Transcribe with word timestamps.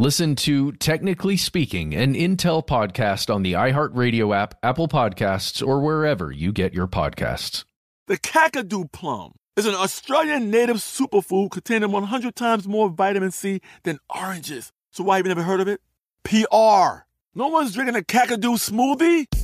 Listen 0.00 0.34
to 0.34 0.72
Technically 0.72 1.36
Speaking, 1.36 1.94
an 1.94 2.14
Intel 2.14 2.66
podcast 2.66 3.32
on 3.32 3.44
the 3.44 3.52
iHeartRadio 3.52 4.34
app, 4.34 4.56
Apple 4.60 4.88
Podcasts, 4.88 5.64
or 5.64 5.78
wherever 5.78 6.32
you 6.32 6.50
get 6.50 6.74
your 6.74 6.88
podcasts. 6.88 7.64
The 8.08 8.18
Kakadu 8.18 8.90
plum 8.90 9.34
is 9.56 9.66
an 9.66 9.76
Australian 9.76 10.50
native 10.50 10.78
superfood 10.78 11.52
containing 11.52 11.92
100 11.92 12.34
times 12.34 12.66
more 12.66 12.88
vitamin 12.88 13.30
C 13.30 13.60
than 13.84 14.00
oranges. 14.12 14.72
So 14.90 15.04
why 15.04 15.18
have 15.18 15.26
you 15.26 15.28
never 15.28 15.44
heard 15.44 15.60
of 15.60 15.68
it? 15.68 15.80
PR. 16.24 17.04
No 17.36 17.46
one's 17.46 17.72
drinking 17.72 17.94
a 17.94 18.00
Kakadu 18.00 18.58
smoothie? 18.58 19.43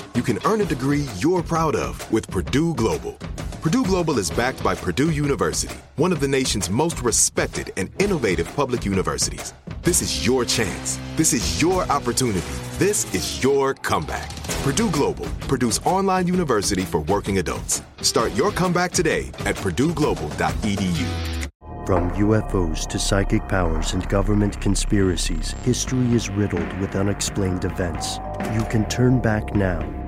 You 0.13 0.23
can 0.23 0.39
earn 0.43 0.59
a 0.59 0.65
degree 0.65 1.07
you're 1.19 1.41
proud 1.41 1.73
of 1.73 2.11
with 2.11 2.29
Purdue 2.29 2.73
Global. 2.75 3.13
Purdue 3.61 3.85
Global 3.85 4.19
is 4.19 4.29
backed 4.29 4.61
by 4.61 4.75
Purdue 4.75 5.11
University, 5.11 5.77
one 5.95 6.11
of 6.11 6.19
the 6.19 6.27
nation's 6.27 6.69
most 6.69 7.01
respected 7.01 7.71
and 7.77 7.89
innovative 8.01 8.53
public 8.53 8.83
universities. 8.83 9.53
This 9.83 10.01
is 10.01 10.25
your 10.25 10.43
chance. 10.43 10.99
This 11.15 11.31
is 11.31 11.61
your 11.61 11.83
opportunity. 11.83 12.41
This 12.73 13.13
is 13.15 13.41
your 13.41 13.73
comeback. 13.73 14.29
Purdue 14.63 14.91
Global, 14.91 15.27
Purdue's 15.47 15.79
online 15.85 16.27
university 16.27 16.81
for 16.81 16.99
working 17.01 17.37
adults. 17.37 17.81
Start 18.01 18.33
your 18.33 18.51
comeback 18.51 18.91
today 18.91 19.29
at 19.45 19.55
purdueglobal.edu. 19.55 21.47
From 21.85 22.11
UFOs 22.11 22.85
to 22.89 22.99
psychic 22.99 23.47
powers 23.47 23.93
and 23.93 24.07
government 24.09 24.59
conspiracies, 24.59 25.51
history 25.63 26.13
is 26.13 26.29
riddled 26.29 26.79
with 26.79 26.97
unexplained 26.97 27.63
events. 27.63 28.17
You 28.53 28.65
can 28.65 28.87
turn 28.89 29.19
back 29.19 29.55
now 29.55 30.00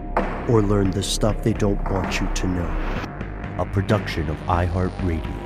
or 0.49 0.61
learn 0.61 0.91
the 0.91 1.03
stuff 1.03 1.43
they 1.43 1.53
don't 1.53 1.81
want 1.89 2.19
you 2.19 2.27
to 2.33 2.47
know. 2.47 3.55
A 3.59 3.65
production 3.65 4.29
of 4.29 4.37
iHeartRadio. 4.47 5.43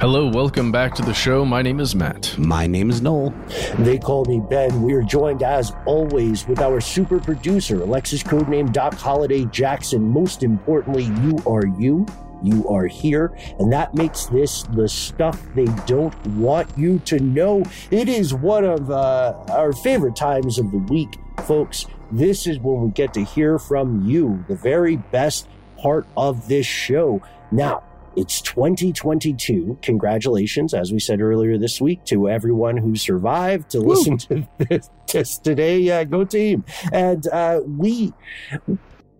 Hello, 0.00 0.28
welcome 0.28 0.70
back 0.70 0.94
to 0.94 1.02
the 1.02 1.12
show. 1.12 1.44
My 1.44 1.60
name 1.60 1.80
is 1.80 1.96
Matt. 1.96 2.38
My 2.38 2.68
name 2.68 2.88
is 2.88 3.02
Noel. 3.02 3.34
They 3.80 3.98
call 3.98 4.24
me 4.26 4.40
Ben. 4.48 4.80
We 4.80 4.94
are 4.94 5.02
joined 5.02 5.42
as 5.42 5.72
always 5.86 6.46
with 6.46 6.60
our 6.60 6.80
super 6.80 7.18
producer, 7.18 7.82
Alexis 7.82 8.22
codename 8.22 8.72
Doc 8.72 8.94
Holliday 8.94 9.46
Jackson. 9.46 10.08
Most 10.08 10.44
importantly, 10.44 11.02
you 11.02 11.42
are 11.48 11.66
you. 11.66 12.06
You 12.42 12.68
are 12.68 12.86
here, 12.86 13.36
and 13.58 13.72
that 13.72 13.94
makes 13.94 14.26
this 14.26 14.62
the 14.62 14.88
stuff 14.88 15.42
they 15.54 15.66
don't 15.86 16.14
want 16.26 16.68
you 16.76 16.98
to 17.00 17.18
know. 17.18 17.64
It 17.90 18.08
is 18.08 18.34
one 18.34 18.64
of 18.64 18.90
uh, 18.90 19.34
our 19.48 19.72
favorite 19.72 20.16
times 20.16 20.58
of 20.58 20.70
the 20.70 20.78
week, 20.78 21.18
folks. 21.44 21.86
This 22.10 22.46
is 22.46 22.58
when 22.58 22.80
we 22.80 22.90
get 22.90 23.12
to 23.14 23.24
hear 23.24 23.58
from 23.58 24.08
you, 24.08 24.44
the 24.48 24.56
very 24.56 24.96
best 24.96 25.48
part 25.76 26.06
of 26.16 26.48
this 26.48 26.66
show. 26.66 27.22
Now, 27.50 27.82
it's 28.16 28.40
2022. 28.40 29.78
Congratulations, 29.80 30.74
as 30.74 30.92
we 30.92 30.98
said 30.98 31.20
earlier 31.20 31.56
this 31.56 31.80
week, 31.80 32.04
to 32.06 32.28
everyone 32.28 32.76
who 32.76 32.96
survived 32.96 33.70
to 33.70 33.80
Woo. 33.80 33.94
listen 33.94 34.18
to 34.18 34.48
this, 34.58 34.90
this 35.12 35.38
today. 35.38 35.88
Uh, 35.90 36.04
go 36.04 36.24
team! 36.24 36.64
And 36.92 37.26
uh, 37.28 37.60
we 37.64 38.12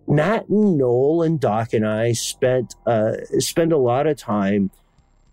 Matt 0.09 0.49
and 0.49 0.77
Noel 0.77 1.21
and 1.21 1.39
Doc 1.39 1.71
and 1.71 1.87
I 1.87 2.13
spent 2.13 2.75
uh, 2.87 3.13
spent 3.37 3.71
a 3.71 3.77
lot 3.77 4.07
of 4.07 4.17
time 4.17 4.71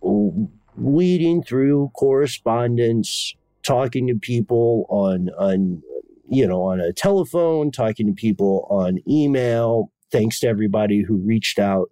weeding 0.02 1.42
through 1.42 1.90
correspondence, 1.94 3.34
talking 3.62 4.06
to 4.08 4.14
people 4.16 4.84
on 4.90 5.30
on 5.38 5.82
you 6.28 6.46
know 6.46 6.62
on 6.62 6.80
a 6.80 6.92
telephone, 6.92 7.70
talking 7.70 8.06
to 8.06 8.12
people 8.12 8.66
on 8.68 8.98
email. 9.08 9.90
Thanks 10.12 10.40
to 10.40 10.48
everybody 10.48 11.02
who 11.02 11.16
reached 11.16 11.58
out 11.58 11.90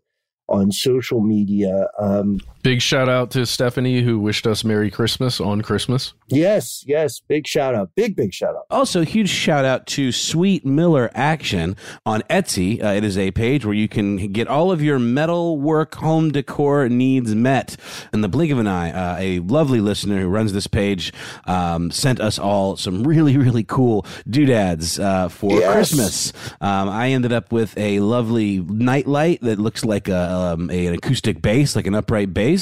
on 0.49 0.71
social 0.71 1.21
media. 1.21 1.89
Um, 1.99 2.39
big 2.65 2.81
shout 2.81 3.11
out 3.11 3.31
to 3.31 3.45
Stephanie 3.45 4.01
who 4.01 4.19
wished 4.19 4.47
us 4.47 4.65
Merry 4.65 4.91
Christmas 4.91 5.39
on 5.39 5.61
Christmas. 5.61 6.15
Yes, 6.29 6.83
yes, 6.87 7.21
big 7.21 7.47
shout 7.47 7.75
out, 7.75 7.91
big 7.95 8.17
big 8.17 8.33
shout 8.33 8.57
out. 8.57 8.65
Also, 8.71 9.05
huge 9.05 9.29
shout 9.29 9.67
out 9.67 9.87
to 9.89 10.11
Sweet 10.11 10.65
Miller 10.65 11.11
Action 11.15 11.77
on 12.07 12.23
Etsy. 12.23 12.83
Uh, 12.83 12.89
it 12.89 13.05
is 13.05 13.19
a 13.19 13.31
page 13.33 13.67
where 13.67 13.75
you 13.75 13.87
can 13.87 14.33
get 14.33 14.49
all 14.49 14.73
of 14.73 14.83
your 14.83 14.99
metal 14.99 15.59
work, 15.59 15.97
home 15.97 16.33
decor 16.33 16.89
needs 16.89 17.35
met. 17.35 17.77
In 18.15 18.23
the 18.23 18.29
blink 18.29 18.51
of 18.51 18.59
an 18.59 18.67
eye, 18.67 18.91
uh, 18.91 19.17
a 19.21 19.41
lovely 19.41 19.81
listener 19.81 20.19
who 20.21 20.29
runs 20.29 20.55
this 20.55 20.67
page 20.67 21.13
um, 21.47 21.91
sent 21.91 22.19
us 22.19 22.39
all 22.39 22.77
some 22.77 23.05
really 23.05 23.37
really 23.37 23.65
cool 23.65 24.07
doodads 24.29 24.99
uh, 24.99 25.29
for 25.29 25.61
yes. 25.61 25.73
Christmas. 25.73 26.33
Um, 26.63 26.89
I 26.89 27.11
ended 27.11 27.35
up 27.35 27.53
with 27.53 27.77
a 27.77 28.01
lovely 28.01 28.61
nightlight 28.61 29.43
that 29.43 29.59
looks 29.59 29.85
like 29.85 30.09
a 30.09 30.33
um, 30.33 30.71
a, 30.71 30.87
an 30.87 30.95
acoustic 30.95 31.43
bass, 31.43 31.77
like 31.77 31.87
an 31.87 31.95
upright 31.95 32.33
bass. 32.33 32.54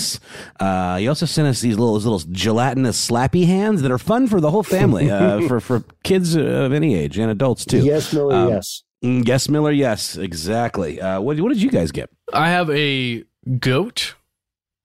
Uh, 0.61 0.97
he 0.99 1.09
also 1.09 1.27
sent 1.27 1.49
us 1.49 1.61
these 1.61 1.79
little 1.79 1.95
these 1.95 2.05
little 2.07 2.33
gelatinous 2.33 3.11
slappy 3.11 3.47
hands 3.47 3.83
that 3.83 3.91
are 3.91 3.99
fun 3.99 4.27
for 4.27 4.41
the 4.41 4.51
whole 4.51 4.63
family, 4.63 5.11
uh, 5.11 5.41
for 5.49 5.61
for 5.61 5.85
kids 6.03 6.35
of 6.35 6.73
any 6.73 6.95
age 6.95 7.19
and 7.19 7.31
adults 7.31 7.65
too. 7.65 7.85
Yes, 7.85 8.13
Miller. 8.13 8.35
Um, 8.35 8.49
yes. 8.51 8.83
Mm, 9.05 9.27
yes, 9.27 9.49
Miller. 9.49 9.73
Yes, 9.73 10.17
exactly. 10.17 11.01
Uh, 11.01 11.21
what 11.21 11.39
what 11.41 11.49
did 11.49 11.63
you 11.63 11.71
guys 11.71 11.91
get? 11.91 12.11
I 12.33 12.51
have 12.51 12.71
a 12.71 13.25
goat 13.59 14.15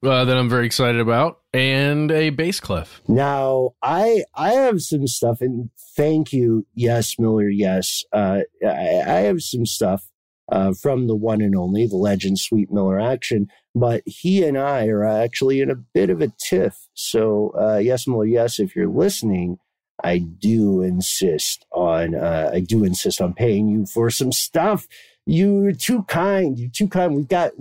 uh, 0.04 0.26
that 0.26 0.38
I'm 0.38 0.50
very 0.50 0.66
excited 0.66 1.02
about, 1.02 1.40
and 1.54 2.12
a 2.12 2.30
bass 2.32 2.60
clef. 2.60 3.02
Now, 3.08 3.72
I 3.82 4.24
I 4.36 4.54
have 4.54 4.82
some 4.82 5.08
stuff, 5.08 5.42
and 5.42 5.70
thank 5.96 6.34
you, 6.34 6.66
yes, 6.76 7.18
Miller, 7.20 7.50
yes. 7.50 8.04
Uh, 8.12 8.42
I, 8.66 9.02
I 9.06 9.20
have 9.22 9.42
some 9.42 9.66
stuff 9.66 10.08
uh, 10.50 10.74
from 10.74 11.08
the 11.08 11.16
one 11.16 11.42
and 11.42 11.56
only, 11.56 11.86
the 11.88 11.96
legend 11.96 12.40
Sweet 12.40 12.72
Miller 12.72 13.00
Action. 13.00 13.48
But 13.76 14.04
he 14.06 14.44
and 14.44 14.58
I 14.58 14.88
are 14.88 15.06
actually 15.06 15.62
in 15.62 15.70
a 15.70 15.76
bit 15.76 16.10
of 16.10 16.22
a 16.22 16.32
tiff. 16.40 16.88
So, 16.94 17.54
uh, 17.60 17.78
yes, 17.78 18.08
Miller, 18.08 18.26
yes, 18.26 18.60
if 18.60 18.76
you're 18.76 18.88
listening, 18.88 19.60
I 20.04 20.20
do 20.20 20.82
insist 20.82 21.66
on, 21.72 22.16
uh, 22.16 22.52
I 22.54 22.60
do 22.60 22.84
insist 22.84 23.20
on 23.22 23.34
paying 23.34 23.68
you 23.68 23.86
for 23.86 24.10
some 24.10 24.32
stuff. 24.32 24.88
You're 25.26 25.74
too 25.74 26.04
kind. 26.04 26.58
You're 26.58 26.70
too 26.70 26.88
kind. 26.88 27.16
We've 27.16 27.28
got, 27.28 27.52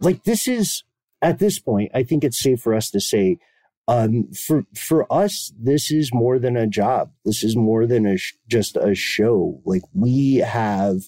like, 0.00 0.24
this 0.24 0.46
is, 0.46 0.84
at 1.20 1.38
this 1.38 1.58
point, 1.58 1.90
I 1.94 2.02
think 2.02 2.24
it's 2.24 2.40
safe 2.40 2.60
for 2.60 2.74
us 2.74 2.90
to 2.90 3.00
say, 3.00 3.38
um, 3.86 4.28
for 4.32 4.64
for 4.74 5.10
us, 5.12 5.52
this 5.58 5.90
is 5.90 6.12
more 6.12 6.38
than 6.38 6.56
a 6.56 6.66
job. 6.66 7.10
This 7.24 7.44
is 7.44 7.54
more 7.54 7.86
than 7.86 8.06
a 8.06 8.16
sh- 8.16 8.34
just 8.48 8.76
a 8.76 8.94
show. 8.94 9.60
Like 9.64 9.82
we 9.92 10.36
have 10.36 11.02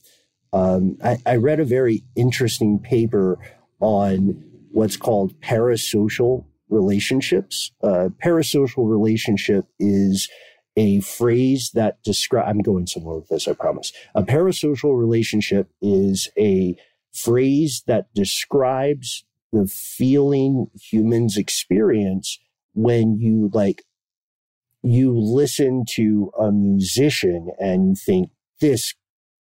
um, 0.52 0.96
I, 1.02 1.18
I, 1.26 1.36
read 1.36 1.60
a 1.60 1.64
very 1.64 2.04
interesting 2.14 2.78
paper 2.78 3.38
on 3.80 4.42
what's 4.70 4.96
called 4.96 5.38
parasocial 5.40 6.44
relationships. 6.68 7.72
Uh, 7.82 8.08
parasocial 8.24 8.88
relationship 8.88 9.66
is 9.78 10.28
a 10.76 11.00
phrase 11.00 11.70
that 11.74 12.02
describe 12.02 12.46
I'm 12.48 12.60
going 12.60 12.86
somewhere 12.86 13.16
with 13.16 13.28
this, 13.28 13.48
I 13.48 13.54
promise. 13.54 13.92
A 14.14 14.22
parasocial 14.22 14.98
relationship 14.98 15.68
is 15.80 16.28
a 16.38 16.76
phrase 17.12 17.82
that 17.86 18.12
describes 18.14 19.24
the 19.52 19.66
feeling 19.66 20.66
humans 20.80 21.36
experience 21.36 22.38
when 22.74 23.18
you 23.18 23.50
like 23.54 23.82
you 24.82 25.18
listen 25.18 25.84
to 25.88 26.30
a 26.38 26.52
musician 26.52 27.50
and 27.58 27.88
you 27.88 27.94
think 27.96 28.30
this 28.60 28.94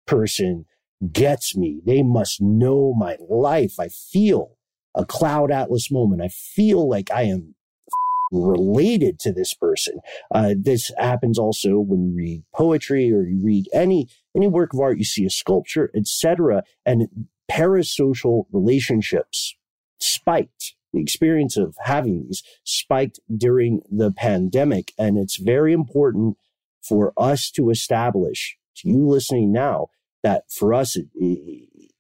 person 0.08 0.66
gets 1.12 1.56
me. 1.56 1.82
They 1.86 2.04
must 2.04 2.42
know 2.42 2.94
my 2.94 3.18
life. 3.30 3.80
I 3.80 3.90
feel 3.90 4.58
a 4.94 5.06
cloud 5.06 5.52
atlas 5.52 5.92
moment. 5.92 6.22
I 6.22 6.30
feel 6.30 6.88
like 6.88 7.12
I 7.12 7.24
am 7.24 7.56
related 8.32 9.20
to 9.20 9.34
this 9.34 9.54
person. 9.54 10.00
Uh, 10.34 10.56
this 10.58 10.92
happens 10.98 11.38
also 11.38 11.80
when 11.80 12.04
you 12.04 12.16
read 12.16 12.44
poetry 12.54 13.12
or 13.12 13.24
you 13.24 13.40
read 13.44 13.68
any 13.74 14.08
any 14.36 14.48
work 14.48 14.74
of 14.74 14.80
art. 14.80 14.98
You 14.98 15.06
see 15.06 15.26
a 15.26 15.30
sculpture, 15.30 15.92
etc. 15.96 16.64
And 16.86 17.28
parasocial 17.52 18.46
relationships 18.52 19.56
spiked. 20.00 20.76
The 20.94 21.02
experience 21.02 21.58
of 21.58 21.76
having 21.84 22.24
these 22.24 22.42
spiked 22.64 23.20
during 23.36 23.82
the 23.92 24.12
pandemic, 24.12 24.94
and 24.98 25.18
it's 25.18 25.36
very 25.36 25.74
important 25.74 26.38
for 26.82 27.12
us 27.18 27.52
to 27.52 27.70
establish 27.70 28.58
to 28.78 28.90
you 28.90 29.06
listening 29.06 29.52
now 29.52 29.88
that 30.26 30.44
for 30.52 30.74
us 30.74 30.96
it, 30.96 31.08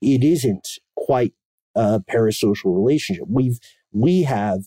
it 0.01 0.23
isn't 0.23 0.67
quite 0.95 1.33
a 1.75 1.99
parasocial 1.99 2.75
relationship. 2.75 3.25
We've 3.29 3.59
we 3.91 4.23
have 4.23 4.63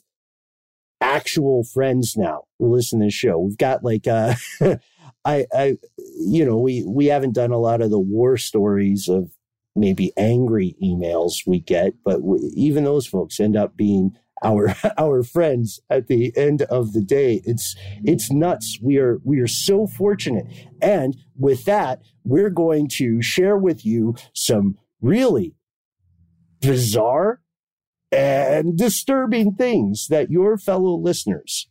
actual 1.00 1.64
friends 1.64 2.14
now 2.16 2.44
who 2.58 2.72
listen 2.72 3.00
to 3.00 3.06
the 3.06 3.10
show. 3.10 3.38
We've 3.38 3.58
got 3.58 3.84
like, 3.84 4.06
uh, 4.06 4.34
I, 5.24 5.46
I, 5.52 5.76
you 6.18 6.44
know, 6.44 6.58
we, 6.58 6.84
we 6.86 7.06
haven't 7.06 7.34
done 7.34 7.50
a 7.50 7.58
lot 7.58 7.82
of 7.82 7.90
the 7.90 7.98
war 7.98 8.36
stories 8.36 9.08
of 9.08 9.30
maybe 9.76 10.12
angry 10.16 10.76
emails 10.82 11.46
we 11.46 11.60
get, 11.60 11.94
but 12.04 12.22
we, 12.22 12.38
even 12.54 12.84
those 12.84 13.06
folks 13.06 13.38
end 13.38 13.56
up 13.56 13.76
being 13.76 14.16
our, 14.42 14.74
our 14.98 15.22
friends 15.22 15.80
at 15.90 16.08
the 16.08 16.32
end 16.36 16.62
of 16.62 16.92
the 16.92 17.02
day. 17.02 17.40
It's, 17.44 17.74
it's 18.04 18.30
nuts. 18.30 18.78
We 18.82 18.98
are, 18.98 19.18
we 19.24 19.40
are 19.40 19.48
so 19.48 19.86
fortunate. 19.86 20.46
And 20.80 21.16
with 21.36 21.64
that, 21.64 22.02
we're 22.24 22.50
going 22.50 22.88
to 22.96 23.22
share 23.22 23.56
with 23.56 23.84
you 23.84 24.14
some 24.34 24.78
really 25.00 25.54
bizarre 26.60 27.40
and 28.10 28.76
disturbing 28.76 29.54
things 29.54 30.08
that 30.08 30.30
your 30.30 30.56
fellow 30.56 30.96
listeners 30.96 31.68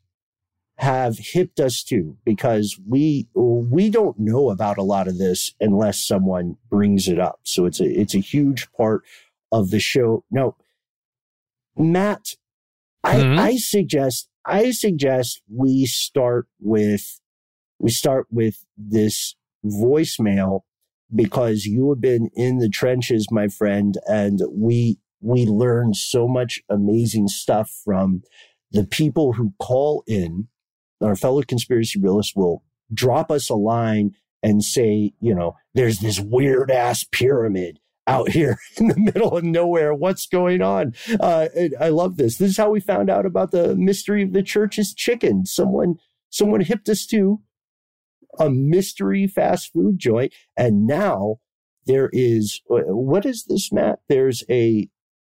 have 0.78 1.18
hipped 1.18 1.60
us 1.60 1.84
to 1.84 2.16
because 2.24 2.80
we 2.88 3.28
we 3.34 3.90
don't 3.90 4.19
know 4.19 4.52
about 4.52 4.78
a 4.78 4.84
lot 4.84 5.08
of 5.08 5.18
this 5.18 5.54
unless 5.60 6.06
someone 6.06 6.56
brings 6.69 7.08
it 7.08 7.19
up. 7.19 7.40
So 7.44 7.66
it's 7.66 7.80
a 7.80 7.86
it's 7.86 8.14
a 8.14 8.19
huge 8.19 8.72
part 8.74 9.04
of 9.52 9.72
the 9.72 9.80
show. 9.80 10.24
Now, 10.30 10.56
Matt, 11.75 12.36
mm-hmm. 13.15 13.39
I, 13.39 13.44
I 13.44 13.56
suggest 13.57 14.30
I 14.45 14.71
suggest 14.71 15.42
we 15.54 15.86
start 15.86 16.48
with 16.59 17.19
we 17.80 17.92
start 17.92 18.27
with 18.31 18.65
this 18.77 19.36
voicemail 19.65 20.62
because 21.13 21.65
you 21.65 21.89
have 21.89 22.01
been 22.01 22.30
in 22.36 22.57
the 22.57 22.69
trenches, 22.69 23.27
my 23.31 23.48
friend, 23.48 23.95
and 24.07 24.42
we 24.51 25.00
we 25.21 25.45
learn 25.45 25.94
so 25.94 26.27
much 26.27 26.62
amazing 26.69 27.27
stuff 27.27 27.71
from 27.83 28.21
the 28.71 28.86
people 28.86 29.33
who 29.33 29.54
call 29.59 30.04
in. 30.07 30.48
Our 31.01 31.15
fellow 31.15 31.42
conspiracy 31.44 32.00
realists 32.00 32.36
will 32.36 32.63
drop 32.94 33.31
us 33.31 33.50
a 33.50 33.56
line 33.56 34.15
and 34.42 34.63
say, 34.63 35.13
you 35.19 35.36
know, 35.36 35.56
there's 35.74 36.00
this 36.00 36.19
weird 36.19 36.71
ass 36.71 37.04
pyramid 37.04 37.80
out 38.07 38.30
here 38.30 38.57
in 38.77 38.88
the 38.88 39.00
middle 39.00 39.38
of 39.38 39.44
nowhere. 39.44 39.94
What's 39.94 40.25
going 40.25 40.62
on? 40.62 40.94
Uh, 41.19 41.48
I 41.80 41.89
love 41.89 42.18
this. 42.18 42.38
This 42.38 42.51
is 42.51 42.57
how 42.57 42.69
we 42.69 42.80
found 42.80 43.09
out 43.09 43.25
about 43.25 43.51
the 43.51 43.75
mystery 43.75 44.24
of 44.24 44.33
the 44.33 44.44
church's 44.44 44.94
chicken. 44.94 45.45
Someone, 45.45 45.95
someone 46.30 46.62
hipped 46.62 46.89
us 46.89 47.06
to 47.07 47.42
a 48.39 48.50
mystery 48.50 49.27
fast 49.27 49.71
food 49.74 50.00
joint. 50.00 50.33
And 50.56 50.88
now 50.88 51.38
there 51.86 52.09
is, 52.13 52.62
what 52.68 53.25
is 53.25 53.45
this, 53.45 53.71
Matt? 53.71 54.00
There's 54.07 54.44
a 54.50 54.89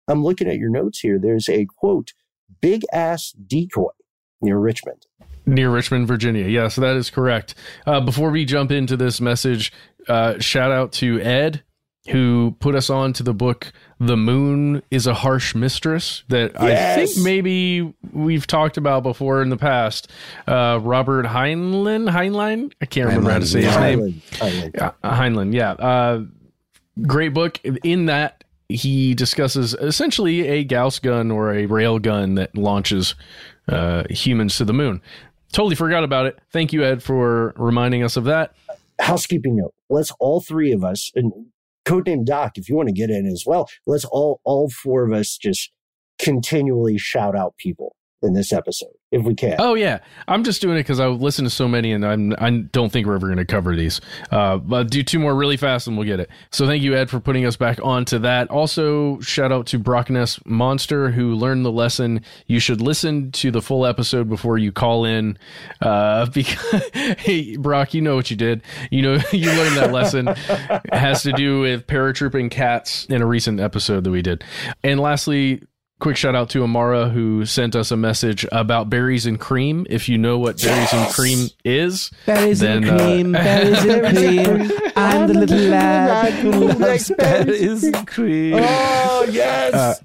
I'm 0.08 0.24
looking 0.24 0.48
at 0.48 0.58
your 0.58 0.70
notes 0.70 1.00
here. 1.00 1.20
There's 1.20 1.50
a 1.50 1.66
quote, 1.66 2.14
big 2.62 2.84
ass 2.94 3.32
decoy 3.32 3.92
near 4.42 4.58
Richmond. 4.58 5.06
Near 5.46 5.70
Richmond, 5.70 6.08
Virginia. 6.08 6.48
Yes, 6.48 6.76
that 6.76 6.96
is 6.96 7.10
correct. 7.10 7.56
Uh, 7.86 8.02
before 8.02 8.32
we 8.32 8.46
jump 8.46 8.72
into 8.72 8.98
this 8.98 9.22
message, 9.22 9.72
uh, 10.08 10.40
shout 10.40 10.72
out 10.72 10.92
to 10.94 11.20
Ed, 11.22 11.64
who 12.10 12.56
put 12.60 12.76
us 12.76 12.90
on 12.90 13.14
to 13.14 13.24
the 13.24 13.34
book 13.34 13.72
The 14.00 14.18
Moon 14.18 14.84
is 14.92 15.08
a 15.08 15.14
Harsh 15.14 15.56
Mistress 15.56 16.24
that 16.30 16.54
yes. 16.60 16.98
I 16.98 17.06
think 17.06 17.26
maybe 17.26 17.94
we've 18.14 18.46
talked 18.46 18.78
about 18.78 19.04
before 19.04 19.42
in 19.42 19.50
the 19.50 19.58
past. 19.58 20.12
Uh, 20.48 20.80
Robert 20.82 21.26
Heinlein, 21.26 22.10
Heinlein? 22.10 22.72
I 22.82 22.86
can't 22.86 23.08
remember 23.08 23.30
Heinlein, 23.30 23.34
how 23.34 23.40
to 23.40 23.46
say 23.48 23.62
his 23.64 23.78
name. 23.78 24.22
Heinlein, 24.32 24.94
Heinlein 25.04 25.54
yeah. 25.54 25.72
Uh, 25.72 26.26
great 27.02 27.34
book. 27.34 27.60
In 27.64 28.06
that, 28.06 28.44
he 28.70 29.14
discusses 29.14 29.74
essentially 29.76 30.48
a 30.48 30.64
Gauss 30.64 31.00
gun 31.00 31.32
or 31.32 31.54
a 31.54 31.66
rail 31.66 32.00
gun 32.00 32.36
that 32.36 32.56
launches 32.58 33.16
uh, 33.68 34.04
humans 34.10 34.58
to 34.58 34.66
the 34.66 34.74
moon. 34.74 35.02
Totally 35.52 35.76
forgot 35.76 36.04
about 36.04 36.26
it. 36.26 36.38
Thank 36.52 36.74
you, 36.74 36.84
Ed, 36.84 37.02
for 37.02 37.54
reminding 37.58 38.04
us 38.04 38.18
of 38.18 38.26
that. 38.26 38.54
Housekeeping 39.00 39.56
note: 39.56 39.74
Let's 39.90 40.12
all 40.20 40.42
three 40.42 40.72
of 40.72 40.84
us, 40.84 41.12
and 41.16 41.32
codename 41.86 42.26
Doc, 42.26 42.54
if 42.58 42.70
you 42.70 42.76
want 42.76 42.90
to 42.90 42.94
get 42.94 43.10
in 43.10 43.26
as 43.26 43.44
well. 43.46 43.70
Let's 43.86 44.06
all 44.06 44.42
all 44.44 44.70
four 44.70 45.06
of 45.06 45.14
us 45.14 45.38
just 45.38 45.72
continually 46.20 46.98
shout 46.98 47.36
out 47.36 47.56
people 47.58 47.96
in 48.22 48.34
this 48.34 48.52
episode 48.52 48.92
if 49.16 49.24
we 49.24 49.34
can. 49.34 49.56
Oh 49.60 49.76
yeah, 49.76 50.00
I'm 50.28 50.44
just 50.44 50.62
doing 50.62 50.76
it 50.76 50.82
because 50.82 51.00
I 51.00 51.08
listen 51.08 51.46
to 51.46 51.50
so 51.50 51.68
many, 51.68 51.94
and 51.94 52.06
I'm 52.06 52.34
I 52.38 52.50
don't 52.50 52.92
think 52.92 53.08
we're 53.08 53.16
ever 53.16 53.28
going 53.28 53.38
to 53.38 53.46
cover 53.46 53.76
these. 53.76 54.02
Uh, 54.32 54.58
but 54.58 54.90
do 54.90 55.04
two 55.04 55.20
more 55.20 55.34
really 55.34 55.58
fast, 55.58 55.88
and 55.88 55.98
we'll 55.98 56.06
get 56.06 56.20
it. 56.20 56.30
So 56.52 56.68
thank 56.68 56.84
you, 56.84 56.96
Ed, 56.96 57.10
for 57.10 57.20
putting 57.20 57.46
us 57.46 57.56
back 57.56 57.80
onto 57.82 58.20
that. 58.20 58.50
Also, 58.50 59.20
shout 59.22 59.52
out 59.52 59.68
to 59.68 59.80
Brockness 59.80 60.46
Monster 60.46 61.12
who 61.12 61.34
learned 61.34 61.66
the 61.66 61.72
lesson. 61.72 62.22
You 62.48 62.60
should 62.60 62.82
listen 62.82 63.32
to 63.34 63.52
the 63.52 63.62
full 63.62 63.86
episode 63.86 64.28
before 64.28 64.58
you 64.58 64.72
call 64.72 65.06
in, 65.06 65.38
uh, 65.82 66.26
because 66.34 66.84
hey 67.18 67.56
Brock, 67.56 67.94
you 67.94 68.02
know 68.02 68.16
what 68.16 68.30
you 68.30 68.38
did. 68.38 68.64
You 68.92 69.02
know 69.02 69.20
you 69.32 69.48
learned 69.52 69.78
that 69.78 69.92
lesson. 69.94 70.28
it 70.28 70.94
has 70.94 71.24
to 71.24 71.32
do 71.32 71.62
with 71.62 71.88
paratrooping 71.88 72.52
cats 72.52 73.06
in 73.06 73.22
a 73.22 73.26
recent 73.26 73.60
episode 73.60 74.04
that 74.04 74.12
we 74.12 74.22
did. 74.22 74.44
And 74.84 75.00
lastly 75.00 75.62
quick 76.06 76.18
shout 76.18 76.36
out 76.36 76.52
to 76.52 76.62
Amara 76.62 77.10
who 77.10 77.48
sent 77.48 77.76
us 77.76 77.90
a 77.90 77.98
message 77.98 78.46
about 78.52 78.92
berries 78.92 79.26
and 79.26 79.40
cream. 79.40 79.88
If 79.90 80.08
you 80.08 80.20
know 80.20 80.38
what 80.38 80.62
berries 80.62 80.94
yes! 80.94 80.94
and 80.94 81.12
cream 81.12 81.48
is, 81.64 82.12
berries 82.28 82.60
then, 82.60 82.84
and 82.84 82.92
uh, 82.92 82.98
cream, 83.00 83.36
uh, 83.36 83.40
berries 83.44 83.86
and 83.86 84.16
cream. 84.70 84.80
I'm 84.96 85.28
the 85.28 85.34
little 85.34 85.58
lad 85.58 86.34
who 86.34 86.52
loves 86.52 87.10
berries 87.18 87.84
and 87.86 88.08
cream. 88.08 88.54
Oh 88.64 89.26
yes. 89.32 89.74
Uh, 89.74 89.96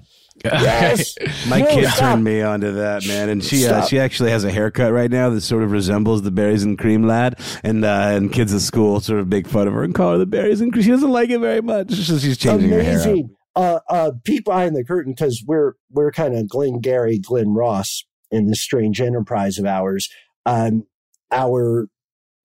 Yes, 0.43 1.13
my 1.47 1.59
no, 1.61 1.67
kid 1.67 1.85
stop. 1.89 1.99
turned 1.99 2.23
me 2.23 2.41
onto 2.41 2.71
that 2.71 3.05
man, 3.05 3.29
and 3.29 3.43
she 3.43 3.67
uh, 3.67 3.85
she 3.85 3.99
actually 3.99 4.31
has 4.31 4.43
a 4.43 4.49
haircut 4.49 4.91
right 4.91 5.11
now 5.11 5.29
that 5.29 5.41
sort 5.41 5.61
of 5.61 5.71
resembles 5.71 6.23
the 6.23 6.31
berries 6.31 6.63
and 6.63 6.79
cream 6.79 7.03
lad, 7.05 7.39
and 7.63 7.85
uh, 7.85 8.07
and 8.09 8.33
kids 8.33 8.51
at 8.51 8.61
school 8.61 9.01
sort 9.01 9.19
of 9.19 9.27
make 9.27 9.47
fun 9.47 9.67
of 9.67 9.73
her 9.75 9.83
and 9.83 9.93
call 9.93 10.13
her 10.13 10.17
the 10.17 10.25
berries 10.25 10.59
and 10.59 10.73
cream. 10.73 10.83
She 10.83 10.89
doesn't 10.89 11.11
like 11.11 11.29
it 11.29 11.37
very 11.37 11.61
much, 11.61 11.91
so 11.91 12.17
she's 12.17 12.39
changing 12.39 12.73
Amazing. 12.73 12.85
her 12.91 13.03
hair. 13.03 13.23
Out 13.23 13.40
uh, 13.55 13.79
uh, 13.89 14.11
peek 14.23 14.45
behind 14.45 14.75
the 14.75 14.83
curtain 14.83 15.13
because 15.13 15.43
we're 15.45 15.73
we're 15.89 16.11
kind 16.11 16.35
of 16.35 16.49
Glenn 16.49 16.79
Gary, 16.79 17.19
Glen 17.19 17.53
Ross 17.53 18.03
in 18.31 18.47
this 18.47 18.61
strange 18.61 19.01
enterprise 19.01 19.57
of 19.57 19.65
ours. 19.65 20.09
Um, 20.45 20.85
our 21.31 21.89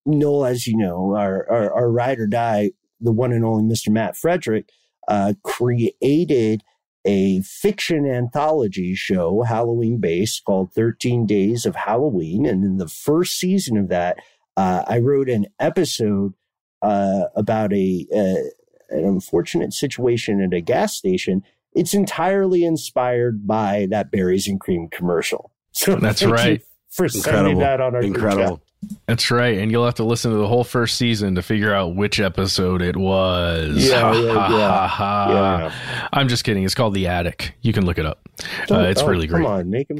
Noel, 0.07 0.45
as 0.45 0.65
you 0.65 0.77
know, 0.77 1.15
our, 1.15 1.49
our, 1.49 1.73
our 1.73 1.91
ride 1.91 2.19
or 2.19 2.27
die, 2.27 2.71
the 2.99 3.11
one 3.11 3.31
and 3.31 3.45
only 3.45 3.63
Mr. 3.63 3.89
Matt 3.89 4.15
Frederick, 4.15 4.69
uh, 5.07 5.33
created 5.43 6.63
a 7.05 7.41
fiction 7.41 8.05
anthology 8.05 8.95
show, 8.95 9.43
Halloween 9.43 9.99
based, 9.99 10.43
called 10.45 10.73
13 10.73 11.25
Days 11.25 11.65
of 11.65 11.75
Halloween. 11.75 12.45
And 12.45 12.63
in 12.63 12.77
the 12.77 12.87
first 12.87 13.37
season 13.37 13.77
of 13.77 13.89
that, 13.89 14.17
uh, 14.55 14.83
I 14.87 14.99
wrote 14.99 15.29
an 15.29 15.45
episode 15.59 16.33
uh, 16.81 17.25
about 17.35 17.73
a, 17.73 18.05
uh, 18.13 18.49
an 18.89 19.05
unfortunate 19.05 19.73
situation 19.73 20.41
at 20.41 20.53
a 20.53 20.61
gas 20.61 20.95
station, 20.95 21.43
it's 21.73 21.93
entirely 21.93 22.63
inspired 22.63 23.45
by 23.47 23.87
that 23.89 24.11
berries 24.11 24.47
and 24.47 24.59
cream 24.59 24.87
commercial. 24.91 25.51
So 25.71 25.95
that's 25.95 26.23
right. 26.23 26.61
For 26.89 27.05
Incredible. 27.05 27.31
sending 27.31 27.59
that 27.59 27.81
on 27.81 27.95
our 27.95 28.01
Incredible. 28.01 28.61
That's 29.07 29.31
right, 29.31 29.57
and 29.57 29.71
you'll 29.71 29.85
have 29.85 29.95
to 29.95 30.03
listen 30.03 30.31
to 30.31 30.37
the 30.37 30.47
whole 30.47 30.63
first 30.63 30.97
season 30.97 31.35
to 31.35 31.41
figure 31.41 31.73
out 31.73 31.95
which 31.95 32.19
episode 32.19 32.81
it 32.81 32.95
was. 32.95 33.75
Yeah, 33.89 34.13
yeah, 34.13 34.49
yeah. 34.51 35.29
yeah. 35.29 36.07
I'm 36.13 36.27
just 36.27 36.43
kidding. 36.43 36.63
It's 36.63 36.75
called 36.75 36.93
The 36.93 37.07
Attic. 37.07 37.55
You 37.61 37.73
can 37.73 37.85
look 37.85 37.97
it 37.97 38.05
up. 38.05 38.29
Uh, 38.69 38.81
it's 38.81 39.01
Oh, 39.01 39.07
really 39.07 39.25
great. 39.25 39.43
Come 39.43 39.51
on, 39.51 39.69
make 39.71 39.89
him. 39.89 39.97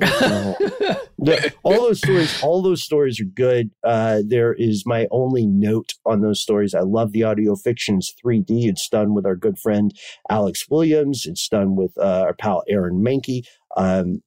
No. 1.19 1.36
All 1.63 1.74
those 1.74 1.98
stories, 2.00 2.43
all 2.43 2.62
those 2.62 2.84
stories 2.84 3.19
are 3.19 3.25
good. 3.25 3.72
Uh, 3.84 4.22
there 4.25 4.53
is 4.53 4.84
my 4.86 5.07
only 5.10 5.48
note 5.48 5.93
on 6.05 6.22
those 6.22 6.39
stories. 6.39 6.75
I 6.75 6.81
love 6.81 7.12
the 7.12 7.24
audio 7.24 7.55
fictions 7.55 8.13
3D. 8.24 8.65
It's 8.67 8.88
done 8.88 9.15
with 9.15 9.25
our 9.25 9.36
good 9.36 9.57
friend 9.57 9.91
Alex 10.29 10.65
Williams. 10.69 11.25
It's 11.25 11.48
done 11.50 11.75
with 11.75 11.98
uh, 11.98 12.22
our 12.27 12.34
pal 12.34 12.63
Aaron 12.69 13.03
Mahnke. 13.03 13.41
Um, 13.75 14.22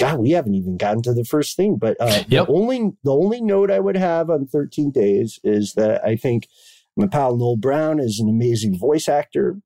God, 0.00 0.18
we 0.18 0.30
haven't 0.30 0.54
even 0.54 0.76
gotten 0.78 1.02
to 1.02 1.12
the 1.14 1.24
first 1.24 1.56
thing, 1.56 1.76
but 1.76 1.96
uh, 2.00 2.24
Yep. 2.28 2.46
the 2.46 2.52
only 2.52 2.90
the 3.04 3.12
only 3.12 3.40
note 3.40 3.70
I 3.70 3.78
would 3.80 3.96
have 3.96 4.30
on 4.30 4.46
13 4.46 4.90
Days 4.90 5.38
is 5.44 5.74
that 5.76 6.02
I 6.04 6.16
think 6.16 6.48
my 6.96 7.06
pal 7.06 7.36
Noel 7.36 7.56
Brown 7.56 8.00
is 8.00 8.18
an 8.18 8.28
amazing 8.28 8.78
voice 8.78 9.08
actor. 9.08 9.60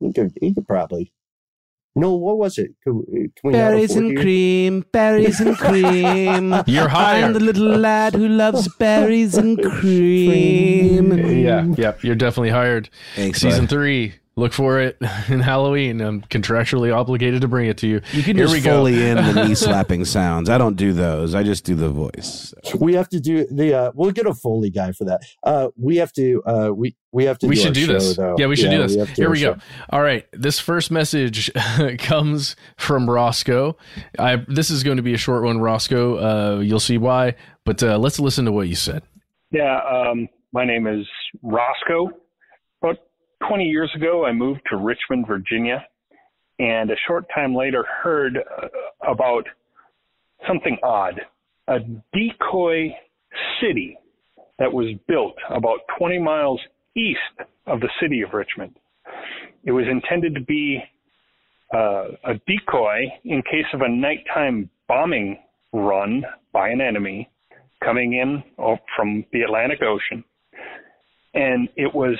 He 0.00 0.12
could, 0.12 0.32
he 0.40 0.52
could 0.54 0.66
probably. 0.66 1.12
No, 1.96 2.14
what 2.16 2.38
was 2.38 2.58
it? 2.58 2.72
Can, 2.82 3.04
can 3.06 3.30
we 3.44 3.52
Berries 3.52 3.94
and 3.94 4.08
you? 4.10 4.18
cream, 4.18 4.84
berries 4.90 5.38
and 5.38 5.56
cream. 5.56 6.52
You're 6.66 6.88
hired. 6.88 7.24
I'm 7.26 7.32
the 7.34 7.38
little 7.40 7.68
lad 7.78 8.14
who 8.14 8.26
loves 8.26 8.66
berries 8.78 9.36
and 9.36 9.62
cream. 9.78 11.12
Yeah, 11.44 11.66
yeah, 11.76 11.94
you're 12.02 12.16
definitely 12.16 12.50
hired. 12.50 12.88
Thanks, 13.14 13.40
Season 13.40 13.66
bud. 13.66 13.70
three. 13.70 14.14
Look 14.36 14.52
for 14.52 14.80
it 14.80 14.96
in 15.28 15.40
Halloween. 15.40 16.00
I'm 16.00 16.22
contractually 16.22 16.94
obligated 16.94 17.42
to 17.42 17.48
bring 17.48 17.68
it 17.68 17.78
to 17.78 17.86
you. 17.86 18.00
You 18.12 18.22
can 18.22 18.36
Here 18.36 18.46
just 18.46 18.54
we 18.54 18.60
go. 18.60 18.78
fully 18.78 19.00
in 19.08 19.16
the 19.16 19.46
knee 19.46 19.54
slapping 19.54 20.04
sounds. 20.04 20.50
I 20.50 20.58
don't 20.58 20.76
do 20.76 20.92
those. 20.92 21.34
I 21.34 21.44
just 21.44 21.64
do 21.64 21.74
the 21.76 21.88
voice. 21.88 22.52
We 22.80 22.94
have 22.94 23.08
to 23.10 23.20
do 23.20 23.46
the. 23.46 23.74
Uh, 23.74 23.92
we'll 23.94 24.10
get 24.10 24.26
a 24.26 24.34
Foley 24.34 24.70
guy 24.70 24.92
for 24.92 25.04
that. 25.04 25.20
Uh, 25.44 25.68
we 25.76 25.96
have 25.96 26.12
to. 26.14 26.42
Uh, 26.44 26.70
we 26.74 26.96
we 27.12 27.24
have 27.26 27.38
to. 27.38 27.46
we 27.46 27.54
do 27.54 27.60
should 27.60 27.74
do 27.74 27.86
show, 27.86 27.92
this. 27.92 28.16
though. 28.16 28.34
Yeah, 28.36 28.46
we 28.46 28.56
should 28.56 28.70
do 28.70 28.78
this. 28.78 28.96
have 28.96 29.08
to 29.10 29.14
do 29.14 29.22
Here 29.22 29.28
our 29.28 29.32
we 29.32 29.40
go. 29.40 29.56
All 29.90 30.02
right. 30.02 30.26
This 30.32 30.58
first 30.58 30.90
message 30.90 31.52
comes 31.98 32.56
from 32.76 33.08
Roscoe. 33.08 33.76
I, 34.18 34.44
this 34.48 34.70
is 34.70 34.82
going 34.82 34.96
to 34.96 35.02
be 35.04 35.14
a 35.14 35.18
short 35.18 35.44
one, 35.44 35.58
Roscoe. 35.60 36.56
Uh, 36.56 36.60
you'll 36.60 36.80
see 36.80 36.98
why. 36.98 37.34
But 37.64 37.82
uh, 37.84 37.98
let's 37.98 38.18
listen 38.18 38.44
to 38.46 38.52
what 38.52 38.66
you 38.68 38.74
said. 38.74 39.02
Yeah, 39.52 39.78
um, 39.88 40.28
my 40.52 40.64
name 40.64 40.88
is 40.88 41.06
Roscoe. 41.42 42.10
About 43.44 43.56
20 43.56 43.64
years 43.64 43.90
ago, 43.94 44.24
I 44.24 44.32
moved 44.32 44.60
to 44.70 44.76
Richmond, 44.76 45.26
Virginia, 45.26 45.84
and 46.58 46.90
a 46.90 46.94
short 47.06 47.24
time 47.34 47.54
later 47.54 47.84
heard 48.02 48.38
uh, 48.38 48.68
about 49.10 49.44
something 50.46 50.76
odd 50.82 51.20
a 51.68 51.78
decoy 52.12 52.90
city 53.60 53.98
that 54.58 54.72
was 54.72 54.94
built 55.08 55.34
about 55.50 55.78
20 55.98 56.18
miles 56.18 56.60
east 56.96 57.48
of 57.66 57.80
the 57.80 57.88
city 58.00 58.22
of 58.22 58.34
Richmond. 58.34 58.76
It 59.64 59.72
was 59.72 59.86
intended 59.90 60.34
to 60.34 60.42
be 60.42 60.82
uh, 61.74 62.08
a 62.24 62.34
decoy 62.46 63.04
in 63.24 63.42
case 63.42 63.66
of 63.72 63.80
a 63.80 63.88
nighttime 63.88 64.70
bombing 64.88 65.38
run 65.72 66.22
by 66.52 66.68
an 66.68 66.80
enemy 66.80 67.28
coming 67.82 68.14
in 68.14 68.42
oh, 68.58 68.76
from 68.96 69.24
the 69.32 69.42
Atlantic 69.42 69.80
Ocean. 69.82 70.22
And 71.34 71.68
it 71.76 71.94
was 71.94 72.16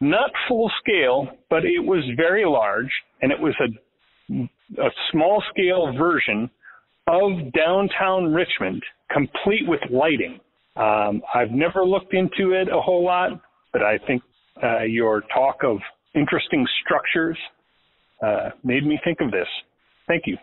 not 0.00 0.30
full 0.48 0.70
scale, 0.82 1.28
but 1.48 1.64
it 1.64 1.84
was 1.84 2.04
very 2.16 2.44
large, 2.44 2.90
and 3.20 3.30
it 3.30 3.38
was 3.38 3.54
a, 3.60 4.82
a 4.82 4.90
small 5.12 5.42
scale 5.50 5.92
version 5.96 6.50
of 7.06 7.52
downtown 7.52 8.32
Richmond, 8.32 8.82
complete 9.10 9.66
with 9.66 9.80
lighting. 9.90 10.40
Um, 10.76 11.22
I've 11.34 11.50
never 11.50 11.84
looked 11.84 12.14
into 12.14 12.52
it 12.52 12.68
a 12.68 12.80
whole 12.80 13.04
lot, 13.04 13.40
but 13.72 13.82
I 13.82 13.98
think 14.06 14.22
uh, 14.62 14.82
your 14.82 15.22
talk 15.34 15.62
of 15.64 15.78
interesting 16.14 16.66
structures 16.84 17.36
uh, 18.22 18.50
made 18.62 18.86
me 18.86 18.98
think 19.04 19.20
of 19.20 19.30
this. 19.30 19.48
Thank 20.06 20.24
you. 20.26 20.36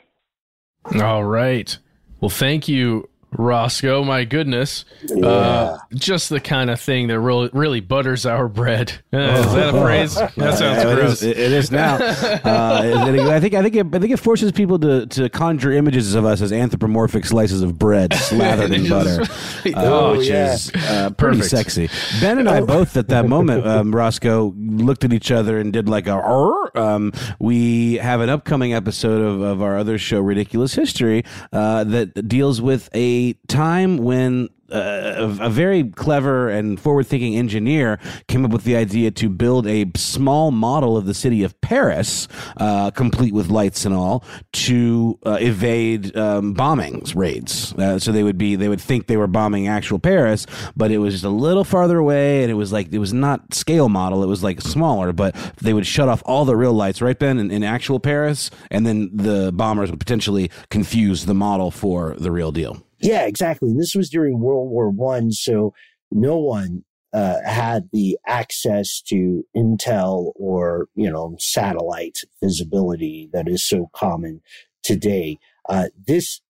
All 1.02 1.24
right. 1.24 1.78
Well, 2.22 2.30
thank 2.30 2.68
you, 2.68 3.10
Roscoe. 3.32 4.04
My 4.04 4.24
goodness. 4.24 4.86
Uh, 5.24 5.78
just 5.94 6.30
the 6.30 6.40
kind 6.40 6.70
of 6.70 6.80
thing 6.80 7.08
that 7.08 7.20
really, 7.20 7.50
really 7.54 7.80
butters 7.82 8.26
our 8.26 8.48
bread. 8.48 8.94
Uh, 9.14 9.18
is 9.46 9.54
that 9.54 9.76
a 9.76 9.82
phrase? 9.82 10.16
That 10.16 10.34
sounds 10.34 10.62
Yeah, 10.62 10.96
gross. 10.96 11.22
is- 11.22 11.24
it 11.24 11.38
is 11.38 11.72
now. 11.72 11.98
Uh, 12.48 12.82
and 12.84 13.20
I 13.22 13.40
think 13.40 13.54
I 13.54 13.62
think 13.62 13.76
it, 13.76 13.86
I 13.94 14.00
think 14.00 14.12
it 14.14 14.18
forces 14.20 14.52
people 14.52 14.80
to, 14.80 15.06
to 15.08 15.30
conjure 15.30 15.72
images 15.72 16.16
of 16.16 16.24
us 16.26 16.42
as 16.42 16.52
anthropomorphic 16.54 17.26
slices 17.26 17.62
of 17.62 17.78
bread 17.78 18.14
slathered 18.14 18.72
in 18.72 18.88
butter, 18.90 19.22
uh, 19.22 19.72
Oh, 19.76 20.18
which 20.18 20.28
yeah. 20.30 20.54
is 20.54 20.72
uh, 20.76 21.10
pretty 21.12 21.38
Perfect. 21.40 21.50
sexy. 21.52 21.90
Ben 22.22 22.38
and 22.40 22.48
I 22.50 22.62
both 22.62 22.96
at 22.96 23.10
that 23.10 23.28
moment, 23.28 23.66
um, 23.68 23.94
Roscoe, 23.94 24.54
looked 24.58 25.04
at 25.04 25.14
each 25.14 25.32
other 25.32 25.58
and 25.60 25.74
did 25.74 25.90
like 25.90 26.08
a. 26.08 26.12
"Arr." 26.12 26.72
Um, 26.78 27.12
we 27.40 27.96
have 27.96 28.22
an 28.22 28.30
upcoming 28.30 28.74
episode 28.74 29.22
of, 29.22 29.42
of 29.42 29.62
our 29.62 29.78
other 29.78 29.98
show, 29.98 30.20
Ridiculous 30.22 30.74
History, 30.76 31.24
uh, 31.52 31.84
that 31.86 32.28
deals 32.28 32.62
with 32.62 32.90
a 32.94 33.27
time 33.48 33.98
when 33.98 34.50
uh, 34.72 35.38
a, 35.40 35.50
very 35.50 35.84
clever 35.84 36.50
and 36.50 36.80
forward-thinking 36.80 37.36
engineer 37.36 38.00
came 38.28 38.44
up 38.44 38.52
with 38.52 38.64
the 38.64 38.76
idea 38.76 39.12
to 39.12 39.30
build 39.30 39.66
a 39.66 39.86
small 39.96 40.52
model 40.52 40.98
of 40.98 41.06
the 41.06 41.14
city 41.14 41.44
of 41.44 41.60
Paris, 41.62 42.28
uh, 42.58 42.92
complete 42.92 43.34
with 43.34 43.50
lights 43.50 43.86
and 43.86 43.96
all, 43.96 44.24
to 44.52 45.18
uh, 45.26 45.38
evade 45.40 46.16
um, 46.18 46.54
bombings 46.54 47.16
raids. 47.16 47.74
Uh, 47.74 47.98
so 47.98 48.12
they 48.12 48.24
would 48.24 48.38
be 48.38 48.56
they 48.56 48.68
would 48.68 48.82
think 48.82 49.08
they 49.08 49.18
were 49.18 49.28
bombing 49.28 49.68
actual 49.68 50.00
Paris, 50.00 50.46
but 50.76 50.92
it 50.92 50.98
was 50.98 51.14
just 51.14 51.24
a 51.24 51.30
little 51.30 51.64
farther 51.64 51.98
away, 51.98 52.42
and 52.42 52.52
it 52.52 52.56
was 52.56 52.74
like 52.74 52.92
it 52.92 53.00
was 53.00 53.14
not 53.14 53.54
scale 53.54 53.90
model; 53.90 54.24
it 54.24 54.28
was 54.28 54.44
like 54.44 54.62
smaller. 54.62 55.14
But 55.14 55.34
they 55.62 55.74
would 55.74 55.88
shut 55.88 56.10
off 56.10 56.22
all 56.26 56.46
the 56.46 56.56
real 56.56 56.74
lights, 56.74 57.02
right, 57.02 57.18
Ben, 57.18 57.40
in, 57.40 57.52
in 57.52 57.64
actual 57.64 58.00
Paris, 58.00 58.52
and 58.70 58.86
then 58.86 59.10
the 59.14 59.52
bombers 59.54 59.90
would 59.92 60.00
potentially 60.00 60.52
confuse 60.70 61.26
the 61.26 61.34
model 61.34 61.72
for 61.72 62.16
the 62.18 62.32
real 62.32 62.52
deal. 62.52 62.84
Yeah, 63.00 63.26
exactly. 63.26 63.70
And 63.70 63.80
this 63.80 63.96
was 63.96 64.10
during 64.10 64.40
World 64.40 64.70
War 64.70 64.90
One, 64.90 65.32
so 65.32 65.74
no 66.12 66.38
one 66.38 66.84
uh, 67.14 67.42
had 67.46 67.90
the 67.92 68.18
access 68.26 69.02
to 69.02 69.46
intel 69.56 70.32
or 70.36 70.88
you 70.96 71.10
know 71.10 71.36
satellite 71.40 72.20
visibility 72.42 73.30
that 73.34 73.48
is 73.48 73.64
so 73.64 73.90
common 73.94 74.42
today. 74.84 75.38
Uh, 75.70 75.88
this, 76.08 76.42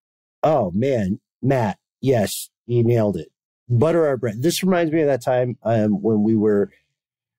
oh 0.44 0.72
man, 0.72 1.20
Matt, 1.42 1.80
yes, 2.02 2.50
you 2.66 2.84
nailed 2.84 3.18
it. 3.18 3.30
Butter 3.70 4.08
our 4.08 4.18
bread. 4.18 4.42
This 4.42 4.64
reminds 4.64 4.94
me 4.94 5.02
of 5.02 5.08
that 5.08 5.24
time 5.24 5.58
um, 5.64 6.02
when 6.02 6.24
we 6.24 6.36
were 6.36 6.72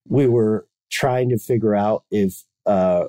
we 0.07 0.27
were 0.27 0.67
trying 0.91 1.29
to 1.31 1.39
figure 1.39 1.75
out 1.75 2.05
if 2.11 2.45
uh, 2.67 3.05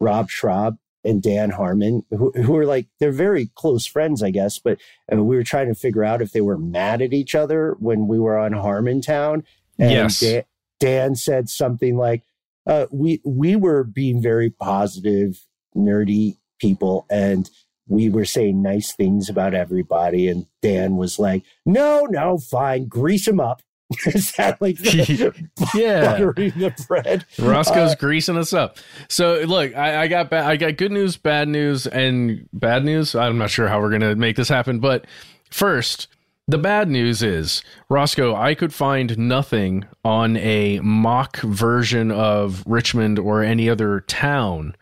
Rob 0.00 0.30
Schrab 0.30 0.76
and 1.04 1.22
Dan 1.22 1.50
Harmon, 1.50 2.04
who, 2.10 2.32
who 2.32 2.56
are 2.56 2.66
like, 2.66 2.86
they're 2.98 3.12
very 3.12 3.50
close 3.54 3.86
friends, 3.86 4.22
I 4.22 4.30
guess, 4.30 4.58
but 4.58 4.78
uh, 5.12 5.22
we 5.22 5.36
were 5.36 5.44
trying 5.44 5.68
to 5.68 5.74
figure 5.74 6.04
out 6.04 6.22
if 6.22 6.32
they 6.32 6.40
were 6.40 6.58
mad 6.58 7.02
at 7.02 7.12
each 7.12 7.34
other 7.34 7.76
when 7.78 8.08
we 8.08 8.18
were 8.18 8.38
on 8.38 8.52
Harmontown. 8.52 9.44
And 9.78 9.90
Yes. 9.90 10.20
Dan, 10.20 10.42
Dan 10.80 11.14
said 11.14 11.48
something 11.48 11.96
like, 11.96 12.22
uh, 12.66 12.86
we, 12.90 13.20
we 13.24 13.56
were 13.56 13.84
being 13.84 14.22
very 14.22 14.50
positive, 14.50 15.44
nerdy 15.76 16.38
people, 16.58 17.06
and 17.10 17.50
we 17.86 18.08
were 18.08 18.24
saying 18.24 18.62
nice 18.62 18.92
things 18.94 19.28
about 19.28 19.52
everybody. 19.52 20.28
And 20.28 20.46
Dan 20.62 20.96
was 20.96 21.18
like, 21.18 21.42
no, 21.66 22.06
no, 22.08 22.38
fine, 22.38 22.86
grease 22.86 23.28
him 23.28 23.40
up. 23.40 23.62
Is 24.06 24.32
that 24.32 24.60
like 24.62 24.76
the, 24.78 25.34
Yeah. 25.74 26.12
buttering 26.12 26.52
the 26.58 26.72
bread? 26.88 27.24
Roscoe's 27.38 27.92
Uh, 27.92 27.96
greasing 27.96 28.36
us 28.36 28.52
up. 28.52 28.78
So 29.08 29.40
look, 29.46 29.76
I, 29.76 30.02
I 30.04 30.08
got 30.08 30.30
ba- 30.30 30.44
I 30.44 30.56
got 30.56 30.76
good 30.76 30.90
news, 30.92 31.16
bad 31.16 31.48
news, 31.48 31.86
and 31.86 32.48
bad 32.52 32.84
news. 32.84 33.14
I'm 33.14 33.38
not 33.38 33.50
sure 33.50 33.68
how 33.68 33.80
we're 33.80 33.90
gonna 33.90 34.14
make 34.16 34.36
this 34.36 34.48
happen, 34.48 34.78
but 34.80 35.06
first, 35.50 36.08
the 36.48 36.58
bad 36.58 36.88
news 36.88 37.22
is 37.22 37.62
Roscoe. 37.88 38.34
I 38.34 38.54
could 38.54 38.72
find 38.74 39.16
nothing 39.18 39.84
on 40.04 40.36
a 40.38 40.78
mock 40.80 41.38
version 41.38 42.10
of 42.10 42.62
Richmond 42.66 43.18
or 43.18 43.42
any 43.42 43.68
other 43.70 44.00
town 44.00 44.76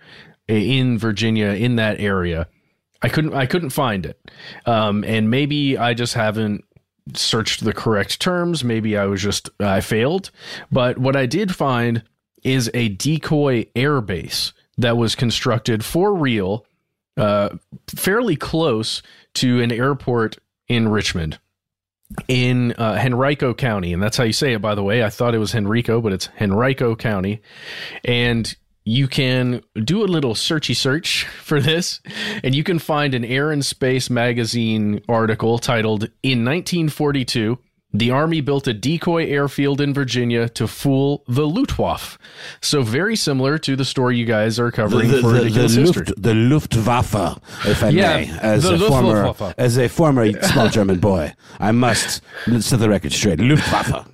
in 0.49 0.99
Virginia 0.99 1.49
in 1.49 1.77
that 1.77 2.01
area. 2.01 2.47
I 3.03 3.09
couldn't 3.09 3.35
I 3.35 3.47
couldn't 3.47 3.71
find 3.71 4.07
it, 4.07 4.19
um, 4.65 5.03
and 5.05 5.29
maybe 5.29 5.77
I 5.77 5.93
just 5.95 6.15
haven't 6.15 6.65
searched 7.15 7.65
the 7.65 7.73
correct 7.73 8.21
terms. 8.21 8.65
Maybe 8.65 8.97
I 8.97 9.07
was 9.07 9.23
just 9.23 9.51
I 9.61 9.81
failed. 9.81 10.31
But 10.71 10.99
what 10.99 11.17
I 11.17 11.27
did 11.27 11.55
find 11.55 12.03
is 12.43 12.71
a 12.75 12.89
decoy 12.89 13.65
airbase 13.77 14.53
that 14.79 14.97
was 14.97 15.15
constructed 15.15 15.85
for 15.85 16.15
real, 16.15 16.67
uh, 17.17 17.51
fairly 17.89 18.37
close 18.37 19.03
to 19.35 19.61
an 19.63 19.73
airport 19.73 20.39
in 20.69 20.89
Richmond. 20.89 21.39
In 22.29 22.73
uh, 22.73 23.01
Henrico 23.03 23.55
County, 23.55 23.95
and 23.95 24.03
that's 24.03 24.19
how 24.19 24.25
you 24.25 24.35
say 24.35 24.53
it, 24.53 24.61
by 24.61 24.75
the 24.75 24.83
way. 24.83 25.03
I 25.03 25.09
thought 25.09 25.35
it 25.35 25.39
was 25.39 25.55
Henrico, 25.55 26.03
but 26.03 26.13
it's 26.13 26.29
Henrico 26.39 26.95
County. 26.95 27.41
And 28.05 28.55
you 28.85 29.09
can 29.09 29.63
do 29.85 30.03
a 30.03 30.07
little 30.07 30.35
searchy 30.35 30.75
search 30.75 31.25
for 31.43 31.61
this, 31.61 32.01
and 32.43 32.55
you 32.55 32.65
can 32.65 32.79
find 32.79 33.15
an 33.15 33.25
Air 33.25 33.51
and 33.51 33.65
Space 33.65 34.11
magazine 34.11 35.03
article 35.09 35.59
titled 35.59 36.05
In 36.23 36.45
1942, 36.45 37.59
the 37.95 38.11
Army 38.11 38.41
built 38.41 38.67
a 38.67 38.73
decoy 38.73 39.27
airfield 39.27 39.81
in 39.81 39.93
Virginia 39.93 40.49
to 40.51 40.67
fool 40.67 41.25
the 41.29 41.47
Luftwaffe. 41.47 42.19
So 42.63 42.83
very 42.83 43.17
similar 43.17 43.59
to 43.59 43.77
the 43.77 43.85
story 43.85 44.17
you 44.17 44.25
guys 44.25 44.59
are 44.59 44.71
covering 44.71 45.11
the, 45.11 45.21
for 45.21 45.33
the, 45.33 45.51
the, 45.51 45.61
History. 45.61 45.85
Luft, 45.85 46.13
the 46.17 46.35
Luftwaffe, 46.35 47.39
if 47.67 47.83
I 47.83 47.91
Yeah, 47.91 48.17
may, 48.17 48.39
as 48.41 48.65
a 48.65 48.79
former 48.79 49.55
as 49.59 49.77
a 49.77 49.89
former 49.89 50.33
small 50.43 50.69
German 50.71 51.01
boy, 51.01 51.35
I 51.61 51.73
must 51.73 52.23
set 52.61 52.81
the 52.81 52.89
record 52.89 53.13
straight. 53.13 53.39
Luftwaffe. 53.41 54.12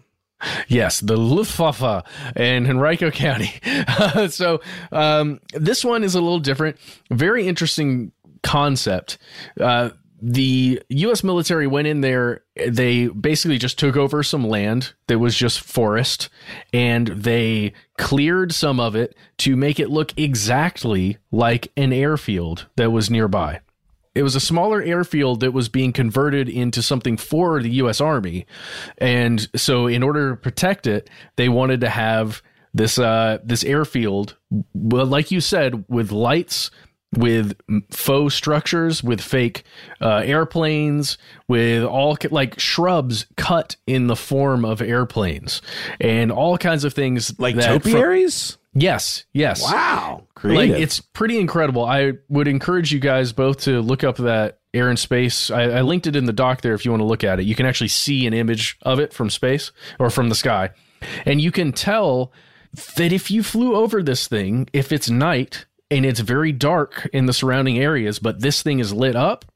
Yes, 0.68 1.00
the 1.00 1.16
Luftwaffe 1.16 2.04
in 2.36 2.66
Henrico 2.66 3.10
County. 3.12 3.52
so 4.28 4.60
um, 4.92 5.40
this 5.52 5.84
one 5.84 6.04
is 6.04 6.14
a 6.14 6.20
little 6.20 6.38
different. 6.38 6.76
Very 7.10 7.48
interesting 7.48 8.12
concept. 8.42 9.18
Uh, 9.60 9.90
the 10.20 10.82
U.S. 10.88 11.22
military 11.22 11.66
went 11.66 11.86
in 11.86 12.00
there. 12.00 12.42
They 12.56 13.06
basically 13.06 13.58
just 13.58 13.78
took 13.78 13.96
over 13.96 14.22
some 14.22 14.46
land 14.48 14.94
that 15.06 15.18
was 15.20 15.36
just 15.36 15.60
forest, 15.60 16.28
and 16.72 17.06
they 17.08 17.72
cleared 17.98 18.52
some 18.52 18.80
of 18.80 18.96
it 18.96 19.16
to 19.38 19.54
make 19.56 19.78
it 19.78 19.90
look 19.90 20.12
exactly 20.16 21.18
like 21.30 21.70
an 21.76 21.92
airfield 21.92 22.66
that 22.76 22.90
was 22.90 23.10
nearby. 23.10 23.60
It 24.18 24.24
was 24.24 24.34
a 24.34 24.40
smaller 24.40 24.82
airfield 24.82 25.38
that 25.40 25.52
was 25.52 25.68
being 25.68 25.92
converted 25.92 26.48
into 26.48 26.82
something 26.82 27.16
for 27.16 27.62
the 27.62 27.70
U.S. 27.70 28.00
Army, 28.00 28.46
and 28.98 29.48
so 29.54 29.86
in 29.86 30.02
order 30.02 30.30
to 30.30 30.36
protect 30.36 30.88
it, 30.88 31.08
they 31.36 31.48
wanted 31.48 31.80
to 31.82 31.88
have 31.88 32.42
this 32.74 32.98
uh, 32.98 33.38
this 33.44 33.62
airfield, 33.62 34.36
well, 34.74 35.06
like 35.06 35.30
you 35.30 35.40
said, 35.40 35.84
with 35.88 36.10
lights, 36.10 36.72
with 37.16 37.56
faux 37.92 38.34
structures, 38.34 39.04
with 39.04 39.20
fake 39.20 39.62
uh, 40.00 40.22
airplanes, 40.24 41.16
with 41.46 41.84
all 41.84 42.18
like 42.32 42.58
shrubs 42.58 43.26
cut 43.36 43.76
in 43.86 44.08
the 44.08 44.16
form 44.16 44.64
of 44.64 44.82
airplanes, 44.82 45.62
and 46.00 46.32
all 46.32 46.58
kinds 46.58 46.82
of 46.82 46.92
things 46.92 47.38
Like 47.38 47.54
that 47.54 47.84
topiaries? 47.84 48.57
Yes, 48.74 49.24
yes, 49.32 49.62
Wow. 49.62 50.24
Creative. 50.34 50.74
like 50.74 50.82
it's 50.82 51.00
pretty 51.00 51.38
incredible. 51.38 51.84
I 51.84 52.12
would 52.28 52.48
encourage 52.48 52.92
you 52.92 53.00
guys 53.00 53.32
both 53.32 53.62
to 53.62 53.80
look 53.80 54.04
up 54.04 54.16
that 54.18 54.60
Air 54.74 54.88
and 54.88 54.98
Space. 54.98 55.50
I, 55.50 55.62
I 55.64 55.80
linked 55.80 56.06
it 56.06 56.14
in 56.14 56.26
the 56.26 56.32
doc 56.32 56.60
there 56.60 56.74
if 56.74 56.84
you 56.84 56.90
want 56.90 57.00
to 57.00 57.06
look 57.06 57.24
at 57.24 57.40
it. 57.40 57.44
You 57.46 57.54
can 57.54 57.66
actually 57.66 57.88
see 57.88 58.26
an 58.26 58.34
image 58.34 58.78
of 58.82 59.00
it 59.00 59.12
from 59.12 59.30
space 59.30 59.72
or 59.98 60.10
from 60.10 60.28
the 60.28 60.34
sky, 60.34 60.70
and 61.24 61.40
you 61.40 61.50
can 61.50 61.72
tell 61.72 62.32
that 62.96 63.12
if 63.12 63.30
you 63.30 63.42
flew 63.42 63.74
over 63.74 64.02
this 64.02 64.28
thing, 64.28 64.68
if 64.72 64.92
it's 64.92 65.08
night 65.08 65.64
and 65.90 66.04
it's 66.04 66.20
very 66.20 66.52
dark 66.52 67.08
in 67.12 67.26
the 67.26 67.32
surrounding 67.32 67.78
areas, 67.78 68.18
but 68.18 68.40
this 68.40 68.62
thing 68.62 68.78
is 68.78 68.92
lit 68.92 69.16
up, 69.16 69.46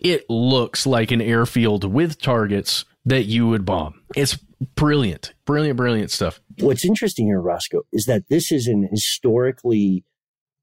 it 0.00 0.24
looks 0.30 0.86
like 0.86 1.10
an 1.10 1.20
airfield 1.20 1.84
with 1.84 2.22
targets 2.22 2.84
that 3.04 3.24
you 3.24 3.48
would 3.48 3.66
bomb. 3.66 4.00
It's 4.14 4.38
brilliant, 4.74 5.34
brilliant, 5.44 5.76
brilliant 5.76 6.10
stuff. 6.10 6.40
What's 6.58 6.84
interesting 6.84 7.26
here, 7.26 7.40
Roscoe, 7.40 7.82
is 7.92 8.06
that 8.06 8.28
this 8.28 8.52
is 8.52 8.66
an 8.66 8.88
historically 8.90 10.04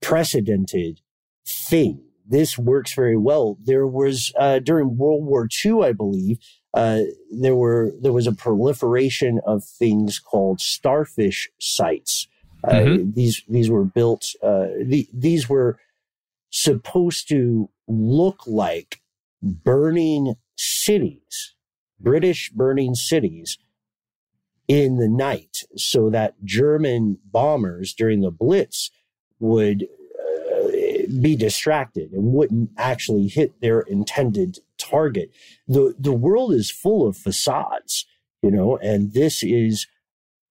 precedented 0.02 1.02
thing. 1.46 2.04
This 2.30 2.58
works 2.58 2.94
very 2.94 3.18
well. 3.18 3.58
There 3.64 3.88
was 3.88 4.34
uh, 4.38 4.60
during 4.60 4.98
World 4.98 5.24
War 5.26 5.48
II, 5.66 5.84
I 5.84 5.94
believe, 5.94 6.40
uh, 6.74 7.02
there 7.32 7.56
were 7.56 7.92
there 8.02 8.14
was 8.14 8.28
a 8.28 8.34
proliferation 8.34 9.40
of 9.46 9.64
things 9.64 10.20
called 10.20 10.60
starfish 10.60 11.50
sites. 11.60 12.28
Uh, 12.64 12.74
Mhm. 12.74 13.14
These 13.16 13.44
these 13.48 13.70
were 13.70 13.86
built. 13.86 14.26
Uh, 14.44 14.68
the, 14.84 15.08
these 15.14 15.48
were 15.48 15.80
supposed 16.50 17.30
to 17.30 17.70
look 17.88 18.46
like 18.46 19.02
burning 19.42 20.36
cities, 20.58 21.56
British 22.00 22.52
burning 22.52 22.94
cities 22.94 23.58
in 24.68 24.98
the 24.98 25.08
night 25.08 25.64
so 25.76 26.10
that 26.10 26.36
German 26.44 27.18
bombers 27.26 27.94
during 27.94 28.22
the 28.22 28.32
Blitz 28.32 28.92
would 29.40 29.84
uh, 29.84 30.68
be 31.22 31.36
distracted 31.36 32.12
and 32.12 32.34
wouldn't 32.34 32.72
actually 32.78 33.28
hit 33.28 33.62
their 33.62 33.82
intended 33.82 34.60
target. 34.78 35.32
The, 35.68 35.96
the 35.98 36.14
world 36.14 36.54
is 36.54 36.70
full 36.70 37.08
of 37.08 37.18
facades, 37.18 38.06
you 38.42 38.52
know, 38.52 38.78
and 38.78 39.14
this 39.14 39.42
is 39.42 39.88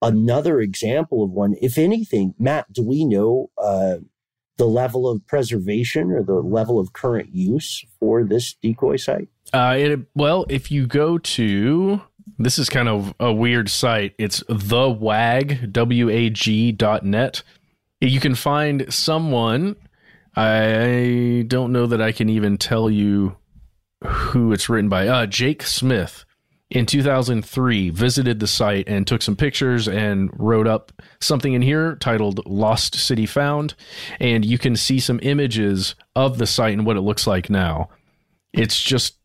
another 0.00 0.60
example 0.60 1.22
of 1.22 1.30
one. 1.30 1.54
If 1.60 1.78
anything, 1.78 2.34
Matt, 2.38 2.72
do 2.72 2.82
we 2.82 3.04
know 3.04 3.50
uh, 3.58 3.96
the 4.56 4.66
level 4.66 5.08
of 5.08 5.26
preservation 5.26 6.10
or 6.10 6.22
the 6.22 6.34
level 6.34 6.78
of 6.78 6.92
current 6.92 7.34
use 7.34 7.84
for 8.00 8.24
this 8.24 8.54
decoy 8.54 8.96
site? 8.96 9.28
Uh, 9.52 9.74
it, 9.78 10.00
well, 10.14 10.46
if 10.48 10.70
you 10.70 10.86
go 10.86 11.18
to 11.18 12.00
this 12.38 12.58
is 12.58 12.68
kind 12.68 12.88
of 12.88 13.14
a 13.20 13.32
weird 13.32 13.68
site. 13.68 14.14
It's 14.18 14.42
the 14.48 14.88
wag 14.88 15.72
w 15.72 16.08
a 16.08 16.30
g 16.30 16.72
dot 16.72 17.04
net. 17.04 17.42
You 18.00 18.20
can 18.20 18.34
find 18.34 18.92
someone. 18.92 19.76
I 20.34 21.44
don't 21.48 21.72
know 21.72 21.86
that 21.86 22.02
I 22.02 22.12
can 22.12 22.28
even 22.28 22.58
tell 22.58 22.90
you 22.90 23.36
who 24.04 24.52
it's 24.52 24.68
written 24.68 24.88
by. 24.88 25.08
Uh, 25.08 25.26
Jake 25.26 25.62
Smith 25.62 26.24
in 26.68 26.84
2003 26.84 27.90
visited 27.90 28.40
the 28.40 28.46
site 28.46 28.88
and 28.88 29.06
took 29.06 29.22
some 29.22 29.36
pictures 29.36 29.88
and 29.88 30.30
wrote 30.34 30.66
up 30.66 30.92
something 31.20 31.52
in 31.52 31.62
here 31.62 31.96
titled 31.96 32.44
Lost 32.44 32.96
City 32.96 33.24
Found. 33.26 33.74
And 34.20 34.44
you 34.44 34.58
can 34.58 34.76
see 34.76 34.98
some 34.98 35.20
images 35.22 35.94
of 36.14 36.38
the 36.38 36.46
site 36.46 36.74
and 36.74 36.84
what 36.84 36.96
it 36.96 37.02
looks 37.02 37.26
like 37.26 37.48
now. 37.48 37.88
It's 38.52 38.82
just 38.82 39.16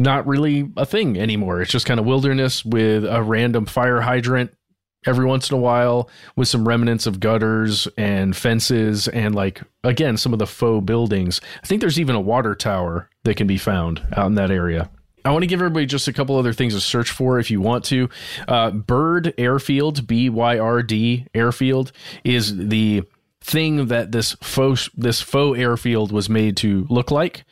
not 0.00 0.26
really 0.26 0.70
a 0.76 0.86
thing 0.86 1.18
anymore. 1.18 1.60
It's 1.60 1.70
just 1.70 1.86
kind 1.86 2.00
of 2.00 2.06
wilderness 2.06 2.64
with 2.64 3.04
a 3.04 3.22
random 3.22 3.66
fire 3.66 4.00
hydrant 4.00 4.50
every 5.06 5.24
once 5.24 5.50
in 5.50 5.56
a 5.56 5.60
while 5.60 6.10
with 6.36 6.48
some 6.48 6.66
remnants 6.66 7.06
of 7.06 7.20
gutters 7.20 7.86
and 7.96 8.36
fences 8.36 9.08
and 9.08 9.34
like 9.34 9.62
again 9.84 10.16
some 10.16 10.32
of 10.32 10.38
the 10.38 10.46
faux 10.46 10.84
buildings. 10.84 11.40
I 11.62 11.66
think 11.66 11.80
there's 11.80 12.00
even 12.00 12.16
a 12.16 12.20
water 12.20 12.54
tower 12.54 13.08
that 13.24 13.36
can 13.36 13.46
be 13.46 13.58
found 13.58 14.02
out 14.16 14.26
in 14.26 14.34
that 14.34 14.50
area. 14.50 14.90
I 15.22 15.32
want 15.32 15.42
to 15.42 15.46
give 15.46 15.60
everybody 15.60 15.84
just 15.84 16.08
a 16.08 16.14
couple 16.14 16.36
other 16.36 16.54
things 16.54 16.74
to 16.74 16.80
search 16.80 17.10
for 17.10 17.38
if 17.38 17.50
you 17.50 17.60
want 17.60 17.84
to. 17.86 18.08
Uh, 18.48 18.70
Byrd 18.70 19.34
Airfield, 19.36 20.06
B 20.06 20.30
Y 20.30 20.58
R 20.58 20.82
D 20.82 21.26
Airfield, 21.34 21.92
is 22.24 22.56
the 22.56 23.02
thing 23.42 23.86
that 23.86 24.12
this 24.12 24.36
faux 24.42 24.90
this 24.94 25.20
faux 25.20 25.58
airfield 25.58 26.12
was 26.12 26.28
made 26.28 26.56
to 26.58 26.86
look 26.90 27.10
like, 27.10 27.44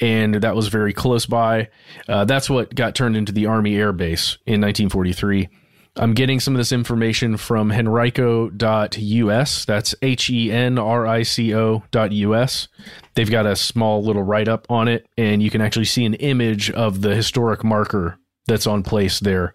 and 0.00 0.34
that 0.34 0.56
was 0.56 0.68
very 0.68 0.92
close 0.92 1.26
by. 1.26 1.68
Uh, 2.08 2.24
that's 2.24 2.50
what 2.50 2.74
got 2.74 2.94
turned 2.94 3.16
into 3.16 3.32
the 3.32 3.46
Army 3.46 3.76
Air 3.76 3.92
Base 3.92 4.38
in 4.46 4.60
1943. 4.60 5.48
I'm 5.96 6.14
getting 6.14 6.38
some 6.38 6.54
of 6.54 6.58
this 6.58 6.72
information 6.72 7.36
from 7.36 7.72
henrico.us. 7.72 9.64
That's 9.64 9.94
H 10.02 10.30
E 10.30 10.52
N 10.52 10.78
R 10.78 11.06
I 11.06 11.22
C 11.22 11.54
O 11.54 11.82
dot 11.90 12.12
US. 12.12 12.68
They've 13.14 13.30
got 13.30 13.46
a 13.46 13.56
small 13.56 14.02
little 14.02 14.22
write 14.22 14.48
up 14.48 14.66
on 14.70 14.88
it, 14.88 15.06
and 15.16 15.42
you 15.42 15.50
can 15.50 15.60
actually 15.60 15.86
see 15.86 16.04
an 16.04 16.14
image 16.14 16.70
of 16.70 17.00
the 17.02 17.14
historic 17.14 17.64
marker 17.64 18.18
that's 18.46 18.66
on 18.66 18.82
place 18.82 19.20
there. 19.20 19.52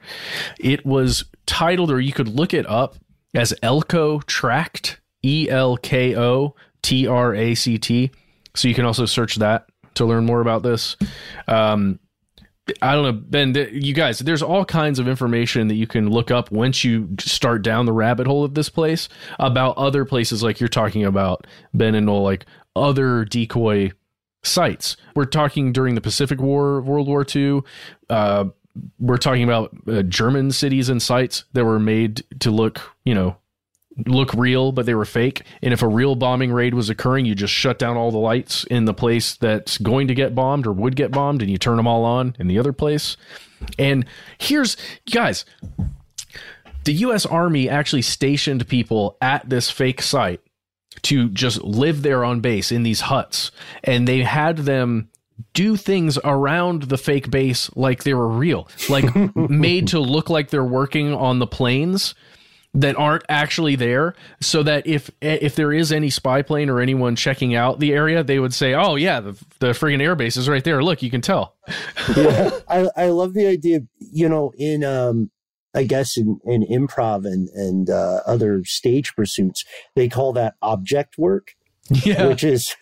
It 0.60 0.86
was 0.86 1.26
titled, 1.45 1.89
or 1.89 2.00
you 2.02 2.12
could 2.12 2.30
look 2.30 2.54
it 2.54 2.67
up 2.67 2.98
as 3.34 3.54
Elko 3.62 4.19
Tract, 4.21 5.00
E 5.26 5.50
L 5.50 5.76
K 5.78 6.16
O 6.16 6.56
T 6.82 7.08
R 7.08 7.34
A 7.34 7.56
C 7.56 7.78
T. 7.78 8.12
So 8.56 8.68
you 8.68 8.74
can 8.76 8.86
also 8.86 9.06
search 9.06 9.36
that 9.38 9.68
to 9.96 10.06
learn 10.06 10.26
more 10.26 10.42
about 10.42 10.64
this. 10.64 10.96
Um, 11.48 12.00
I 12.82 12.94
don't 12.94 13.04
know, 13.04 13.12
Ben. 13.12 13.54
th- 13.54 13.72
You 13.74 13.94
guys, 13.94 14.20
there's 14.20 14.42
all 14.42 14.66
kinds 14.66 14.98
of 14.98 15.08
information 15.08 15.68
that 15.68 15.76
you 15.76 15.86
can 15.88 16.10
look 16.10 16.32
up 16.32 16.52
once 16.52 16.84
you 16.84 17.10
start 17.20 17.62
down 17.62 17.86
the 17.86 17.94
rabbit 17.94 18.26
hole 18.28 18.44
of 18.44 18.56
this 18.56 18.70
place 18.70 19.08
about 19.40 19.78
other 19.78 20.04
places, 20.04 20.42
like 20.42 20.60
you're 20.60 20.68
talking 20.68 21.06
about, 21.06 21.46
Ben 21.74 21.94
and 21.96 22.08
Noel, 22.08 22.24
like 22.24 22.46
other 22.76 23.24
decoy 23.26 23.92
sites. 24.44 24.98
We're 25.16 25.26
talking 25.26 25.74
during 25.74 25.94
the 25.96 26.02
Pacific 26.02 26.40
War, 26.42 26.82
World 26.82 27.08
War 27.08 27.26
II. 27.36 27.62
Uh, 28.10 28.46
we're 29.00 29.18
talking 29.18 29.44
about 29.44 29.76
uh, 29.88 30.02
German 30.02 30.52
cities 30.52 30.90
and 30.90 31.02
sites 31.02 31.46
that 31.54 31.66
were 31.66 31.80
made 31.80 32.24
to 32.40 32.52
look, 32.52 32.82
you 33.06 33.14
know, 33.14 33.38
look 34.05 34.34
real, 34.34 34.71
but 34.71 34.86
they 34.86 34.95
were 34.95 35.05
fake. 35.05 35.43
And 35.62 35.73
if 35.73 35.81
a 35.81 35.88
real 35.88 36.15
bombing 36.15 36.51
raid 36.51 36.73
was 36.73 36.89
occurring, 36.89 37.25
you 37.25 37.36
just 37.36 37.53
shut 37.53 37.79
down 37.79 37.97
all 37.97 38.12
the 38.12 38.17
lights 38.17 38.63
in 38.65 38.86
the 38.86 38.93
place 38.93 39.36
that's 39.36 39.77
going 39.77 40.08
to 40.08 40.15
get 40.15 40.36
bombed 40.36 40.67
or 40.67 40.73
would 40.73 40.95
get 40.95 41.12
bombed, 41.12 41.41
and 41.41 41.49
you 41.49 41.58
turn 41.58 41.77
them 41.77 41.88
all 41.88 42.03
on 42.03 42.36
in 42.39 42.47
the 42.47 42.60
other 42.60 42.73
place. 42.73 43.17
And 43.79 44.05
here's, 44.38 44.75
guys, 45.10 45.45
the 46.84 46.93
U.S. 46.93 47.25
Army 47.25 47.69
actually 47.69 48.01
stationed 48.01 48.67
people 48.67 49.17
at 49.21 49.49
this 49.49 49.71
fake 49.71 50.01
site 50.01 50.41
to 51.03 51.29
just 51.29 51.63
live 51.63 52.01
there 52.01 52.23
on 52.23 52.41
base 52.41 52.71
in 52.71 52.84
these 52.84 53.01
huts, 53.01 53.51
and 53.84 54.08
they 54.08 54.23
had 54.23 54.58
them 54.58 55.10
do 55.53 55.75
things 55.75 56.17
around 56.23 56.84
the 56.84 56.97
fake 56.97 57.29
base 57.29 57.69
like 57.75 58.03
they 58.03 58.13
were 58.13 58.27
real, 58.27 58.69
like 58.89 59.05
made 59.36 59.88
to 59.89 59.99
look 59.99 60.29
like 60.29 60.49
they're 60.49 60.63
working 60.63 61.13
on 61.13 61.39
the 61.39 61.47
planes 61.47 62.15
that 62.76 62.96
aren't 62.98 63.24
actually 63.30 63.76
there 63.76 64.14
so 64.42 64.62
that 64.62 64.86
if 64.86 65.10
if 65.22 65.56
there 65.56 65.72
is 65.72 65.92
any 65.92 66.10
spy 66.10 66.42
plane 66.42 66.70
or 66.70 66.82
anyone 66.82 67.16
checking 67.16 67.56
out 67.56 67.80
the 67.80 67.94
area 67.94 68.24
they 68.24 68.38
would 68.38 68.54
say 68.54 68.74
oh 68.74 68.96
yeah 68.96 69.20
the, 69.20 69.32
the 69.60 69.68
friggin 69.68 70.02
airbase 70.02 70.38
is 70.38 70.50
right 70.50 70.66
there 70.66 70.84
look 70.84 71.02
you 71.02 71.10
can 71.10 71.22
tell 71.22 71.56
yeah 72.16 72.52
I, 72.68 72.90
I 72.98 73.06
love 73.08 73.34
the 73.34 73.48
idea 73.48 73.80
you 74.00 74.30
know 74.30 74.52
in 74.58 74.84
um 74.84 75.32
I 75.76 75.84
guess 75.84 76.18
in, 76.18 76.40
in 76.46 76.64
improv 76.64 77.26
and, 77.26 77.50
and 77.50 77.90
uh, 77.90 78.22
other 78.26 78.64
stage 78.64 79.14
pursuits, 79.14 79.66
they 79.94 80.08
call 80.08 80.32
that 80.34 80.56
object 80.62 81.18
work, 81.18 81.54
yeah. 81.90 82.28
which 82.28 82.46
is 82.46 82.74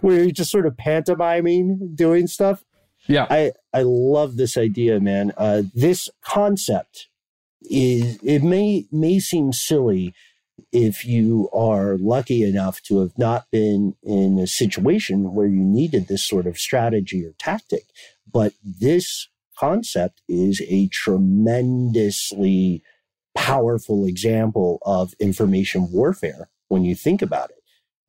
where 0.00 0.22
you're 0.22 0.30
just 0.30 0.52
sort 0.52 0.64
of 0.64 0.76
pantomiming 0.76 1.96
doing 1.96 2.28
stuff. 2.28 2.64
Yeah. 3.08 3.26
I, 3.28 3.50
I 3.74 3.82
love 3.82 4.36
this 4.36 4.56
idea, 4.56 5.00
man. 5.00 5.32
Uh, 5.36 5.62
this 5.74 6.08
concept 6.24 7.08
is, 7.70 8.18
it 8.22 8.42
may, 8.42 8.86
may 8.92 9.18
seem 9.18 9.52
silly 9.52 10.14
if 10.72 11.04
you 11.04 11.48
are 11.52 11.96
lucky 11.96 12.42
enough 12.42 12.82
to 12.82 12.98
have 13.00 13.16
not 13.16 13.50
been 13.50 13.94
in 14.02 14.38
a 14.38 14.46
situation 14.46 15.32
where 15.34 15.46
you 15.46 15.62
needed 15.62 16.08
this 16.08 16.26
sort 16.26 16.46
of 16.46 16.58
strategy 16.58 17.24
or 17.24 17.32
tactic. 17.38 17.84
But 18.30 18.52
this 18.62 19.28
concept 19.58 20.22
is 20.28 20.62
a 20.68 20.88
tremendously 20.88 22.82
powerful 23.34 24.06
example 24.06 24.78
of 24.82 25.14
information 25.20 25.90
warfare 25.90 26.50
when 26.68 26.84
you 26.84 26.94
think 26.94 27.22
about 27.22 27.50
it. 27.50 27.62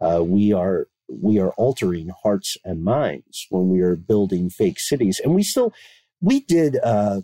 Uh, 0.05 0.23
we 0.23 0.51
are 0.51 0.87
we 1.09 1.39
are 1.39 1.51
altering 1.51 2.09
hearts 2.23 2.55
and 2.63 2.83
minds 2.83 3.45
when 3.49 3.69
we 3.69 3.81
are 3.81 3.95
building 3.95 4.49
fake 4.49 4.79
cities, 4.79 5.19
and 5.23 5.35
we 5.35 5.43
still 5.43 5.73
we 6.21 6.41
did 6.41 6.77
uh, 6.83 7.21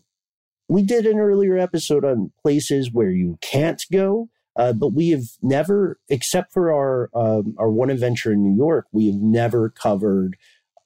we 0.67 0.84
did 0.84 1.06
an 1.06 1.19
earlier 1.19 1.58
episode 1.58 2.03
on 2.03 2.32
places 2.41 2.91
where 2.91 3.12
you 3.12 3.38
can't 3.41 3.84
go, 3.91 4.30
uh, 4.56 4.73
but 4.73 4.89
we 4.89 5.10
have 5.10 5.25
never, 5.41 5.99
except 6.10 6.51
for 6.51 6.71
our 6.71 7.10
um, 7.13 7.56
our 7.58 7.69
one 7.69 7.89
adventure 7.89 8.32
in 8.32 8.43
New 8.43 8.56
York, 8.56 8.88
we 8.91 9.08
have 9.08 9.21
never 9.21 9.69
covered 9.69 10.36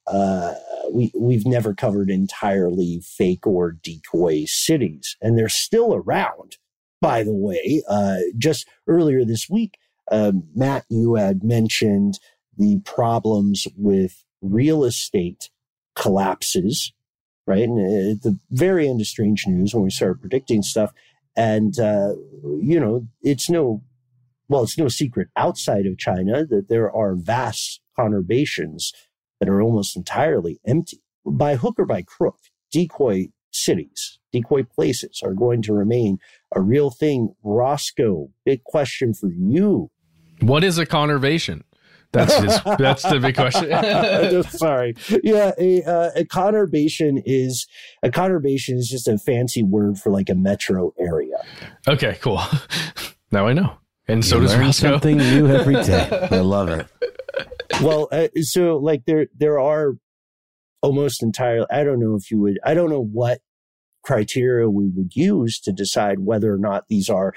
uh, 0.06 0.54
we 0.92 1.12
we've 1.18 1.46
never 1.46 1.74
covered 1.74 2.10
entirely 2.10 3.00
fake 3.04 3.46
or 3.46 3.72
decoy 3.72 4.44
cities, 4.46 5.16
and 5.20 5.38
they're 5.38 5.48
still 5.48 5.94
around. 5.94 6.56
By 7.00 7.24
the 7.24 7.34
way, 7.34 7.82
uh, 7.88 8.18
just 8.38 8.68
earlier 8.86 9.24
this 9.24 9.48
week, 9.50 9.78
uh, 10.10 10.32
Matt, 10.54 10.84
you 10.88 11.14
had 11.16 11.42
mentioned 11.42 12.18
the 12.56 12.80
problems 12.84 13.66
with 13.76 14.24
real 14.40 14.84
estate 14.84 15.50
collapses, 15.96 16.92
right? 17.46 17.62
And 17.62 18.12
at 18.12 18.22
the 18.22 18.38
very 18.50 18.88
end 18.88 19.00
of 19.00 19.06
Strange 19.06 19.46
News, 19.46 19.74
when 19.74 19.84
we 19.84 19.90
started 19.90 20.20
predicting 20.20 20.62
stuff, 20.62 20.92
and 21.36 21.78
uh, 21.78 22.14
you 22.60 22.78
know, 22.78 23.06
it's 23.22 23.48
no, 23.48 23.82
well, 24.48 24.62
it's 24.62 24.78
no 24.78 24.88
secret 24.88 25.28
outside 25.36 25.86
of 25.86 25.98
China 25.98 26.44
that 26.46 26.68
there 26.68 26.90
are 26.90 27.14
vast 27.14 27.80
conurbations 27.98 28.92
that 29.40 29.48
are 29.48 29.62
almost 29.62 29.96
entirely 29.96 30.60
empty. 30.66 30.98
By 31.24 31.56
hook 31.56 31.76
or 31.78 31.86
by 31.86 32.02
crook, 32.02 32.38
decoy 32.70 33.28
cities, 33.50 34.18
decoy 34.32 34.64
places 34.64 35.20
are 35.24 35.34
going 35.34 35.62
to 35.62 35.72
remain 35.72 36.18
a 36.54 36.60
real 36.60 36.90
thing. 36.90 37.34
Roscoe, 37.42 38.30
big 38.44 38.64
question 38.64 39.14
for 39.14 39.30
you. 39.30 39.90
What 40.40 40.64
is 40.64 40.78
a 40.78 40.86
conurbation? 40.86 41.62
That's 42.12 42.34
his, 42.36 42.60
that's 42.78 43.02
the 43.02 43.18
big 43.20 43.34
question. 43.36 44.42
Sorry. 44.58 44.94
Yeah, 45.22 45.52
a, 45.58 45.82
uh, 45.82 46.10
a 46.16 46.24
conurbation 46.24 47.22
is 47.24 47.66
a 48.02 48.10
conurbation 48.10 48.76
is 48.76 48.88
just 48.88 49.08
a 49.08 49.16
fancy 49.18 49.62
word 49.62 49.98
for 49.98 50.10
like 50.10 50.28
a 50.28 50.34
metro 50.34 50.92
area. 50.98 51.36
Okay, 51.88 52.18
cool. 52.20 52.40
Now 53.32 53.46
I 53.46 53.54
know. 53.54 53.78
And 54.08 54.22
so 54.22 54.36
You 54.36 54.42
does 54.42 54.52
learn 54.52 54.60
Roscoe. 54.66 54.90
something 54.90 55.16
new 55.16 55.46
every 55.48 55.72
day. 55.82 56.28
I 56.30 56.40
love 56.40 56.68
it. 56.68 56.86
well, 57.80 58.08
uh, 58.12 58.28
so 58.42 58.76
like 58.76 59.06
there 59.06 59.28
there 59.34 59.58
are 59.58 59.94
almost 60.82 61.22
entirely. 61.22 61.64
I 61.70 61.82
don't 61.82 61.98
know 61.98 62.14
if 62.14 62.30
you 62.30 62.38
would. 62.40 62.58
I 62.62 62.74
don't 62.74 62.90
know 62.90 63.02
what 63.02 63.40
criteria 64.04 64.68
we 64.68 64.88
would 64.88 65.16
use 65.16 65.58
to 65.60 65.72
decide 65.72 66.18
whether 66.18 66.52
or 66.52 66.58
not 66.58 66.88
these 66.88 67.08
are 67.08 67.32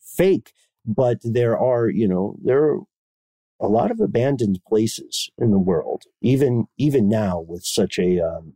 fake. 0.00 0.52
But 0.86 1.18
there 1.22 1.58
are, 1.58 1.90
you 1.90 2.08
know, 2.08 2.36
there 2.42 2.62
are 2.64 2.78
a 3.60 3.66
lot 3.68 3.90
of 3.90 4.00
abandoned 4.00 4.58
places 4.66 5.30
in 5.38 5.50
the 5.50 5.58
world, 5.58 6.04
even 6.22 6.66
even 6.78 7.08
now 7.08 7.40
with 7.40 7.64
such 7.64 7.98
a 7.98 8.20
um, 8.20 8.54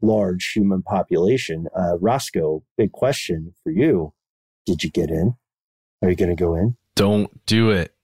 large 0.00 0.52
human 0.52 0.82
population. 0.82 1.66
Uh, 1.76 1.98
Roscoe, 1.98 2.62
big 2.76 2.92
question 2.92 3.54
for 3.62 3.70
you: 3.72 4.12
Did 4.66 4.82
you 4.84 4.90
get 4.90 5.10
in? 5.10 5.34
Are 6.02 6.10
you 6.10 6.16
going 6.16 6.34
to 6.34 6.40
go 6.40 6.54
in? 6.54 6.76
Don't 6.94 7.44
do 7.46 7.70
it. 7.70 7.94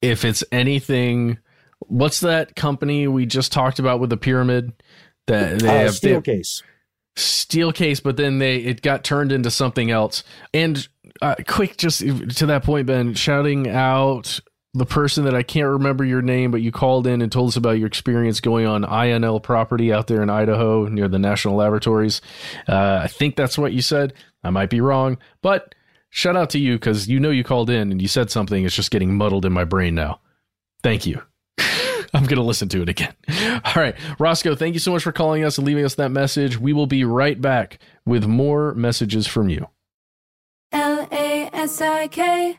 If 0.00 0.24
it's 0.24 0.44
anything, 0.52 1.38
what's 1.80 2.20
that 2.20 2.54
company 2.56 3.08
we 3.08 3.26
just 3.26 3.52
talked 3.52 3.78
about 3.78 4.00
with 4.00 4.10
the 4.10 4.16
pyramid? 4.16 4.72
That 5.26 5.60
they 5.60 5.68
Uh, 5.68 5.72
have 5.84 5.94
steel 5.94 6.20
they- 6.20 6.36
case. 6.36 6.62
steel 7.16 7.72
case, 7.72 8.00
but 8.00 8.16
then 8.16 8.38
they 8.38 8.56
it 8.56 8.82
got 8.82 9.04
turned 9.04 9.32
into 9.32 9.50
something 9.50 9.90
else. 9.90 10.22
And 10.52 10.86
uh, 11.22 11.36
quick, 11.46 11.76
just 11.78 12.00
to 12.00 12.46
that 12.46 12.62
point, 12.64 12.86
Ben, 12.86 13.14
shouting 13.14 13.68
out 13.68 14.40
the 14.74 14.84
person 14.84 15.24
that 15.24 15.34
I 15.34 15.44
can't 15.44 15.68
remember 15.68 16.04
your 16.04 16.20
name, 16.20 16.50
but 16.50 16.60
you 16.60 16.72
called 16.72 17.06
in 17.06 17.22
and 17.22 17.30
told 17.30 17.48
us 17.48 17.56
about 17.56 17.78
your 17.78 17.86
experience 17.86 18.40
going 18.40 18.66
on 18.66 18.82
INL 18.82 19.40
property 19.40 19.92
out 19.92 20.08
there 20.08 20.22
in 20.22 20.28
Idaho 20.28 20.88
near 20.88 21.06
the 21.06 21.18
National 21.18 21.54
Laboratories. 21.54 22.20
Uh, 22.68 23.00
I 23.04 23.06
think 23.06 23.36
that's 23.36 23.56
what 23.56 23.72
you 23.72 23.80
said. 23.80 24.12
I 24.42 24.50
might 24.50 24.70
be 24.70 24.80
wrong, 24.80 25.16
but 25.42 25.76
shout 26.10 26.36
out 26.36 26.50
to 26.50 26.58
you 26.58 26.74
because 26.74 27.08
you 27.08 27.20
know 27.20 27.30
you 27.30 27.44
called 27.44 27.70
in 27.70 27.92
and 27.92 28.02
you 28.02 28.08
said 28.08 28.30
something. 28.30 28.64
It's 28.64 28.74
just 28.74 28.90
getting 28.90 29.14
muddled 29.14 29.44
in 29.44 29.52
my 29.52 29.64
brain 29.64 29.94
now. 29.94 30.20
Thank 30.82 31.06
you. 31.06 31.22
I'm 32.12 32.24
going 32.24 32.36
to 32.36 32.42
listen 32.42 32.68
to 32.70 32.82
it 32.82 32.88
again. 32.88 33.14
All 33.64 33.74
right. 33.76 33.94
Roscoe, 34.18 34.56
thank 34.56 34.74
you 34.74 34.80
so 34.80 34.90
much 34.90 35.04
for 35.04 35.12
calling 35.12 35.44
us 35.44 35.56
and 35.56 35.66
leaving 35.66 35.84
us 35.84 35.94
that 35.94 36.10
message. 36.10 36.58
We 36.58 36.72
will 36.72 36.86
be 36.86 37.04
right 37.04 37.40
back 37.40 37.78
with 38.04 38.26
more 38.26 38.74
messages 38.74 39.26
from 39.26 39.48
you. 39.48 39.68
L 40.72 41.06
A 41.12 41.48
S 41.52 41.80
I 41.80 42.08
K, 42.08 42.58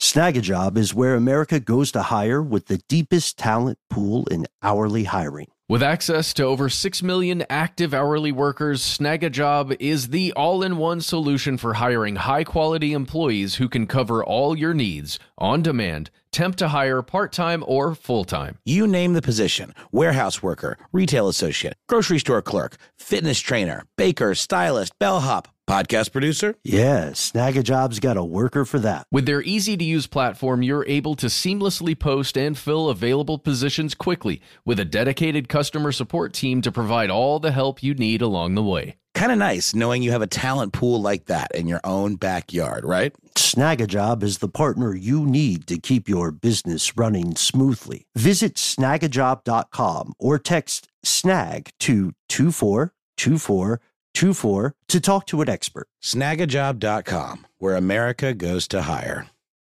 Snagajob 0.00 0.78
is 0.78 0.94
where 0.94 1.14
America 1.14 1.60
goes 1.60 1.92
to 1.92 2.00
hire 2.00 2.42
with 2.42 2.68
the 2.68 2.80
deepest 2.88 3.36
talent 3.36 3.78
pool 3.90 4.24
in 4.30 4.46
hourly 4.62 5.04
hiring. 5.04 5.48
With 5.68 5.82
access 5.82 6.32
to 6.34 6.44
over 6.44 6.70
6 6.70 7.02
million 7.02 7.44
active 7.50 7.92
hourly 7.92 8.32
workers, 8.32 8.80
Snagajob 8.80 9.76
is 9.78 10.08
the 10.08 10.32
all 10.32 10.62
in 10.62 10.78
one 10.78 11.02
solution 11.02 11.58
for 11.58 11.74
hiring 11.74 12.16
high 12.16 12.44
quality 12.44 12.94
employees 12.94 13.56
who 13.56 13.68
can 13.68 13.86
cover 13.86 14.24
all 14.24 14.56
your 14.56 14.72
needs 14.72 15.18
on 15.36 15.60
demand, 15.60 16.10
temp 16.32 16.56
to 16.56 16.68
hire, 16.68 17.02
part 17.02 17.32
time 17.32 17.62
or 17.66 17.94
full 17.94 18.24
time. 18.24 18.58
You 18.64 18.86
name 18.86 19.12
the 19.12 19.22
position 19.22 19.74
warehouse 19.92 20.42
worker, 20.42 20.76
retail 20.92 21.28
associate, 21.28 21.74
grocery 21.88 22.18
store 22.18 22.42
clerk, 22.42 22.76
fitness 22.98 23.40
trainer, 23.40 23.84
baker, 23.96 24.34
stylist, 24.34 24.92
bellhop, 24.98 25.48
podcast 25.70 26.10
producer. 26.10 26.56
Yeah, 26.64 27.10
Snagajob's 27.10 28.00
got 28.00 28.16
a 28.16 28.24
worker 28.24 28.64
for 28.64 28.80
that. 28.80 29.06
With 29.12 29.26
their 29.26 29.40
easy 29.42 29.76
to 29.76 29.84
use 29.84 30.08
platform, 30.08 30.64
you're 30.64 30.86
able 30.88 31.14
to 31.14 31.26
seamlessly 31.26 31.96
post 31.96 32.36
and 32.36 32.58
fill 32.58 32.88
available 32.88 33.38
positions 33.38 33.94
quickly 33.94 34.40
with 34.64 34.80
a 34.80 34.84
dedicated 34.84 35.48
customer 35.48 35.92
support 35.92 36.32
team 36.32 36.60
to 36.62 36.72
provide 36.72 37.08
all 37.08 37.38
the 37.38 37.52
help 37.52 37.84
you 37.84 37.94
need 37.94 38.20
along 38.20 38.56
the 38.56 38.64
way. 38.64 38.96
Kind 39.20 39.32
of 39.32 39.38
nice 39.38 39.74
knowing 39.74 40.02
you 40.02 40.12
have 40.12 40.22
a 40.22 40.26
talent 40.26 40.72
pool 40.72 41.02
like 41.02 41.26
that 41.26 41.54
in 41.54 41.66
your 41.66 41.82
own 41.84 42.16
backyard, 42.16 42.86
right? 42.86 43.14
Snagajob 43.34 44.22
is 44.22 44.38
the 44.38 44.48
partner 44.48 44.94
you 44.94 45.26
need 45.26 45.66
to 45.66 45.76
keep 45.76 46.08
your 46.08 46.30
business 46.30 46.96
running 46.96 47.36
smoothly. 47.36 48.06
Visit 48.14 48.54
snagajob.com 48.54 50.14
or 50.18 50.38
text 50.38 50.88
snag 51.02 51.68
to 51.80 52.12
242424 52.30 54.74
to 54.88 55.00
talk 55.02 55.26
to 55.26 55.42
an 55.42 55.50
expert. 55.50 55.86
Snagajob.com, 56.02 57.46
where 57.58 57.76
America 57.76 58.32
goes 58.32 58.66
to 58.68 58.80
hire. 58.80 59.26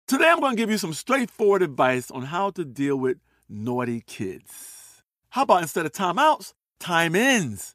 Today 0.06 0.28
I'm 0.28 0.38
going 0.38 0.54
to 0.54 0.56
give 0.56 0.70
you 0.70 0.78
some 0.78 0.94
straightforward 0.94 1.62
advice 1.62 2.12
on 2.12 2.26
how 2.26 2.50
to 2.50 2.64
deal 2.64 2.94
with 2.94 3.18
naughty 3.48 4.04
kids. 4.06 5.02
How 5.30 5.42
about 5.42 5.62
instead 5.62 5.84
of 5.84 5.90
timeouts, 5.90 6.52
time 6.78 7.16
ins? 7.16 7.74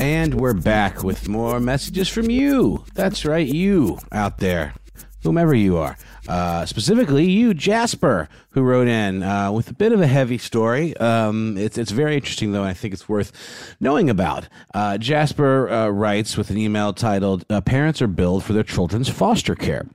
And 0.00 0.34
we're 0.34 0.54
back 0.54 1.02
with 1.02 1.28
more 1.28 1.60
messages 1.60 2.08
from 2.08 2.30
you. 2.30 2.84
That's 2.94 3.24
right, 3.24 3.46
you 3.46 3.98
out 4.10 4.38
there, 4.38 4.74
whomever 5.22 5.54
you 5.54 5.76
are. 5.76 5.96
Uh, 6.28 6.64
specifically, 6.66 7.28
you, 7.28 7.54
Jasper, 7.54 8.28
who 8.50 8.62
wrote 8.62 8.88
in 8.88 9.22
uh, 9.22 9.50
with 9.52 9.70
a 9.70 9.74
bit 9.74 9.92
of 9.92 10.00
a 10.00 10.06
heavy 10.06 10.38
story. 10.38 10.96
Um, 10.96 11.56
it's, 11.58 11.76
it's 11.76 11.90
very 11.90 12.14
interesting, 12.14 12.52
though, 12.52 12.62
and 12.62 12.70
I 12.70 12.74
think 12.74 12.94
it's 12.94 13.08
worth 13.08 13.32
knowing 13.80 14.08
about. 14.08 14.48
Uh, 14.72 14.98
Jasper 14.98 15.68
uh, 15.68 15.88
writes 15.88 16.36
with 16.36 16.50
an 16.50 16.58
email 16.58 16.92
titled 16.92 17.44
uh, 17.50 17.60
Parents 17.60 18.00
are 18.00 18.06
billed 18.06 18.44
for 18.44 18.52
their 18.52 18.62
children's 18.62 19.08
foster 19.08 19.54
care. 19.54 19.86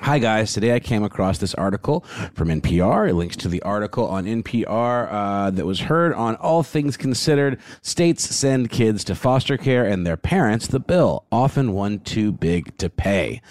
Hi, 0.00 0.20
guys. 0.20 0.52
Today 0.52 0.74
I 0.74 0.78
came 0.78 1.02
across 1.02 1.38
this 1.38 1.54
article 1.54 2.02
from 2.32 2.48
NPR. 2.48 3.10
It 3.10 3.14
links 3.14 3.36
to 3.38 3.48
the 3.48 3.60
article 3.62 4.06
on 4.06 4.26
NPR 4.26 5.08
uh, 5.10 5.50
that 5.50 5.66
was 5.66 5.80
heard 5.80 6.14
on 6.14 6.36
All 6.36 6.62
Things 6.62 6.96
Considered. 6.96 7.60
States 7.82 8.22
send 8.22 8.70
kids 8.70 9.02
to 9.04 9.16
foster 9.16 9.56
care 9.56 9.84
and 9.84 10.06
their 10.06 10.16
parents 10.16 10.68
the 10.68 10.78
bill, 10.78 11.26
often 11.32 11.72
one 11.72 11.98
too 11.98 12.30
big 12.30 12.78
to 12.78 12.88
pay. 12.88 13.42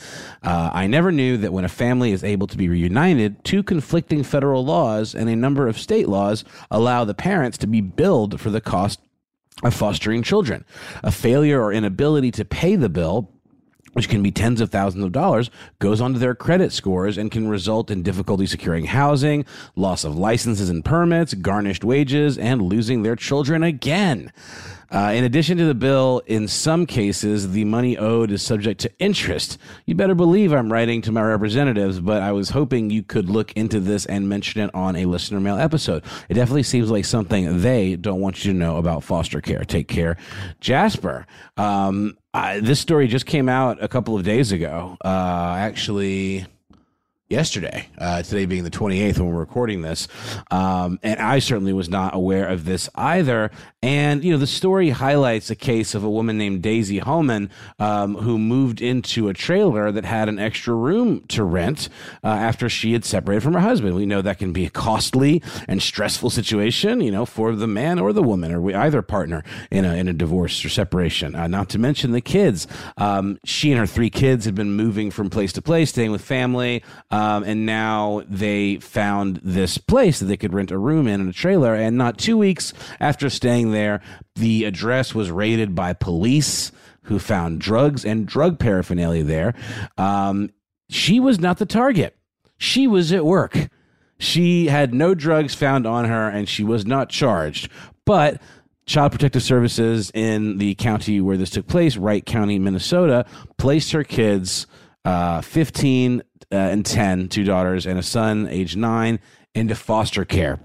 Uh, 0.41 0.71
I 0.73 0.87
never 0.87 1.11
knew 1.11 1.35
that 1.35 1.51
when 1.51 1.65
a 1.65 1.69
family 1.69 2.13
is 2.13 2.23
able 2.23 2.47
to 2.47 2.57
be 2.57 2.69
reunited, 2.69 3.43
two 3.43 3.61
conflicting 3.61 4.23
federal 4.23 4.63
laws 4.63 5.13
and 5.13 5.29
a 5.29 5.35
number 5.35 5.67
of 5.67 5.77
state 5.77 6.07
laws 6.07 6.45
allow 6.71 7.03
the 7.03 7.13
parents 7.13 7.57
to 7.59 7.67
be 7.67 7.81
billed 7.81 8.39
for 8.39 8.49
the 8.49 8.61
cost 8.61 9.01
of 9.63 9.73
fostering 9.73 10.23
children. 10.23 10.63
A 11.03 11.11
failure 11.11 11.61
or 11.61 11.73
inability 11.73 12.31
to 12.31 12.45
pay 12.45 12.75
the 12.75 12.89
bill 12.89 13.33
which 13.97 14.09
can 14.09 14.21
be 14.21 14.29
tens 14.29 14.61
of 14.61 14.69
thousands 14.69 15.03
of 15.03 15.11
dollars, 15.11 15.49
goes 15.79 16.01
onto 16.01 16.19
their 16.19 16.35
credit 16.35 16.71
scores 16.71 17.17
and 17.17 17.31
can 17.31 17.47
result 17.47 17.89
in 17.89 18.03
difficulty 18.03 18.45
securing 18.45 18.85
housing, 18.85 19.43
loss 19.75 20.03
of 20.03 20.15
licenses 20.15 20.69
and 20.69 20.85
permits, 20.85 21.33
garnished 21.33 21.83
wages, 21.83 22.37
and 22.37 22.61
losing 22.61 23.01
their 23.01 23.15
children 23.15 23.63
again. 23.63 24.31
Uh, 24.91 25.11
in 25.15 25.23
addition 25.23 25.57
to 25.57 25.65
the 25.65 25.73
bill, 25.73 26.21
in 26.27 26.47
some 26.47 26.85
cases, 26.85 27.51
the 27.51 27.65
money 27.65 27.97
owed 27.97 28.31
is 28.31 28.43
subject 28.43 28.79
to 28.79 28.91
interest. 28.99 29.57
You 29.87 29.95
better 29.95 30.15
believe 30.15 30.53
I'm 30.53 30.71
writing 30.71 31.01
to 31.01 31.11
my 31.11 31.23
representatives, 31.23 31.99
but 31.99 32.21
I 32.21 32.31
was 32.31 32.51
hoping 32.51 32.91
you 32.91 33.01
could 33.03 33.29
look 33.29 33.51
into 33.53 33.79
this 33.79 34.05
and 34.05 34.29
mention 34.29 34.61
it 34.61 34.69
on 34.73 34.95
a 34.95 35.05
listener 35.05 35.39
mail 35.39 35.57
episode. 35.57 36.03
It 36.29 36.35
definitely 36.35 36.63
seems 36.63 36.89
like 36.89 37.03
something 37.03 37.61
they 37.61 37.95
don't 37.95 38.21
want 38.21 38.45
you 38.45 38.53
to 38.53 38.57
know 38.57 38.77
about 38.77 39.03
foster 39.03 39.41
care. 39.41 39.65
Take 39.65 39.87
care. 39.87 40.17
Jasper, 40.61 41.25
um, 41.57 42.15
I, 42.37 42.59
this 42.59 42.79
story 42.79 43.07
just 43.07 43.25
came 43.25 43.49
out 43.49 43.81
a 43.81 43.87
couple 43.87 44.15
of 44.15 44.23
days 44.23 44.51
ago. 44.51 44.95
Uh, 45.03 45.55
actually, 45.57 46.45
yesterday, 47.29 47.89
uh, 47.97 48.23
today 48.23 48.45
being 48.45 48.63
the 48.63 48.69
28th 48.71 49.19
when 49.19 49.27
we're 49.27 49.39
recording 49.39 49.81
this. 49.81 50.07
Um, 50.49 50.99
and 51.03 51.19
I 51.19 51.39
certainly 51.39 51.73
was 51.73 51.89
not 51.89 52.15
aware 52.15 52.47
of 52.47 52.65
this 52.65 52.89
either. 52.95 53.51
And, 53.83 54.23
you 54.23 54.31
know, 54.31 54.37
the 54.37 54.47
story 54.47 54.89
highlights 54.89 55.49
a 55.49 55.55
case 55.55 55.93
of 55.93 56.03
a 56.03 56.09
woman 56.09 56.37
named 56.37 56.61
Daisy 56.61 56.99
Holman 56.99 57.49
um, 57.79 58.15
who 58.15 58.37
moved 58.37 58.81
into 58.81 59.27
a 59.27 59.33
trailer 59.33 59.91
that 59.91 60.05
had 60.05 60.29
an 60.29 60.39
extra 60.39 60.73
room 60.73 61.21
to 61.27 61.43
rent 61.43 61.89
uh, 62.23 62.27
after 62.27 62.69
she 62.69 62.93
had 62.93 63.03
separated 63.03 63.43
from 63.43 63.53
her 63.53 63.59
husband. 63.59 63.95
We 63.95 64.05
know 64.05 64.21
that 64.21 64.39
can 64.39 64.53
be 64.53 64.65
a 64.65 64.69
costly 64.69 65.43
and 65.67 65.81
stressful 65.81 66.29
situation, 66.29 67.01
you 67.01 67.11
know, 67.11 67.25
for 67.25 67.55
the 67.55 67.67
man 67.67 67.99
or 67.99 68.13
the 68.13 68.23
woman 68.23 68.51
or 68.51 68.61
we, 68.61 68.73
either 68.73 69.01
partner 69.01 69.43
in 69.69 69.85
a, 69.85 69.95
in 69.95 70.07
a 70.07 70.13
divorce 70.13 70.63
or 70.63 70.69
separation. 70.69 71.35
Uh, 71.35 71.47
not 71.47 71.69
to 71.69 71.79
mention 71.79 72.11
the 72.11 72.21
kids. 72.21 72.67
Um, 72.97 73.37
she 73.43 73.71
and 73.71 73.79
her 73.79 73.87
three 73.87 74.09
kids 74.09 74.45
had 74.45 74.55
been 74.55 74.71
moving 74.71 75.11
from 75.11 75.29
place 75.29 75.51
to 75.53 75.61
place, 75.61 75.89
staying 75.89 76.11
with 76.11 76.21
family. 76.21 76.83
Um, 77.17 77.43
and 77.45 77.65
now 77.65 78.21
they 78.29 78.75
found 78.75 79.39
this 79.43 79.79
place 79.79 80.19
that 80.19 80.25
they 80.25 80.37
could 80.37 80.53
rent 80.53 80.69
a 80.69 80.77
room 80.77 81.07
in 81.07 81.19
in 81.19 81.27
a 81.27 81.33
trailer. 81.33 81.73
And 81.73 81.97
not 81.97 82.19
two 82.19 82.37
weeks 82.37 82.73
after 82.99 83.27
staying 83.31 83.71
there, 83.71 84.01
the 84.35 84.65
address 84.65 85.15
was 85.15 85.31
raided 85.31 85.73
by 85.73 85.93
police 85.93 86.71
who 87.03 87.17
found 87.17 87.59
drugs 87.59 88.05
and 88.05 88.27
drug 88.27 88.59
paraphernalia 88.59 89.23
there. 89.23 89.55
Um, 89.97 90.51
she 90.89 91.19
was 91.19 91.39
not 91.39 91.57
the 91.57 91.65
target. 91.65 92.15
She 92.59 92.85
was 92.85 93.11
at 93.11 93.25
work. 93.25 93.67
She 94.19 94.67
had 94.67 94.93
no 94.93 95.15
drugs 95.15 95.55
found 95.55 95.87
on 95.87 96.05
her 96.05 96.29
and 96.29 96.47
she 96.47 96.63
was 96.63 96.85
not 96.85 97.09
charged. 97.09 97.71
But 98.05 98.39
Child 98.85 99.13
Protective 99.13 99.41
Services 99.41 100.11
in 100.13 100.59
the 100.59 100.75
county 100.75 101.19
where 101.19 101.35
this 101.35 101.49
took 101.49 101.65
place, 101.65 101.97
Wright 101.97 102.23
County, 102.23 102.59
Minnesota, 102.59 103.25
placed 103.57 103.91
her 103.93 104.03
kids, 104.03 104.67
uh, 105.05 105.41
15 105.41 106.21
uh, 106.51 106.55
and 106.55 106.85
10, 106.85 107.29
two 107.29 107.43
daughters, 107.43 107.85
and 107.85 107.99
a 107.99 108.03
son, 108.03 108.47
age 108.49 108.75
nine, 108.75 109.19
into 109.53 109.75
foster 109.75 110.25
care. 110.25 110.59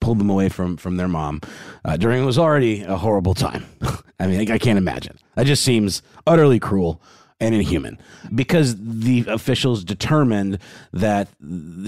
Pulled 0.00 0.18
them 0.18 0.30
away 0.30 0.48
from 0.48 0.76
from 0.76 0.96
their 0.96 1.06
mom 1.06 1.40
uh, 1.84 1.96
during 1.96 2.20
what 2.22 2.26
was 2.26 2.38
already 2.38 2.82
a 2.82 2.96
horrible 2.96 3.34
time. 3.34 3.64
I 4.18 4.26
mean, 4.26 4.50
I, 4.50 4.54
I 4.54 4.58
can't 4.58 4.78
imagine. 4.78 5.16
That 5.36 5.46
just 5.46 5.62
seems 5.62 6.02
utterly 6.26 6.58
cruel 6.58 7.00
and 7.42 7.54
inhuman 7.54 7.98
because 8.32 8.76
the 8.78 9.24
officials 9.28 9.84
determined 9.84 10.58
that 10.92 11.28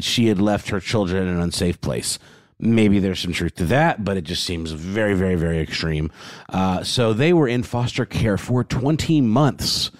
she 0.00 0.26
had 0.26 0.40
left 0.40 0.68
her 0.68 0.80
children 0.80 1.28
in 1.28 1.34
an 1.34 1.40
unsafe 1.40 1.80
place. 1.80 2.18
Maybe 2.58 2.98
there's 2.98 3.20
some 3.20 3.32
truth 3.32 3.54
to 3.56 3.64
that, 3.66 4.04
but 4.04 4.16
it 4.16 4.22
just 4.22 4.44
seems 4.44 4.72
very, 4.72 5.14
very, 5.14 5.36
very 5.36 5.60
extreme. 5.60 6.10
Uh, 6.48 6.82
so 6.82 7.12
they 7.12 7.32
were 7.32 7.48
in 7.48 7.62
foster 7.62 8.04
care 8.04 8.36
for 8.36 8.64
20 8.64 9.20
months. 9.20 9.90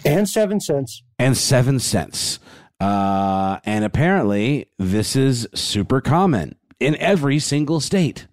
and 0.06 0.26
seven 0.26 0.58
cents. 0.58 1.02
and 1.18 1.36
seven 1.36 1.78
cents. 1.78 2.38
Uh, 2.80 3.58
and 3.66 3.84
apparently, 3.84 4.70
this 4.78 5.16
is 5.16 5.46
super 5.54 6.00
common 6.00 6.54
in 6.80 6.96
every 6.96 7.38
single 7.38 7.78
state 7.78 8.26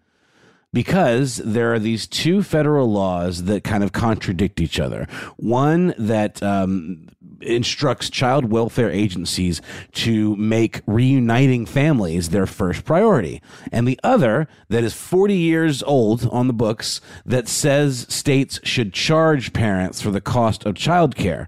because 0.71 1.41
there 1.43 1.73
are 1.73 1.79
these 1.79 2.07
two 2.07 2.41
federal 2.41 2.89
laws 2.89 3.43
that 3.43 3.65
kind 3.65 3.83
of 3.83 3.91
contradict 3.91 4.61
each 4.61 4.79
other. 4.79 5.05
One 5.35 5.93
that 5.97 6.41
um, 6.41 7.09
instructs 7.43 8.09
child 8.09 8.45
welfare 8.45 8.91
agencies 8.91 9.61
to 9.93 10.35
make 10.35 10.81
reuniting 10.85 11.65
families 11.65 12.29
their 12.29 12.45
first 12.45 12.85
priority, 12.85 13.41
and 13.71 13.87
the 13.87 13.99
other 14.03 14.47
that 14.69 14.83
is 14.83 14.93
40 14.93 15.35
years 15.35 15.83
old 15.83 16.27
on 16.31 16.47
the 16.47 16.53
books 16.53 17.01
that 17.25 17.47
says 17.47 18.05
states 18.09 18.59
should 18.63 18.93
charge 18.93 19.53
parents 19.53 20.01
for 20.01 20.11
the 20.11 20.21
cost 20.21 20.65
of 20.65 20.75
childcare 20.75 21.47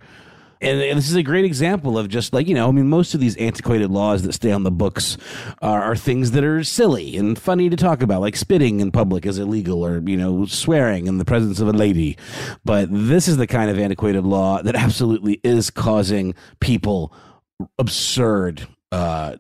and, 0.64 0.82
and 0.82 0.98
this 0.98 1.10
is 1.10 1.16
a 1.16 1.24
great 1.24 1.46
example 1.46 1.98
of 1.98 2.08
just 2.10 2.34
like 2.34 2.48
you 2.48 2.56
know 2.56 2.68
i 2.68 2.72
mean 2.72 2.88
most 2.88 3.14
of 3.14 3.20
these 3.20 3.36
antiquated 3.38 3.92
laws 3.92 4.24
that 4.24 4.34
stay 4.34 4.52
on 4.52 4.64
the 4.64 4.72
books 4.72 5.18
are, 5.62 5.82
are 5.82 5.96
things 5.96 6.32
that 6.32 6.44
are 6.44 6.64
silly 6.64 7.18
and 7.18 7.38
funny 7.38 7.70
to 7.70 7.76
talk 7.76 8.02
about 8.02 8.22
like 8.22 8.36
spitting 8.36 8.80
in 8.80 8.92
public 8.92 9.26
is 9.26 9.38
illegal 9.38 9.86
or 9.86 10.00
you 10.06 10.18
know 10.18 10.46
swearing 10.46 11.08
in 11.08 11.18
the 11.18 11.26
presence 11.26 11.60
of 11.60 11.68
a 11.68 11.74
lady. 11.74 12.18
But 12.64 12.88
this 12.92 13.28
is 13.28 13.38
the 13.38 13.48
kind 13.48 13.70
of 13.70 13.80
antiquated 13.80 14.24
law 14.24 14.62
that 14.62 14.76
absolutely 14.76 15.40
is 15.44 15.70
causing 15.70 16.36
people 16.60 17.14
absurd 17.78 18.68
uh 18.92 19.38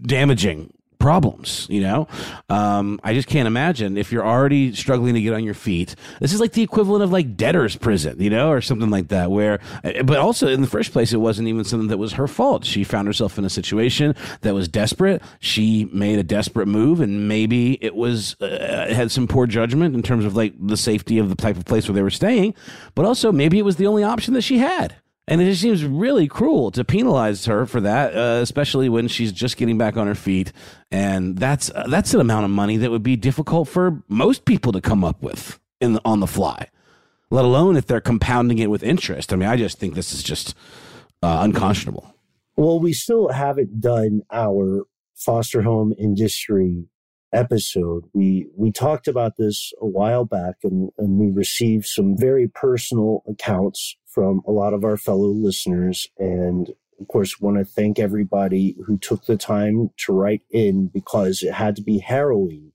damaging 0.00 0.72
problems. 1.00 1.66
You 1.68 1.80
know, 1.80 2.08
um, 2.48 3.00
I 3.02 3.14
just 3.14 3.26
can't 3.26 3.48
imagine 3.48 3.96
if 3.96 4.12
you're 4.12 4.24
already 4.24 4.72
struggling 4.74 5.14
to 5.14 5.20
get 5.20 5.34
on 5.34 5.42
your 5.42 5.54
feet. 5.54 5.96
This 6.20 6.32
is 6.32 6.38
like 6.38 6.52
the 6.52 6.62
equivalent 6.62 7.02
of 7.02 7.10
like 7.10 7.36
debtor's 7.36 7.74
prison, 7.74 8.22
you 8.22 8.30
know, 8.30 8.50
or 8.50 8.60
something 8.60 8.90
like 8.90 9.08
that. 9.08 9.32
Where, 9.32 9.58
but 10.04 10.18
also 10.18 10.46
in 10.46 10.60
the 10.60 10.68
first 10.68 10.92
place, 10.92 11.12
it 11.12 11.16
wasn't 11.16 11.48
even 11.48 11.64
something 11.64 11.88
that 11.88 11.98
was 11.98 12.12
her 12.12 12.28
fault. 12.28 12.64
She 12.64 12.84
found 12.84 13.08
herself 13.08 13.36
in 13.38 13.44
a 13.44 13.50
situation 13.50 14.14
that 14.42 14.54
was 14.54 14.68
desperate. 14.68 15.22
She 15.40 15.86
made 15.86 16.20
a 16.20 16.22
desperate 16.22 16.68
move, 16.68 17.00
and 17.00 17.26
maybe 17.26 17.82
it 17.82 17.96
was 17.96 18.40
uh, 18.40 18.92
had 18.94 19.10
some 19.10 19.26
poor 19.26 19.46
judgment 19.46 19.94
in 19.96 20.02
terms 20.02 20.24
of 20.24 20.36
like 20.36 20.54
the 20.60 20.76
safety 20.76 21.18
of 21.18 21.28
the 21.28 21.34
type 21.34 21.56
of 21.56 21.64
place 21.64 21.88
where 21.88 21.94
they 21.94 22.02
were 22.02 22.10
staying, 22.10 22.54
but 22.94 23.04
also 23.04 23.32
maybe 23.32 23.58
it 23.58 23.64
was 23.64 23.76
the 23.76 23.86
only 23.86 24.04
option 24.04 24.34
that 24.34 24.42
she 24.42 24.58
had. 24.58 24.94
And 25.30 25.40
it 25.40 25.44
just 25.44 25.62
seems 25.62 25.84
really 25.84 26.26
cruel 26.26 26.72
to 26.72 26.84
penalize 26.84 27.44
her 27.44 27.64
for 27.64 27.80
that, 27.82 28.16
uh, 28.16 28.40
especially 28.42 28.88
when 28.88 29.06
she's 29.06 29.30
just 29.30 29.56
getting 29.56 29.78
back 29.78 29.96
on 29.96 30.08
her 30.08 30.16
feet. 30.16 30.52
And 30.90 31.38
that's 31.38 31.70
uh, 31.70 31.86
that's 31.88 32.12
an 32.12 32.20
amount 32.20 32.46
of 32.46 32.50
money 32.50 32.76
that 32.78 32.90
would 32.90 33.04
be 33.04 33.14
difficult 33.14 33.68
for 33.68 34.02
most 34.08 34.44
people 34.44 34.72
to 34.72 34.80
come 34.80 35.04
up 35.04 35.22
with 35.22 35.60
in 35.80 35.92
the, 35.92 36.00
on 36.04 36.18
the 36.18 36.26
fly, 36.26 36.66
let 37.30 37.44
alone 37.44 37.76
if 37.76 37.86
they're 37.86 38.00
compounding 38.00 38.58
it 38.58 38.70
with 38.70 38.82
interest. 38.82 39.32
I 39.32 39.36
mean, 39.36 39.48
I 39.48 39.56
just 39.56 39.78
think 39.78 39.94
this 39.94 40.12
is 40.12 40.24
just 40.24 40.56
uh, 41.22 41.38
unconscionable. 41.42 42.12
Well, 42.56 42.80
we 42.80 42.92
still 42.92 43.28
haven't 43.28 43.80
done 43.80 44.22
our 44.32 44.84
foster 45.14 45.62
home 45.62 45.94
industry 45.96 46.88
episode. 47.32 48.02
We 48.12 48.48
we 48.56 48.72
talked 48.72 49.06
about 49.06 49.36
this 49.38 49.72
a 49.80 49.86
while 49.86 50.24
back, 50.24 50.56
and, 50.64 50.90
and 50.98 51.20
we 51.20 51.30
received 51.30 51.86
some 51.86 52.16
very 52.18 52.48
personal 52.48 53.22
accounts 53.28 53.96
from 54.12 54.42
a 54.46 54.50
lot 54.50 54.74
of 54.74 54.84
our 54.84 54.96
fellow 54.96 55.28
listeners. 55.28 56.08
And 56.18 56.68
of 57.00 57.08
course, 57.08 57.40
want 57.40 57.56
to 57.56 57.64
thank 57.64 57.98
everybody 57.98 58.76
who 58.86 58.98
took 58.98 59.24
the 59.26 59.36
time 59.36 59.90
to 59.98 60.12
write 60.12 60.42
in 60.50 60.88
because 60.88 61.42
it 61.42 61.54
had 61.54 61.76
to 61.76 61.82
be 61.82 61.98
harrowing 61.98 62.72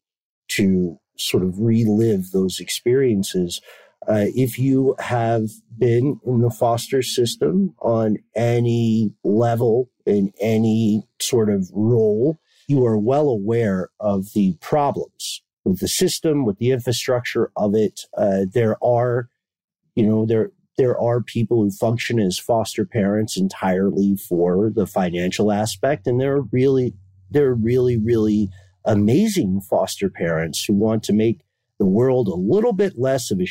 to 0.49 0.99
sort 1.17 1.43
of 1.43 1.59
relive 1.59 2.31
those 2.31 2.59
experiences. 2.59 3.61
Uh, 4.07 4.25
if 4.35 4.59
you 4.59 4.95
have 4.99 5.49
been 5.77 6.19
in 6.25 6.41
the 6.41 6.49
foster 6.49 7.01
system 7.01 7.73
on 7.79 8.17
any 8.35 9.13
level, 9.23 9.89
in 10.05 10.31
any 10.39 11.07
sort 11.19 11.49
of 11.49 11.69
role, 11.73 12.39
you 12.67 12.85
are 12.85 12.97
well 12.97 13.29
aware 13.29 13.89
of 13.99 14.33
the 14.33 14.57
problems 14.61 15.41
with 15.63 15.79
the 15.79 15.87
system, 15.87 16.45
with 16.45 16.57
the 16.59 16.71
infrastructure 16.71 17.51
of 17.55 17.73
it. 17.73 18.01
Uh, 18.17 18.41
there 18.51 18.77
are, 18.83 19.29
you 19.95 20.05
know, 20.05 20.25
there 20.25 20.51
there 20.77 20.99
are 20.99 21.21
people 21.21 21.63
who 21.63 21.71
function 21.71 22.19
as 22.19 22.37
foster 22.37 22.85
parents 22.85 23.37
entirely 23.37 24.15
for 24.15 24.69
the 24.69 24.85
financial 24.85 25.51
aspect, 25.51 26.07
and 26.07 26.19
there 26.19 26.35
are 26.35 26.43
really 26.51 26.93
there 27.29 27.47
are 27.47 27.55
really 27.55 27.97
really 27.97 28.49
amazing 28.85 29.61
foster 29.61 30.09
parents 30.09 30.63
who 30.65 30.73
want 30.73 31.03
to 31.03 31.13
make 31.13 31.41
the 31.79 31.85
world 31.85 32.27
a 32.27 32.35
little 32.35 32.73
bit 32.73 32.97
less 32.97 33.31
of 33.31 33.41
a 33.41 33.47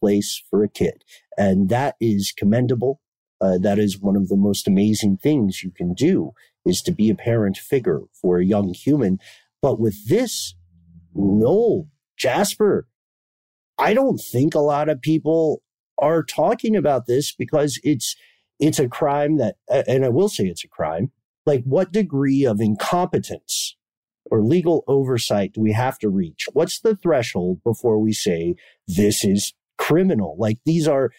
place 0.00 0.42
for 0.48 0.62
a 0.62 0.68
kid, 0.68 1.04
and 1.36 1.68
that 1.68 1.96
is 2.00 2.32
commendable. 2.36 3.00
Uh, 3.40 3.58
that 3.58 3.78
is 3.78 4.00
one 4.00 4.16
of 4.16 4.28
the 4.28 4.36
most 4.36 4.66
amazing 4.66 5.16
things 5.16 5.62
you 5.62 5.70
can 5.70 5.94
do 5.94 6.32
is 6.66 6.82
to 6.82 6.90
be 6.90 7.08
a 7.08 7.14
parent 7.14 7.56
figure 7.56 8.02
for 8.20 8.38
a 8.38 8.44
young 8.44 8.74
human. 8.74 9.18
But 9.62 9.78
with 9.78 10.08
this, 10.08 10.54
no, 11.14 11.88
Jasper, 12.16 12.88
I 13.78 13.94
don't 13.94 14.18
think 14.18 14.54
a 14.54 14.60
lot 14.60 14.88
of 14.88 15.00
people 15.00 15.62
are 15.98 16.22
talking 16.22 16.76
about 16.76 17.06
this 17.06 17.34
because 17.34 17.80
it's 17.82 18.16
it's 18.60 18.78
a 18.78 18.88
crime 18.88 19.36
that 19.38 19.56
and 19.68 20.04
I 20.04 20.08
will 20.08 20.28
say 20.28 20.44
it's 20.44 20.64
a 20.64 20.68
crime. 20.68 21.10
Like 21.46 21.62
what 21.64 21.92
degree 21.92 22.44
of 22.44 22.60
incompetence 22.60 23.76
or 24.30 24.42
legal 24.42 24.84
oversight 24.86 25.54
do 25.54 25.60
we 25.60 25.72
have 25.72 25.98
to 26.00 26.08
reach? 26.08 26.46
What's 26.52 26.80
the 26.80 26.96
threshold 26.96 27.62
before 27.64 27.98
we 27.98 28.12
say 28.12 28.54
this 28.86 29.24
is 29.24 29.54
criminal? 29.78 30.36
Like 30.38 30.58
these 30.64 30.86
are 30.86 31.10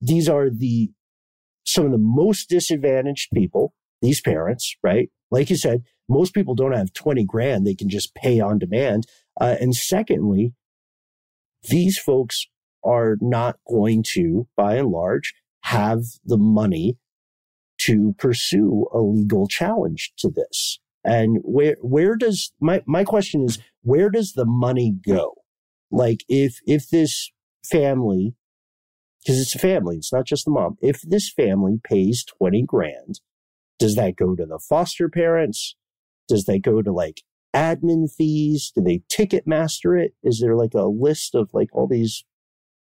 these 0.00 0.28
are 0.28 0.50
the 0.50 0.90
some 1.66 1.84
of 1.84 1.92
the 1.92 1.98
most 1.98 2.48
disadvantaged 2.48 3.30
people, 3.32 3.74
these 4.00 4.20
parents, 4.20 4.74
right? 4.82 5.10
Like 5.30 5.50
you 5.50 5.56
said, 5.56 5.82
most 6.08 6.32
people 6.32 6.54
don't 6.54 6.72
have 6.72 6.92
20 6.94 7.24
grand 7.24 7.66
they 7.66 7.74
can 7.74 7.88
just 7.88 8.14
pay 8.14 8.40
on 8.40 8.58
demand. 8.58 9.06
Uh, 9.38 9.56
and 9.60 9.74
secondly, 9.74 10.54
these 11.68 11.98
folks 11.98 12.46
are 12.84 13.16
not 13.20 13.56
going 13.68 14.04
to, 14.14 14.46
by 14.56 14.76
and 14.76 14.88
large, 14.88 15.34
have 15.62 16.02
the 16.24 16.38
money 16.38 16.96
to 17.78 18.14
pursue 18.18 18.86
a 18.92 18.98
legal 18.98 19.46
challenge 19.46 20.12
to 20.18 20.28
this. 20.28 20.80
And 21.04 21.38
where, 21.42 21.76
where 21.80 22.16
does 22.16 22.52
my, 22.60 22.82
my 22.86 23.04
question 23.04 23.44
is, 23.44 23.58
where 23.82 24.10
does 24.10 24.32
the 24.32 24.44
money 24.46 24.92
go? 25.06 25.34
Like 25.90 26.24
if, 26.28 26.58
if 26.66 26.88
this 26.90 27.30
family, 27.64 28.34
because 29.22 29.40
it's 29.40 29.54
a 29.54 29.58
family, 29.58 29.96
it's 29.96 30.12
not 30.12 30.26
just 30.26 30.44
the 30.44 30.50
mom. 30.50 30.76
If 30.82 31.02
this 31.02 31.30
family 31.30 31.80
pays 31.82 32.24
20 32.24 32.62
grand, 32.62 33.20
does 33.78 33.94
that 33.94 34.16
go 34.16 34.34
to 34.34 34.44
the 34.44 34.58
foster 34.58 35.08
parents? 35.08 35.76
Does 36.28 36.44
that 36.44 36.60
go 36.60 36.82
to 36.82 36.92
like 36.92 37.22
admin 37.54 38.12
fees? 38.12 38.72
Do 38.74 38.82
they 38.82 39.02
Ticketmaster 39.10 40.02
it? 40.02 40.14
Is 40.22 40.40
there 40.40 40.56
like 40.56 40.74
a 40.74 40.86
list 40.86 41.34
of 41.34 41.50
like 41.52 41.68
all 41.72 41.86
these 41.86 42.24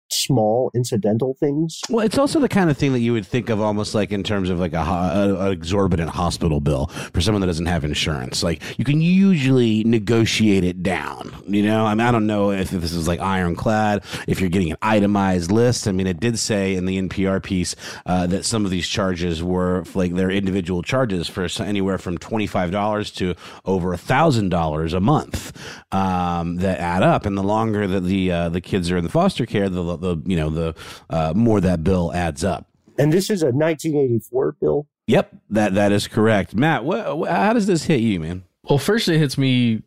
small 0.10 0.72
incidental 0.74 1.36
things. 1.39 1.82
Well, 1.89 2.06
it's 2.06 2.17
also 2.17 2.39
the 2.39 2.50
kind 2.50 2.70
of 2.70 2.78
thing 2.78 2.93
that 2.93 3.00
you 3.00 3.13
would 3.13 3.26
think 3.26 3.50
of 3.50 3.62
almost 3.62 3.96
like 3.96 4.12
in 4.12 4.24
terms 4.24 4.50
of 4.50 4.60
like 4.60 4.74
a, 4.74 4.78
a, 4.78 5.36
a, 5.48 5.52
exorbitant 5.52 6.10
hospital 6.10 6.60
bill 6.60 6.88
for 7.13 7.22
someone 7.22 7.41
that 7.41 7.48
doesn't 7.48 7.65
have 7.65 7.84
insurance. 7.84 8.43
Like 8.43 8.62
you 8.78 8.86
can 8.86 9.02
usually 9.02 9.84
negotiate 9.84 10.63
it 10.63 10.84
down. 10.84 11.34
You 11.48 11.63
know, 11.63 11.86
I 11.86 11.93
mean, 11.96 12.06
I 12.06 12.12
don't 12.12 12.28
know 12.28 12.52
if 12.52 12.70
this 12.70 12.93
is 12.93 13.08
like 13.08 13.20
ironclad. 13.20 14.04
If 14.28 14.39
you're 14.39 14.50
getting 14.50 14.72
an 14.72 14.78
itemized 14.82 15.52
list, 15.52 15.88
I 15.88 15.91
mean, 15.91 16.08
it 16.08 16.20
did 16.20 16.39
say 16.39 16.76
in 16.76 16.86
the 16.86 17.02
NPR 17.02 17.41
piece 17.41 17.76
uh, 18.06 18.28
that 18.28 18.46
some 18.46 18.65
of 18.65 18.72
these 18.72 18.88
charges 18.88 19.43
were 19.43 19.84
like 19.93 20.13
their 20.13 20.30
individual 20.30 20.84
charges 20.84 21.28
for 21.28 21.48
anywhere 21.60 21.98
from 21.98 22.17
twenty 22.17 22.48
five 22.48 22.72
dollars 22.72 23.12
to 23.12 23.36
over 23.65 23.93
a 23.93 23.98
thousand 23.98 24.50
dollars 24.50 24.93
a 24.93 25.00
month 25.00 25.58
um, 25.91 26.58
that 26.58 26.80
add 26.80 27.04
up. 27.04 27.26
And 27.26 27.38
the 27.38 27.43
longer 27.43 27.88
that 27.88 28.02
the 28.02 28.32
uh, 28.32 28.50
the 28.50 28.62
kids 28.62 28.91
are 28.91 28.98
in 28.98 29.04
the 29.04 29.10
foster 29.10 29.46
care, 29.46 29.70
the 29.70 29.98
the 29.98 30.07
you 30.26 30.36
know 30.36 30.50
the 30.50 30.76
uh, 31.10 31.34
more 31.36 31.62
that 31.62 31.84
bill 31.84 32.13
adds 32.13 32.43
up. 32.43 32.67
And 33.00 33.13
this 33.13 33.30
is 33.30 33.43
a 33.43 33.48
1984 33.48 34.56
bill. 34.60 34.88
Yep, 35.08 35.36
that 35.52 35.74
that 35.76 35.91
is 35.91 36.08
correct. 36.08 36.56
Matt, 36.56 36.84
what, 36.84 37.30
how 37.30 37.54
does 37.54 37.67
this 37.67 37.84
hit 37.84 38.02
you, 38.02 38.20
man? 38.20 38.43
Well, 38.70 38.80
first 38.80 39.08
it 39.08 39.17
hits 39.20 39.38
me 39.38 39.84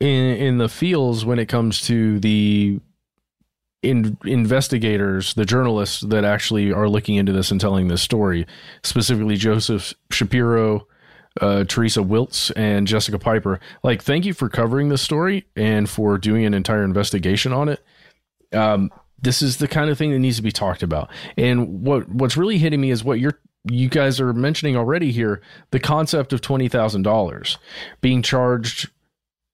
in 0.00 0.08
in 0.08 0.58
the 0.58 0.68
feels 0.68 1.24
when 1.24 1.38
it 1.38 1.46
comes 1.46 1.80
to 1.82 2.20
the 2.20 2.80
in, 3.82 4.18
investigators, 4.24 5.34
the 5.34 5.44
journalists 5.44 6.00
that 6.00 6.24
actually 6.24 6.72
are 6.72 6.88
looking 6.88 7.16
into 7.16 7.32
this 7.32 7.50
and 7.50 7.60
telling 7.60 7.88
this 7.88 8.02
story, 8.02 8.46
specifically 8.82 9.36
Joseph 9.36 9.94
Shapiro, 10.10 10.86
uh, 11.40 11.64
Teresa 11.64 12.00
Wiltz, 12.00 12.50
and 12.56 12.86
Jessica 12.86 13.18
Piper. 13.18 13.60
Like, 13.82 14.02
thank 14.02 14.24
you 14.24 14.34
for 14.34 14.48
covering 14.48 14.88
this 14.88 15.02
story 15.02 15.46
and 15.54 15.88
for 15.88 16.18
doing 16.18 16.44
an 16.44 16.54
entire 16.54 16.84
investigation 16.84 17.52
on 17.52 17.68
it. 17.68 17.84
Um, 18.52 18.90
this 19.20 19.42
is 19.42 19.56
the 19.56 19.68
kind 19.68 19.90
of 19.90 19.98
thing 19.98 20.12
that 20.12 20.18
needs 20.18 20.36
to 20.36 20.42
be 20.42 20.52
talked 20.52 20.82
about. 20.82 21.10
And 21.36 21.82
what 21.82 22.08
what's 22.08 22.36
really 22.36 22.58
hitting 22.58 22.80
me 22.80 22.90
is 22.90 23.04
what 23.04 23.20
you're 23.20 23.40
you 23.70 23.88
guys 23.88 24.20
are 24.20 24.32
mentioning 24.32 24.76
already 24.76 25.10
here 25.10 25.40
the 25.72 25.80
concept 25.80 26.32
of 26.32 26.40
$20,000 26.40 27.56
being 28.00 28.22
charged 28.22 28.90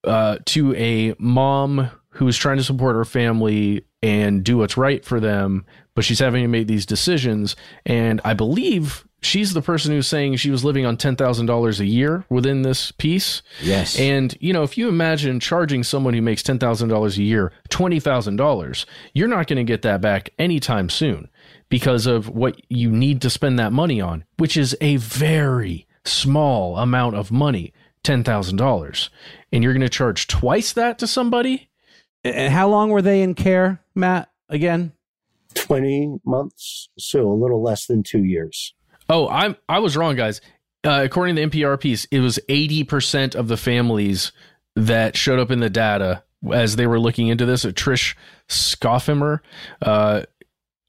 uh, 0.05 0.37
to 0.45 0.75
a 0.75 1.15
mom 1.19 1.91
who 2.11 2.29
is 2.29 2.37
trying 2.37 2.59
to 2.59 2.65
support 2.65 2.95
her 2.95 3.05
family 3.05 3.87
and 4.03 4.45
do 4.45 4.59
what's 4.59 4.77
right 4.77 5.05
for 5.05 5.19
them, 5.19 5.65
but 5.95 6.05
she's 6.05 6.19
having 6.19 6.43
to 6.43 6.49
make 6.49 6.67
these 6.67 6.85
decisions. 6.85 7.57
And 7.87 8.21
I 8.25 8.35
believe 8.35 9.07
she's 9.23 9.55
the 9.55 9.63
person 9.63 9.93
who's 9.93 10.09
saying 10.09 10.37
she 10.37 10.51
was 10.51 10.65
living 10.65 10.85
on 10.85 10.97
$10,000 10.97 11.81
a 11.81 11.87
year 11.87 12.25
within 12.29 12.63
this 12.63 12.93
piece. 12.93 13.43
Yes. 13.63 13.99
And, 13.99 14.37
you 14.41 14.53
know, 14.53 14.63
if 14.63 14.77
you 14.77 14.89
imagine 14.89 15.41
charging 15.41 15.83
someone 15.83 16.15
who 16.15 16.23
makes 16.23 16.43
$10,000 16.43 17.17
a 17.17 17.23
year 17.23 17.53
$20,000, 17.71 18.85
you're 19.15 19.29
not 19.29 19.47
going 19.47 19.57
to 19.57 19.65
get 19.65 19.83
that 19.83 20.01
back 20.01 20.31
anytime 20.39 20.89
soon 20.89 21.29
because 21.69 22.07
of 22.07 22.29
what 22.29 22.61
you 22.69 22.91
need 22.91 23.23
to 23.23 23.31
spend 23.31 23.59
that 23.59 23.73
money 23.73 24.01
on, 24.01 24.25
which 24.37 24.57
is 24.57 24.77
a 24.81 24.97
very 24.97 25.87
small 26.05 26.77
amount 26.77 27.17
of 27.17 27.31
money 27.31 27.73
$10,000. 28.05 29.09
And 29.53 29.63
you're 29.63 29.73
going 29.73 29.81
to 29.81 29.89
charge 29.89 30.27
twice 30.27 30.73
that 30.73 30.99
to 30.99 31.07
somebody? 31.07 31.71
And 32.25 32.53
how 32.53 32.69
long 32.69 32.91
were 32.91 33.03
they 33.03 33.23
in 33.23 33.35
care, 33.35 33.81
Matt, 33.95 34.29
again? 34.49 34.93
20 35.55 36.21
months, 36.25 36.89
so 36.99 37.31
a 37.31 37.35
little 37.35 37.63
less 37.63 37.87
than 37.87 38.03
two 38.03 38.25
years. 38.25 38.75
Oh, 39.13 39.29
I'm 39.29 39.57
I 39.69 39.79
was 39.81 39.97
wrong, 39.97 40.17
guys. 40.17 40.41
Uh, 40.85 41.03
according 41.05 41.37
to 41.37 41.47
the 41.47 41.49
NPR 41.63 41.79
piece, 41.79 42.07
it 42.07 42.19
was 42.21 42.41
80% 42.49 43.35
of 43.37 43.47
the 43.47 43.57
families 43.57 44.33
that 44.75 45.17
showed 45.17 45.39
up 45.39 45.51
in 45.53 45.61
the 45.61 45.71
data 45.71 46.25
as 46.53 46.75
they 46.77 46.87
were 46.89 46.99
looking 46.99 47.29
into 47.29 47.47
this. 47.47 47.65
At 47.65 47.75
Trish 47.75 48.17
Scoffimer, 48.49 49.41
uh, 49.81 50.23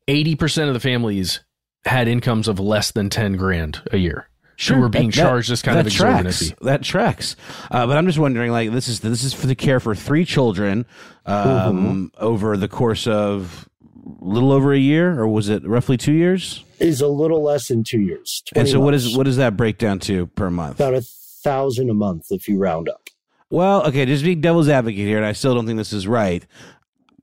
80% 0.08 0.68
of 0.70 0.74
the 0.74 0.80
families 0.80 1.42
had 1.86 2.08
incomes 2.08 2.48
of 2.48 2.60
less 2.60 2.92
than 2.92 3.10
10 3.10 3.34
grand 3.34 3.82
a 3.92 3.98
year. 3.98 4.30
Sure, 4.56 4.78
who 4.78 4.84
are 4.84 4.90
being 4.90 5.10
that- 5.10 5.16
that- 5.16 5.22
charged 5.22 5.50
this 5.52 5.62
kind 5.62 5.76
that 5.78 5.82
of 5.82 5.88
exorbitant 5.88 6.24
tracks. 6.26 6.40
fee. 6.50 6.56
That 6.62 6.82
tracks. 6.84 7.36
Uh, 7.72 7.86
but 7.88 7.98
I'm 7.98 8.06
just 8.06 8.20
wondering, 8.20 8.52
like, 8.52 8.72
this 8.72 8.88
is 8.88 9.00
this 9.02 9.24
is 9.24 9.34
for 9.34 9.48
the 9.48 9.56
care 9.56 9.80
for 9.80 9.94
three 9.96 10.26
children 10.26 10.86
um, 11.26 12.12
over 12.18 12.56
the 12.56 12.68
course 12.68 13.06
of 13.08 13.68
a 13.68 13.73
little 14.04 14.52
over 14.52 14.74
a 14.74 14.80
year, 14.80 15.20
or 15.20 15.28
was 15.28 15.50
it 15.50 15.66
roughly 15.66 15.98
two 15.98 16.14
years? 16.14 16.64
Is 16.80 17.02
a 17.02 17.08
little 17.08 17.42
less 17.42 17.68
than 17.68 17.84
two 17.84 18.02
years. 18.02 18.44
And 18.56 18.68
20 18.68 18.72
so, 18.72 18.80
what 18.80 18.94
is 18.94 19.06
months. 19.06 19.18
what 19.18 19.24
does 19.24 19.38
that 19.38 19.56
break 19.56 19.78
down 19.78 20.00
to 20.00 20.28
per 20.28 20.50
month? 20.50 20.76
about 20.76 20.94
a 20.94 21.02
thousand 21.02 21.90
a 21.90 21.94
month 21.94 22.28
if 22.32 22.48
you 22.48 22.58
round 22.58 22.90
up? 22.90 23.10
Well, 23.50 23.86
okay, 23.88 24.06
just 24.06 24.24
being 24.24 24.42
devil's 24.42 24.68
advocate 24.68 25.00
here, 25.00 25.18
and 25.18 25.26
I 25.26 25.34
still 25.34 25.54
don't 25.54 25.66
think 25.66 25.78
this 25.78 25.94
is 25.94 26.08
right. 26.08 26.46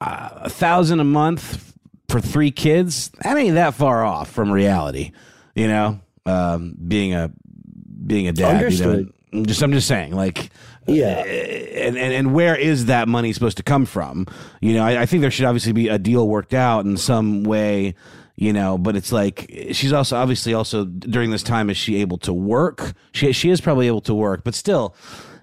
Uh, 0.00 0.28
a 0.42 0.50
thousand 0.50 1.00
a 1.00 1.04
month 1.04 1.74
for 2.08 2.20
three 2.20 2.50
kids, 2.50 3.10
that 3.22 3.36
ain't 3.36 3.54
that 3.54 3.74
far 3.74 4.04
off 4.04 4.30
from 4.30 4.50
reality. 4.50 5.12
You 5.54 5.68
know, 5.68 6.00
um, 6.26 6.74
being 6.86 7.14
a 7.14 7.32
being 8.06 8.28
a 8.28 8.32
dad. 8.32 8.56
Understood. 8.56 8.98
You 8.98 9.04
know, 9.04 9.12
I'm 9.32 9.46
just 9.46 9.62
I'm 9.62 9.72
just 9.72 9.88
saying, 9.88 10.14
like, 10.14 10.50
Yeah. 10.94 11.18
and, 11.24 11.96
and 11.96 12.12
and 12.12 12.34
where 12.34 12.56
is 12.56 12.86
that 12.86 13.08
money 13.08 13.32
supposed 13.32 13.56
to 13.58 13.62
come 13.62 13.86
from? 13.86 14.26
You 14.60 14.74
know, 14.74 14.84
I, 14.84 15.02
I 15.02 15.06
think 15.06 15.20
there 15.22 15.30
should 15.30 15.46
obviously 15.46 15.72
be 15.72 15.88
a 15.88 15.98
deal 15.98 16.28
worked 16.28 16.54
out 16.54 16.84
in 16.84 16.96
some 16.96 17.44
way. 17.44 17.94
You 18.36 18.54
know, 18.54 18.78
but 18.78 18.96
it's 18.96 19.12
like 19.12 19.50
she's 19.72 19.92
also 19.92 20.16
obviously 20.16 20.54
also 20.54 20.86
during 20.86 21.30
this 21.30 21.42
time 21.42 21.68
is 21.68 21.76
she 21.76 21.96
able 22.00 22.16
to 22.18 22.32
work? 22.32 22.94
She 23.12 23.32
she 23.32 23.50
is 23.50 23.60
probably 23.60 23.86
able 23.86 24.00
to 24.02 24.14
work, 24.14 24.44
but 24.44 24.54
still, 24.54 24.94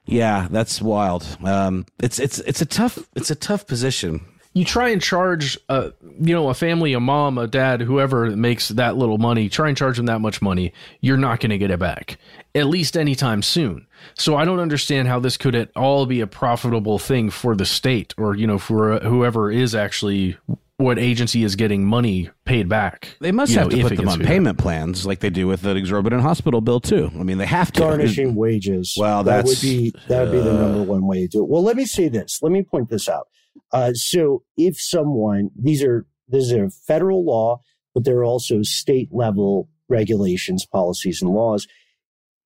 yeah, 0.05 0.47
that's 0.49 0.81
wild. 0.81 1.23
Um, 1.43 1.85
it's 2.01 2.17
it's 2.17 2.39
it's 2.39 2.61
a 2.61 2.65
tough 2.65 2.97
it's 3.15 3.29
a 3.29 3.35
tough 3.35 3.67
position. 3.67 4.25
you 4.53 4.65
try 4.65 4.89
and 4.89 4.99
charge 4.99 5.59
a 5.69 5.91
you 6.19 6.33
know 6.33 6.49
a 6.49 6.55
family 6.55 6.93
a 6.93 6.99
mom 6.99 7.37
a 7.37 7.45
dad 7.45 7.81
whoever 7.81 8.35
makes 8.35 8.69
that 8.69 8.97
little 8.97 9.19
money 9.19 9.47
try 9.49 9.67
and 9.67 9.77
charge 9.77 9.97
them 9.97 10.07
that 10.07 10.19
much 10.19 10.41
money 10.41 10.73
you're 10.99 11.17
not 11.17 11.39
going 11.39 11.51
to 11.51 11.59
get 11.59 11.69
it 11.69 11.77
back 11.77 12.17
at 12.58 12.66
least 12.68 12.97
anytime 12.97 13.41
soon 13.41 13.86
so 14.16 14.36
i 14.36 14.43
don't 14.45 14.60
understand 14.60 15.08
how 15.08 15.20
this 15.20 15.38
could 15.38 15.55
at 15.55 15.70
all 15.76 16.05
be 16.05 16.20
a 16.22 16.28
profitable 16.28 16.97
thing 16.99 17.30
for 17.30 17.55
the 17.55 17.66
state 17.66 18.14
or 18.18 18.36
you 18.36 18.47
know 18.47 18.58
for 18.58 18.99
whoever 18.99 19.51
is 19.51 19.74
actually 19.76 20.36
what 20.78 20.99
agency 20.99 21.43
is 21.43 21.55
getting 21.55 21.84
money 21.86 22.30
paid 22.45 22.70
back 22.70 23.16
They 23.20 23.32
must 23.32 23.51
you 23.51 23.58
have 23.60 23.68
know, 23.68 23.72
to 23.72 23.78
if 23.78 23.84
put 23.84 23.91
it 23.93 23.95
them 23.97 24.10
on 24.10 24.18
paid 24.20 24.24
back. 24.26 24.28
payment 24.32 24.58
plans 24.60 25.05
like 25.08 25.20
they 25.22 25.32
do 25.32 25.47
with 25.47 25.66
an 25.66 25.76
exorbitant 25.76 26.22
hospital 26.22 26.62
bill 26.62 26.80
too. 26.80 27.10
I 27.20 27.24
mean, 27.24 27.39
they 27.39 27.47
have 27.47 27.72
to 27.72 27.80
garnishing 27.80 28.36
wages. 28.36 28.93
Well, 28.95 29.24
that 29.24 29.45
would 29.45 29.60
be 29.60 29.91
that 30.08 30.22
would 30.26 30.32
be 30.34 30.39
the 30.39 30.51
uh, 30.51 30.62
number 30.62 30.84
one 30.84 31.08
way 31.08 31.22
to 31.22 31.28
do 31.28 31.43
it. 31.43 31.49
Well, 31.49 31.64
let 31.64 31.78
me 31.78 31.86
say 31.88 32.10
this. 32.10 32.43
Let 32.43 32.51
me 32.51 32.62
point 32.62 32.89
this 32.89 33.10
out. 33.10 33.28
Uh, 33.72 33.93
so, 33.95 34.43
if 34.55 34.80
someone 34.80 35.49
these 35.60 35.82
are 35.82 36.05
this 36.28 36.43
is 36.45 36.51
a 36.51 36.70
federal 36.70 37.26
law, 37.26 37.60
but 37.95 38.03
there 38.05 38.18
are 38.20 38.24
also 38.26 38.62
state 38.62 39.10
level 39.12 39.70
regulations, 39.89 40.64
policies, 40.68 41.24
and 41.24 41.32
laws. 41.32 41.66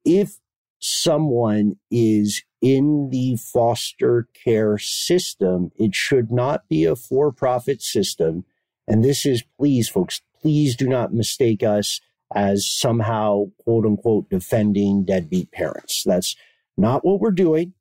If 0.04 0.40
someone 0.80 1.76
is 1.90 2.44
in 2.62 3.10
the 3.12 3.38
foster 3.38 4.28
care 4.44 4.78
system, 4.78 5.72
it 5.76 5.96
should 5.96 6.32
not 6.32 6.68
be 6.70 6.86
a 6.86 6.96
for 6.96 7.32
profit 7.32 7.82
system. 7.82 8.46
And 8.88 9.04
this 9.04 9.26
is, 9.26 9.44
please, 9.58 9.90
folks, 9.90 10.22
please 10.42 10.76
do 10.76 10.88
not 10.88 11.14
mistake 11.14 11.64
us 11.64 12.02
as 12.34 12.70
somehow, 12.70 13.46
quote 13.60 13.86
unquote, 13.86 14.30
defending 14.30 15.06
deadbeat 15.06 15.52
parents. 15.52 16.04
That's 16.06 16.36
not 16.78 17.06
what 17.06 17.20
we're 17.20 17.32
doing 17.32 17.74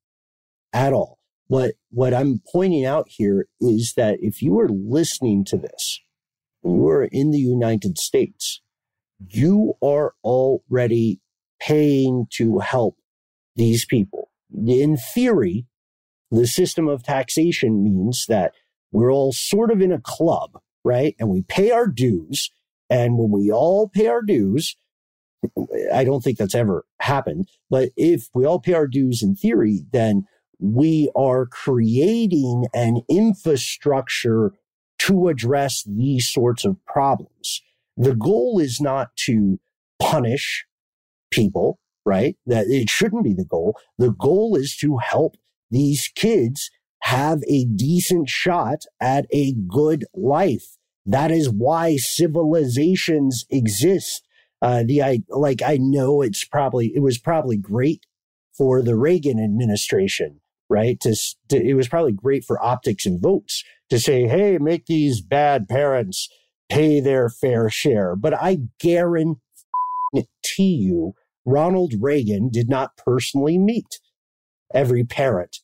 at 0.73 0.93
all. 0.93 1.19
What, 1.47 1.75
what 1.91 2.15
I'm 2.15 2.43
pointing 2.53 2.85
out 2.85 3.09
here 3.09 3.49
is 3.61 3.95
that 3.97 4.19
if 4.21 4.41
you 4.41 4.59
are 4.61 4.69
listening 4.69 5.45
to 5.47 5.57
this, 5.57 6.01
you 6.63 6.87
are 6.89 7.05
in 7.05 7.31
the 7.31 7.41
United 7.41 7.99
States, 7.99 8.61
you 9.29 9.75
are 9.83 10.15
already 10.23 11.21
paying 11.61 12.27
to 12.31 12.59
help 12.59 12.97
these 13.57 13.85
people. 13.85 14.31
In 14.67 14.97
theory, 14.97 15.67
the 16.31 16.47
system 16.47 16.89
of 16.89 17.03
taxation 17.03 17.85
means 17.85 18.27
that 18.29 18.53
we're 18.93 19.13
all 19.13 19.33
sort 19.33 19.71
of 19.71 19.81
in 19.81 19.93
a 19.93 20.01
club, 20.01 20.59
right? 20.85 21.15
And 21.19 21.29
we 21.29 21.43
pay 21.43 21.71
our 21.71 21.87
dues. 21.87 22.51
And 22.89 23.19
when 23.19 23.31
we 23.31 23.53
all 23.53 23.89
pay 23.89 24.09
our 24.09 24.23
dues, 24.23 24.77
I 25.93 26.05
don't 26.05 26.23
think 26.23 26.39
that's 26.39 26.55
ever 26.55 26.85
happened, 27.01 27.49
but 27.71 27.91
if 27.97 28.29
we 28.35 28.45
all 28.45 28.61
pay 28.61 28.75
our 28.75 28.87
dues 28.87 29.23
in 29.23 29.35
theory, 29.35 29.83
then 29.93 30.27
we 30.59 31.11
are 31.17 31.47
creating 31.47 32.67
an 32.75 33.01
infrastructure 33.09 34.53
to 34.99 35.29
address 35.29 35.83
these 35.85 36.31
sorts 36.31 36.65
of 36.65 36.85
problems. 36.85 37.63
The 37.97 38.15
goal 38.15 38.59
is 38.59 38.81
not 38.81 39.17
to 39.25 39.59
punish 39.99 40.67
people, 41.31 41.79
right? 42.05 42.37
That 42.47 42.67
it 42.69 42.91
shouldn't 42.91 43.25
be 43.25 43.35
the 43.35 43.45
goal. 43.45 43.77
The 43.99 44.13
goal 44.13 44.57
is 44.57 44.77
to 44.79 44.99
help 44.99 45.37
these 45.71 46.11
kids 46.15 46.71
have 47.03 47.41
a 47.49 47.65
decent 47.65 48.29
shot 48.29 48.81
at 49.01 49.27
a 49.31 49.53
good 49.53 50.05
life. 50.15 50.77
That 51.07 51.31
is 51.31 51.49
why 51.49 51.97
civilizations 51.97 53.45
exist. 53.51 54.27
Uh, 54.63 54.83
the 54.87 55.03
I 55.03 55.21
like 55.31 55.63
I 55.63 55.79
know 55.81 56.21
it's 56.21 56.45
probably 56.45 56.93
it 56.95 57.01
was 57.01 57.19
probably 57.19 57.57
great 57.57 58.05
for 58.57 58.83
the 58.83 58.97
Reagan 58.97 59.43
administration, 59.43 60.41
right? 60.69 61.01
To, 61.01 61.17
to 61.49 61.57
it 61.57 61.75
was 61.75 61.89
probably 61.89 62.13
great 62.13 62.45
for 62.45 62.63
optics 62.63 63.07
and 63.07 63.21
votes 63.21 63.65
to 63.89 63.99
say, 63.99 64.29
hey, 64.29 64.59
make 64.59 64.87
these 64.87 65.23
bad 65.23 65.69
parents 65.69 66.29
pay 66.69 67.01
their 67.01 67.31
fair 67.31 67.71
share. 67.71 68.15
But 68.15 68.35
I 68.35 68.59
guarantee 68.79 69.41
you, 70.59 71.15
Ronald 71.51 71.95
Reagan 72.01 72.49
did 72.49 72.69
not 72.69 72.97
personally 72.97 73.59
meet 73.59 73.99
every 74.73 75.05
parent 75.05 75.59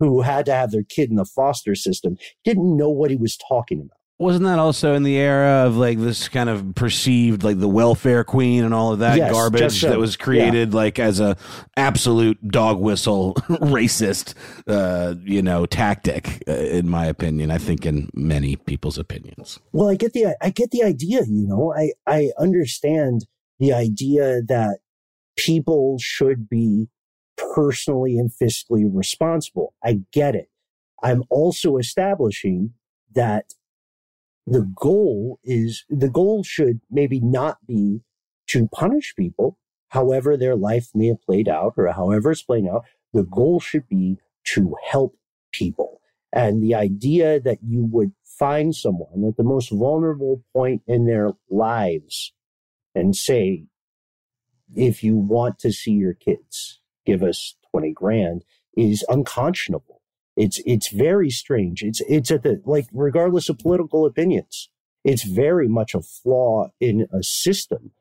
who 0.00 0.22
had 0.22 0.46
to 0.46 0.54
have 0.54 0.70
their 0.70 0.82
kid 0.82 1.10
in 1.10 1.16
the 1.16 1.24
foster 1.24 1.74
system. 1.74 2.16
Didn't 2.44 2.76
know 2.76 2.90
what 2.90 3.10
he 3.10 3.16
was 3.16 3.36
talking 3.36 3.80
about. 3.80 3.90
Wasn't 4.18 4.46
that 4.46 4.58
also 4.58 4.94
in 4.94 5.02
the 5.02 5.16
era 5.18 5.66
of 5.66 5.76
like 5.76 5.98
this 5.98 6.30
kind 6.30 6.48
of 6.48 6.74
perceived 6.74 7.44
like 7.44 7.60
the 7.60 7.68
welfare 7.68 8.24
queen 8.24 8.64
and 8.64 8.72
all 8.72 8.94
of 8.94 9.00
that 9.00 9.18
Yes, 9.18 9.30
garbage 9.30 9.80
so. 9.82 9.90
that 9.90 9.98
was 9.98 10.16
created 10.16 10.72
like 10.72 10.98
as 10.98 11.20
a 11.20 11.36
absolute 11.76 12.38
dog 12.48 12.80
whistle 12.80 13.34
racist 13.48 14.32
uh 14.66 15.14
you 15.22 15.42
know 15.42 15.66
tactic 15.66 16.42
uh, 16.48 16.52
in 16.52 16.88
my 16.88 17.04
opinion 17.04 17.50
I 17.50 17.58
think 17.58 17.84
in 17.84 18.08
many 18.14 18.56
people's 18.56 18.96
opinions 18.96 19.58
Well, 19.72 19.90
I 19.90 19.96
get 19.96 20.14
the 20.14 20.34
I 20.40 20.48
get 20.48 20.70
the 20.70 20.82
idea, 20.82 21.20
you 21.28 21.46
know. 21.46 21.74
I 21.76 21.92
I 22.06 22.30
understand 22.38 23.26
the 23.58 23.74
idea 23.74 24.40
that 24.48 24.78
people 25.36 25.98
should 25.98 26.48
be 26.48 26.88
personally 27.36 28.18
and 28.18 28.30
fiscally 28.30 28.88
responsible. 28.90 29.74
I 29.84 30.00
get 30.12 30.34
it. 30.34 30.50
I'm 31.02 31.24
also 31.30 31.76
establishing 31.76 32.72
that 33.14 33.54
the 34.46 34.62
goal 34.62 35.38
is 35.44 35.84
the 35.88 36.08
goal 36.08 36.44
should 36.44 36.80
maybe 36.90 37.20
not 37.20 37.58
be 37.66 38.00
to 38.48 38.68
punish 38.68 39.14
people, 39.16 39.58
however 39.88 40.36
their 40.36 40.56
life 40.56 40.90
may 40.94 41.08
have 41.08 41.22
played 41.22 41.48
out 41.48 41.74
or 41.76 41.92
however 41.92 42.30
it's 42.30 42.42
playing 42.42 42.68
out. 42.68 42.84
The 43.12 43.24
goal 43.24 43.60
should 43.60 43.88
be 43.88 44.18
to 44.54 44.76
help 44.88 45.16
people. 45.52 46.00
And 46.32 46.62
the 46.62 46.74
idea 46.74 47.40
that 47.40 47.58
you 47.66 47.84
would 47.90 48.12
find 48.24 48.74
someone 48.74 49.24
at 49.26 49.36
the 49.36 49.42
most 49.42 49.70
vulnerable 49.70 50.44
point 50.52 50.82
in 50.86 51.06
their 51.06 51.32
lives 51.50 52.32
and 52.94 53.16
say, 53.16 53.64
if 54.74 55.02
you 55.02 55.16
want 55.16 55.58
to 55.60 55.72
see 55.72 55.92
your 55.92 56.14
kids, 56.14 56.80
give 57.04 57.22
us 57.22 57.56
20 57.70 57.92
grand 57.92 58.44
is 58.76 59.04
unconscionable. 59.08 60.02
It's, 60.36 60.60
it's 60.66 60.88
very 60.88 61.30
strange. 61.30 61.82
It's, 61.82 62.02
it's 62.08 62.30
at 62.30 62.42
the, 62.42 62.60
like, 62.66 62.86
regardless 62.92 63.48
of 63.48 63.58
political 63.58 64.04
opinions, 64.04 64.68
it's 65.02 65.22
very 65.22 65.68
much 65.68 65.94
a 65.94 66.02
flaw 66.02 66.68
in 66.80 67.06
a 67.12 67.22
system. 67.22 67.92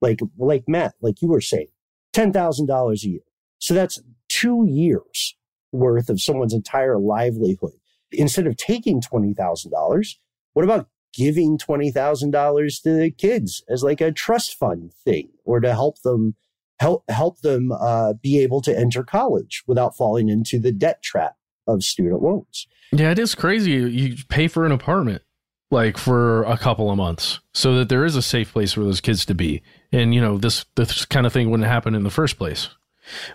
Like, 0.00 0.20
like 0.38 0.64
Matt, 0.68 0.94
like 1.02 1.20
you 1.20 1.28
were 1.28 1.40
saying, 1.40 1.68
$10,000 2.14 3.04
a 3.04 3.08
year. 3.08 3.20
So 3.58 3.74
that's 3.74 4.00
two 4.28 4.66
years 4.68 5.36
worth 5.72 6.08
of 6.08 6.20
someone's 6.20 6.54
entire 6.54 6.98
livelihood. 6.98 7.72
Instead 8.12 8.46
of 8.46 8.56
taking 8.56 9.00
$20,000, 9.00 10.16
what 10.54 10.64
about 10.64 10.88
giving 11.16 11.58
$20,000 11.58 12.82
to 12.82 12.92
the 12.94 13.10
kids 13.10 13.64
as 13.68 13.82
like 13.82 14.00
a 14.00 14.12
trust 14.12 14.56
fund 14.56 14.92
thing 15.04 15.30
or 15.44 15.60
to 15.60 15.72
help 15.72 16.02
them 16.02 16.34
help 16.78 17.04
help 17.08 17.40
them 17.40 17.72
uh, 17.72 18.12
be 18.12 18.38
able 18.40 18.60
to 18.60 18.78
enter 18.78 19.02
college 19.02 19.62
without 19.66 19.96
falling 19.96 20.28
into 20.28 20.58
the 20.58 20.72
debt 20.72 21.02
trap 21.02 21.36
of 21.66 21.82
student 21.82 22.22
loans. 22.22 22.66
Yeah, 22.92 23.10
it 23.10 23.18
is 23.18 23.34
crazy. 23.34 23.72
You 23.72 24.16
pay 24.28 24.46
for 24.46 24.66
an 24.66 24.72
apartment 24.72 25.22
like 25.70 25.96
for 25.96 26.44
a 26.44 26.56
couple 26.58 26.90
of 26.90 26.96
months 26.96 27.40
so 27.52 27.74
that 27.76 27.88
there 27.88 28.04
is 28.04 28.14
a 28.14 28.22
safe 28.22 28.52
place 28.52 28.74
for 28.74 28.84
those 28.84 29.00
kids 29.00 29.24
to 29.26 29.34
be. 29.34 29.62
And 29.90 30.14
you 30.14 30.20
know, 30.20 30.36
this 30.36 30.66
this 30.74 31.06
kind 31.06 31.26
of 31.26 31.32
thing 31.32 31.50
wouldn't 31.50 31.68
happen 31.68 31.94
in 31.94 32.02
the 32.02 32.10
first 32.10 32.36
place. 32.36 32.68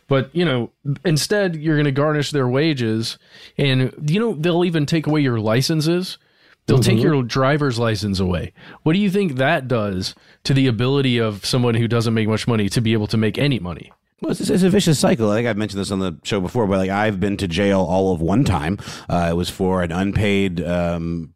But, 0.08 0.30
you 0.36 0.44
know, 0.44 0.72
instead 1.06 1.56
you're 1.56 1.78
going 1.78 1.86
to 1.86 1.94
garnish 1.94 2.32
their 2.32 2.48
wages 2.48 3.18
and 3.58 3.94
you 4.06 4.20
know, 4.20 4.34
they'll 4.34 4.66
even 4.66 4.86
take 4.86 5.08
away 5.08 5.22
your 5.22 5.40
licenses 5.40 6.18
They'll 6.68 6.78
Mm-hmm. 6.80 6.90
take 6.96 7.04
your 7.04 7.22
driver's 7.24 7.78
license 7.80 8.20
away. 8.20 8.54
What 8.84 8.94
do 8.94 9.00
you 9.00 9.10
think 9.10 9.36
that 9.36 9.68
does 9.68 10.16
to 10.44 10.54
the 10.54 10.68
ability 10.68 11.18
of 11.18 11.46
someone 11.46 11.76
who 11.76 11.88
doesn't 11.88 12.14
make 12.14 12.28
much 12.28 12.48
money 12.48 12.70
to 12.70 12.82
be 12.82 12.94
able 12.94 13.08
to 13.08 13.18
make 13.18 13.38
any 13.38 13.60
money? 13.60 13.92
Well, 14.22 14.32
it's, 14.32 14.40
it's 14.50 14.62
a 14.64 14.70
vicious 14.70 15.00
cycle. 15.00 15.32
I 15.32 15.38
think 15.38 15.48
I've 15.48 15.58
mentioned 15.58 15.82
this 15.82 15.90
on 15.92 16.00
the 16.00 16.16
show 16.24 16.40
before, 16.40 16.68
but 16.68 16.78
like 16.78 16.92
I've 16.92 17.20
been 17.20 17.38
to 17.38 17.48
jail 17.48 17.82
all 17.82 18.14
of 18.14 18.22
one 18.22 18.44
time. 18.44 18.78
Uh, 19.10 19.28
it 19.32 19.34
was 19.36 19.50
for 19.50 19.82
an 19.82 19.92
unpaid 19.92 20.62
um, 20.64 21.34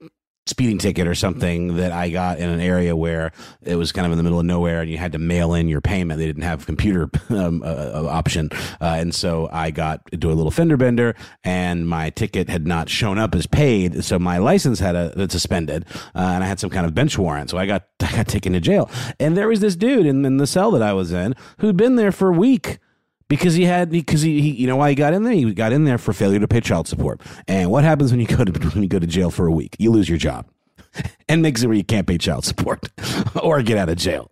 speeding 0.47 0.77
ticket 0.77 1.07
or 1.07 1.15
something 1.15 1.77
that 1.77 1.91
I 1.91 2.09
got 2.09 2.37
in 2.37 2.49
an 2.49 2.59
area 2.59 2.95
where 2.95 3.31
it 3.63 3.75
was 3.75 3.91
kind 3.91 4.05
of 4.05 4.11
in 4.11 4.17
the 4.17 4.23
middle 4.23 4.39
of 4.39 4.45
nowhere, 4.45 4.81
and 4.81 4.91
you 4.91 4.97
had 4.97 5.13
to 5.13 5.19
mail 5.19 5.55
in 5.55 5.67
your 5.67 5.81
payment. 5.81 6.19
They 6.19 6.27
didn't 6.27 6.43
have 6.43 6.65
computer 6.65 7.09
um, 7.29 7.63
uh, 7.63 7.65
uh, 7.65 8.07
option, 8.09 8.49
uh, 8.79 8.97
and 8.99 9.13
so 9.13 9.49
I 9.51 9.71
got 9.71 10.01
into 10.11 10.31
a 10.31 10.33
little 10.33 10.51
fender 10.51 10.77
bender, 10.77 11.15
and 11.43 11.87
my 11.87 12.11
ticket 12.11 12.49
had 12.49 12.67
not 12.67 12.89
shown 12.89 13.17
up 13.17 13.33
as 13.33 13.47
paid, 13.47 14.03
so 14.03 14.19
my 14.19 14.37
license 14.37 14.79
had 14.79 14.95
a 14.95 15.13
had 15.17 15.31
suspended, 15.31 15.85
uh, 16.13 16.19
and 16.19 16.43
I 16.43 16.47
had 16.47 16.59
some 16.59 16.69
kind 16.69 16.85
of 16.85 16.93
bench 16.93 17.17
warrant, 17.17 17.49
so 17.49 17.57
I 17.57 17.65
got 17.65 17.87
I 18.01 18.11
got 18.11 18.27
taken 18.27 18.53
to 18.53 18.59
jail. 18.59 18.89
And 19.19 19.35
there 19.35 19.47
was 19.47 19.61
this 19.61 19.75
dude 19.75 20.05
in, 20.05 20.25
in 20.25 20.37
the 20.37 20.47
cell 20.47 20.71
that 20.71 20.83
I 20.83 20.93
was 20.93 21.11
in 21.11 21.35
who'd 21.59 21.77
been 21.77 21.95
there 21.95 22.11
for 22.11 22.29
a 22.29 22.37
week 22.37 22.79
because 23.27 23.55
he 23.55 23.65
had 23.65 23.89
because 23.89 24.21
he, 24.21 24.41
he 24.41 24.51
you 24.51 24.67
know 24.67 24.75
why 24.75 24.89
he 24.89 24.95
got 24.95 25.13
in 25.13 25.23
there? 25.23 25.33
He 25.33 25.53
got 25.53 25.71
in 25.71 25.83
there 25.83 25.97
for 25.97 26.13
failure 26.13 26.39
to 26.39 26.47
pay 26.47 26.61
child 26.61 26.87
support. 26.87 27.21
And 27.47 27.71
what 27.71 27.83
happens 27.83 28.11
when 28.11 28.19
you 28.19 28.27
go 28.27 28.43
to 28.43 28.51
when 28.69 28.83
you 28.83 28.89
go 28.89 28.99
to 28.99 29.07
jail 29.07 29.31
for 29.31 29.47
a 29.47 29.51
week? 29.51 29.75
You 29.79 29.91
lose 29.91 30.09
your 30.09 30.17
job. 30.17 30.47
And 31.27 31.41
makes 31.41 31.61
it 31.61 31.67
where 31.67 31.75
you 31.75 31.83
can't 31.83 32.07
pay 32.07 32.17
child 32.17 32.45
support 32.45 32.87
or 33.43 33.61
get 33.63 33.77
out 33.77 33.89
of 33.89 33.97
jail. 33.97 34.31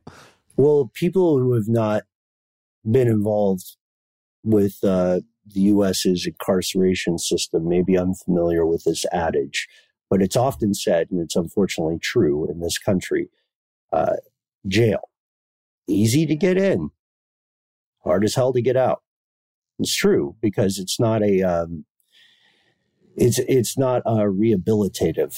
Well, 0.56 0.92
people 0.94 1.40
who 1.40 1.56
have 1.56 1.68
not 1.68 2.04
been 2.90 3.08
involved 3.08 3.76
with 4.44 4.78
uh, 4.84 5.22
the 5.46 5.62
U.S.'s 5.62 6.26
incarceration 6.26 7.18
system 7.18 7.68
may 7.68 7.82
be 7.82 7.98
unfamiliar 7.98 8.66
with 8.66 8.84
this 8.84 9.06
adage, 9.12 9.68
but 10.10 10.22
it's 10.22 10.36
often 10.36 10.74
said, 10.74 11.08
and 11.12 11.20
it's 11.20 11.36
unfortunately 11.36 11.98
true 12.00 12.50
in 12.50 12.60
this 12.60 12.78
country 12.78 13.30
uh, 13.92 14.18
jail, 14.68 15.10
easy 15.88 16.26
to 16.26 16.36
get 16.36 16.58
in, 16.58 16.92
hard 18.04 18.24
as 18.24 18.36
hell 18.36 18.54
to 18.54 18.62
get 18.62 18.78
out. 18.78 19.02
It's 19.80 19.96
true 19.96 20.36
because 20.42 20.78
it's 20.78 21.00
not 21.00 21.24
a 21.24 21.42
um, 21.42 21.86
it's 23.16 23.40
it's 23.40 23.78
not 23.78 24.02
a 24.06 24.26
rehabilitative 24.26 25.36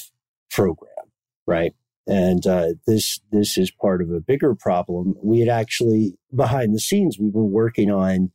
program, 0.51 0.91
right? 1.45 1.73
And 2.07 2.45
uh, 2.45 2.73
this 2.85 3.19
this 3.31 3.57
is 3.57 3.71
part 3.71 4.01
of 4.01 4.11
a 4.11 4.19
bigger 4.19 4.55
problem. 4.55 5.15
We 5.23 5.39
had 5.39 5.49
actually 5.49 6.17
behind 6.33 6.73
the 6.73 6.79
scenes 6.79 7.17
we've 7.19 7.33
been 7.33 7.51
working 7.51 7.91
on 7.91 8.31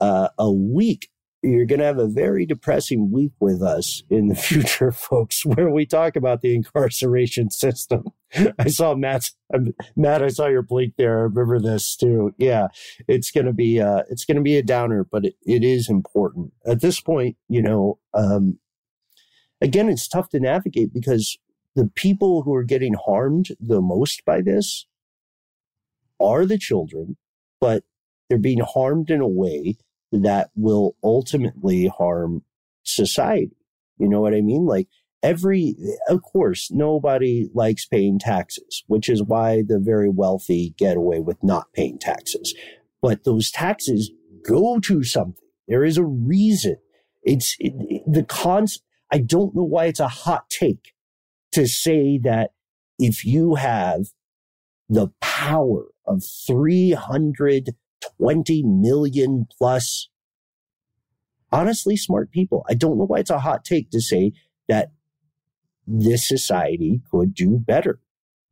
uh, 0.00 0.28
a 0.38 0.52
week. 0.52 1.08
You're 1.44 1.66
going 1.66 1.80
to 1.80 1.84
have 1.84 1.98
a 1.98 2.08
very 2.08 2.46
depressing 2.46 3.12
week 3.12 3.32
with 3.38 3.62
us 3.62 4.02
in 4.08 4.28
the 4.28 4.34
future, 4.34 4.90
folks, 4.90 5.44
where 5.44 5.68
we 5.68 5.84
talk 5.84 6.16
about 6.16 6.40
the 6.40 6.54
incarceration 6.54 7.50
system. 7.50 8.04
I 8.58 8.68
saw 8.68 8.94
Matt. 8.94 9.30
Matt, 9.94 10.22
I 10.22 10.28
saw 10.28 10.46
your 10.46 10.62
blink 10.62 10.94
there. 10.96 11.18
I 11.18 11.22
remember 11.22 11.60
this 11.60 11.96
too. 11.96 12.34
Yeah, 12.38 12.68
it's 13.06 13.30
going 13.30 13.46
to 13.46 13.52
be 13.52 13.80
uh, 13.80 14.02
it's 14.10 14.24
going 14.24 14.36
to 14.36 14.42
be 14.42 14.56
a 14.56 14.62
downer, 14.62 15.04
but 15.04 15.26
it, 15.26 15.34
it 15.46 15.62
is 15.62 15.88
important 15.88 16.52
at 16.66 16.80
this 16.80 17.00
point. 17.00 17.36
You 17.48 17.62
know, 17.62 17.98
um, 18.14 18.58
again, 19.60 19.88
it's 19.88 20.08
tough 20.08 20.30
to 20.30 20.40
navigate 20.40 20.92
because 20.92 21.36
the 21.76 21.90
people 21.94 22.42
who 22.42 22.54
are 22.54 22.64
getting 22.64 22.94
harmed 22.94 23.48
the 23.60 23.80
most 23.80 24.24
by 24.24 24.40
this 24.40 24.86
are 26.18 26.46
the 26.46 26.58
children, 26.58 27.16
but 27.60 27.84
they're 28.28 28.38
being 28.38 28.60
harmed 28.60 29.10
in 29.10 29.20
a 29.20 29.28
way 29.28 29.76
that 30.22 30.50
will 30.54 30.96
ultimately 31.02 31.86
harm 31.86 32.42
society. 32.82 33.56
You 33.98 34.08
know 34.08 34.20
what 34.20 34.34
I 34.34 34.40
mean? 34.40 34.66
Like 34.66 34.88
every, 35.22 35.76
of 36.08 36.22
course, 36.22 36.70
nobody 36.70 37.48
likes 37.54 37.86
paying 37.86 38.18
taxes, 38.18 38.84
which 38.86 39.08
is 39.08 39.22
why 39.22 39.62
the 39.66 39.78
very 39.78 40.08
wealthy 40.08 40.74
get 40.76 40.96
away 40.96 41.20
with 41.20 41.42
not 41.42 41.72
paying 41.72 41.98
taxes. 41.98 42.54
But 43.00 43.24
those 43.24 43.50
taxes 43.50 44.10
go 44.46 44.78
to 44.80 45.02
something. 45.02 45.36
There 45.68 45.84
is 45.84 45.96
a 45.96 46.04
reason. 46.04 46.76
It's 47.22 47.56
it, 47.58 48.02
the 48.06 48.22
cons. 48.22 48.80
I 49.10 49.18
don't 49.18 49.54
know 49.54 49.64
why 49.64 49.86
it's 49.86 50.00
a 50.00 50.08
hot 50.08 50.50
take 50.50 50.92
to 51.52 51.66
say 51.66 52.18
that 52.18 52.50
if 52.98 53.24
you 53.24 53.54
have 53.54 54.06
the 54.88 55.08
power 55.20 55.86
of 56.06 56.22
320 58.18 58.62
million 58.64 59.46
plus 59.58 60.08
honestly 61.52 61.96
smart 61.96 62.30
people, 62.30 62.64
I 62.68 62.74
don't 62.74 62.98
know 62.98 63.06
why 63.06 63.20
it's 63.20 63.30
a 63.30 63.38
hot 63.40 63.64
take 63.64 63.90
to 63.90 64.00
say 64.00 64.32
that 64.68 64.92
this 65.86 66.26
society 66.26 67.02
could 67.10 67.34
do 67.34 67.58
better. 67.58 68.00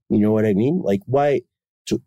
You 0.09 0.19
know 0.19 0.33
what 0.33 0.45
I 0.45 0.53
mean? 0.53 0.83
Like 0.83 1.01
why 1.07 1.43
to 1.87 2.03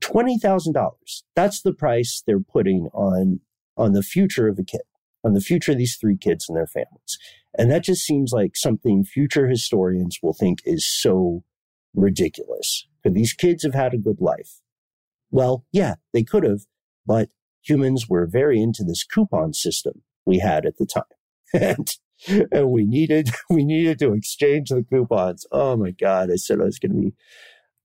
$20,000. 0.00 0.90
That's 1.34 1.62
the 1.62 1.72
price 1.72 2.22
they're 2.26 2.40
putting 2.40 2.88
on 2.92 3.40
on 3.76 3.92
the 3.92 4.02
future 4.02 4.46
of 4.46 4.58
a 4.58 4.64
kid, 4.64 4.82
on 5.24 5.34
the 5.34 5.40
future 5.40 5.72
of 5.72 5.78
these 5.78 5.96
three 5.96 6.16
kids 6.16 6.48
and 6.48 6.56
their 6.56 6.66
families. 6.66 7.18
And 7.56 7.70
that 7.70 7.84
just 7.84 8.04
seems 8.04 8.32
like 8.32 8.56
something 8.56 9.04
future 9.04 9.48
historians 9.48 10.18
will 10.22 10.32
think 10.32 10.60
is 10.64 10.86
so 10.86 11.42
ridiculous. 11.94 12.86
Because 13.02 13.14
these 13.14 13.32
kids 13.32 13.64
have 13.64 13.74
had 13.74 13.94
a 13.94 13.98
good 13.98 14.20
life. 14.20 14.60
Well, 15.30 15.64
yeah, 15.72 15.94
they 16.12 16.22
could 16.22 16.44
have, 16.44 16.62
but 17.06 17.28
humans 17.62 18.08
were 18.08 18.26
very 18.26 18.60
into 18.60 18.84
this 18.84 19.04
coupon 19.04 19.52
system 19.52 20.02
we 20.26 20.38
had 20.38 20.66
at 20.66 20.76
the 20.78 20.86
time. 20.86 21.04
and, 21.54 21.96
and 22.52 22.70
we 22.70 22.84
needed, 22.84 23.30
we 23.50 23.64
needed 23.64 23.98
to 24.00 24.12
exchange 24.12 24.70
the 24.70 24.84
coupons. 24.84 25.46
Oh 25.52 25.76
my 25.76 25.90
God. 25.90 26.30
I 26.30 26.36
said 26.36 26.60
I 26.60 26.64
was 26.64 26.78
going 26.78 26.92
to 26.92 27.00
be 27.00 27.12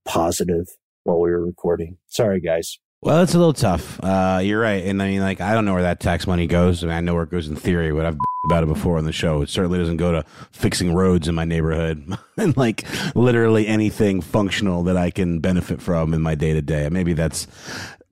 positive 0.05 0.67
while 1.03 1.19
we 1.19 1.29
were 1.29 1.45
recording. 1.45 1.97
Sorry, 2.07 2.39
guys. 2.39 2.77
well 3.01 3.21
it's 3.21 3.33
a 3.33 3.37
little 3.37 3.53
tough 3.53 3.99
uh, 4.03 4.41
you're 4.43 4.59
right 4.59 4.83
and 4.83 5.01
i 5.01 5.07
mean 5.07 5.21
like 5.21 5.39
i 5.39 5.53
don't 5.53 5.63
know 5.63 5.73
where 5.73 5.83
that 5.83 6.01
tax 6.01 6.27
money 6.27 6.47
goes 6.47 6.83
i 6.83 6.87
mean 6.87 6.95
i 6.95 6.99
know 6.99 7.13
where 7.13 7.23
it 7.23 7.31
goes 7.31 7.47
in 7.47 7.55
theory 7.55 7.93
but 7.93 8.05
i've 8.05 8.17
about 8.45 8.63
it 8.63 8.67
before 8.67 8.97
on 8.97 9.05
the 9.05 9.11
show 9.13 9.41
it 9.41 9.49
certainly 9.49 9.79
doesn't 9.79 9.97
go 9.97 10.11
to 10.11 10.23
fixing 10.51 10.93
roads 10.93 11.27
in 11.27 11.35
my 11.35 11.45
neighborhood 11.45 12.17
and 12.37 12.57
like 12.57 12.85
literally 13.15 13.67
anything 13.67 14.19
functional 14.21 14.83
that 14.83 14.97
i 14.97 15.09
can 15.09 15.39
benefit 15.39 15.81
from 15.81 16.13
in 16.13 16.21
my 16.21 16.35
day 16.35 16.53
to 16.53 16.61
day 16.61 16.89
maybe 16.89 17.13
that's 17.13 17.47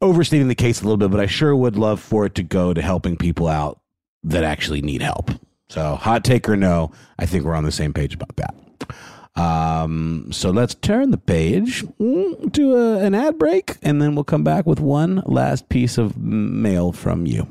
overstating 0.01 0.47
the 0.47 0.55
case 0.55 0.81
a 0.81 0.83
little 0.83 0.97
bit 0.97 1.11
but 1.11 1.19
i 1.19 1.25
sure 1.25 1.55
would 1.55 1.77
love 1.77 1.99
for 1.99 2.25
it 2.25 2.35
to 2.35 2.43
go 2.43 2.73
to 2.73 2.81
helping 2.81 3.17
people 3.17 3.47
out 3.47 3.79
that 4.23 4.43
actually 4.43 4.81
need 4.81 5.01
help 5.01 5.31
so 5.69 5.95
hot 5.95 6.23
take 6.23 6.47
or 6.47 6.55
no 6.55 6.91
i 7.19 7.25
think 7.25 7.43
we're 7.43 7.55
on 7.55 7.63
the 7.63 7.71
same 7.71 7.93
page 7.93 8.13
about 8.13 8.35
that 8.35 8.55
um, 9.37 10.29
so 10.31 10.49
let's 10.49 10.73
turn 10.73 11.11
the 11.11 11.17
page 11.17 11.83
mm, 11.99 12.53
to 12.53 12.75
a, 12.75 12.97
an 12.99 13.13
ad 13.13 13.37
break, 13.37 13.77
and 13.83 14.01
then 14.01 14.15
we'll 14.15 14.23
come 14.23 14.43
back 14.43 14.65
with 14.65 14.79
one 14.79 15.21
last 15.27 15.69
piece 15.69 15.99
of 15.99 16.17
mail 16.17 16.91
from 16.91 17.27
you. 17.27 17.47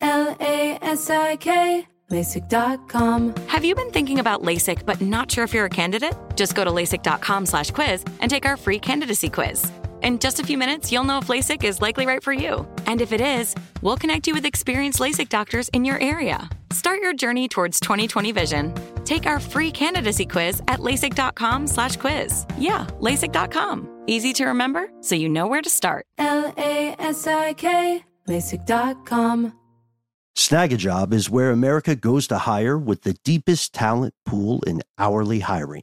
L 0.00 0.34
A 0.40 0.78
S 0.80 1.10
I 1.10 1.36
K, 1.36 1.86
LASIK.com. 2.10 3.34
Have 3.48 3.64
you 3.64 3.74
been 3.74 3.90
thinking 3.90 4.20
about 4.20 4.42
LASIK 4.42 4.86
but 4.86 5.02
not 5.02 5.30
sure 5.30 5.44
if 5.44 5.52
you're 5.52 5.66
a 5.66 5.70
candidate? 5.70 6.14
Just 6.34 6.54
go 6.54 6.64
to 6.64 6.70
LASIK.com 6.70 7.44
slash 7.44 7.70
quiz 7.70 8.02
and 8.20 8.30
take 8.30 8.46
our 8.46 8.56
free 8.56 8.78
candidacy 8.78 9.28
quiz. 9.28 9.70
In 10.02 10.18
just 10.18 10.40
a 10.40 10.42
few 10.42 10.56
minutes, 10.56 10.90
you'll 10.90 11.04
know 11.04 11.18
if 11.18 11.28
LASIK 11.28 11.62
is 11.64 11.80
likely 11.82 12.06
right 12.06 12.22
for 12.22 12.32
you. 12.32 12.66
And 12.86 13.00
if 13.00 13.12
it 13.12 13.20
is, 13.20 13.54
we'll 13.82 13.96
connect 13.98 14.26
you 14.26 14.34
with 14.34 14.46
experienced 14.46 14.98
LASIK 14.98 15.28
doctors 15.28 15.68
in 15.70 15.84
your 15.84 15.98
area. 16.00 16.48
Start 16.72 17.00
your 17.00 17.12
journey 17.12 17.48
towards 17.48 17.80
2020 17.80 18.32
vision. 18.32 18.74
Take 19.04 19.26
our 19.26 19.40
free 19.40 19.70
candidacy 19.70 20.24
quiz 20.24 20.62
at 20.68 20.80
LASIK.com 20.80 21.66
slash 21.66 21.96
quiz. 21.96 22.46
Yeah, 22.56 22.86
LASIK.com. 23.00 24.04
Easy 24.06 24.32
to 24.34 24.46
remember, 24.46 24.88
so 25.00 25.14
you 25.14 25.28
know 25.28 25.46
where 25.46 25.62
to 25.62 25.70
start. 25.70 26.06
L 26.18 26.52
A 26.56 26.94
S 26.98 27.26
I 27.26 27.52
K, 27.52 28.04
LASIK.com. 28.28 29.52
Snagajob 30.38 31.12
is 31.12 31.28
where 31.28 31.50
America 31.50 31.94
goes 31.94 32.26
to 32.28 32.38
hire 32.38 32.78
with 32.78 33.02
the 33.02 33.14
deepest 33.24 33.74
talent 33.74 34.14
pool 34.24 34.62
in 34.66 34.80
hourly 34.96 35.40
hiring. 35.40 35.82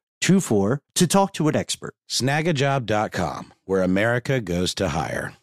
24 0.21 0.81
to 0.95 1.07
talk 1.07 1.33
to 1.33 1.47
an 1.47 1.55
expert. 1.55 1.93
Snagajob.com, 2.09 3.53
where 3.65 3.83
America 3.83 4.39
goes 4.39 4.73
to 4.75 4.89
hire. 4.89 5.33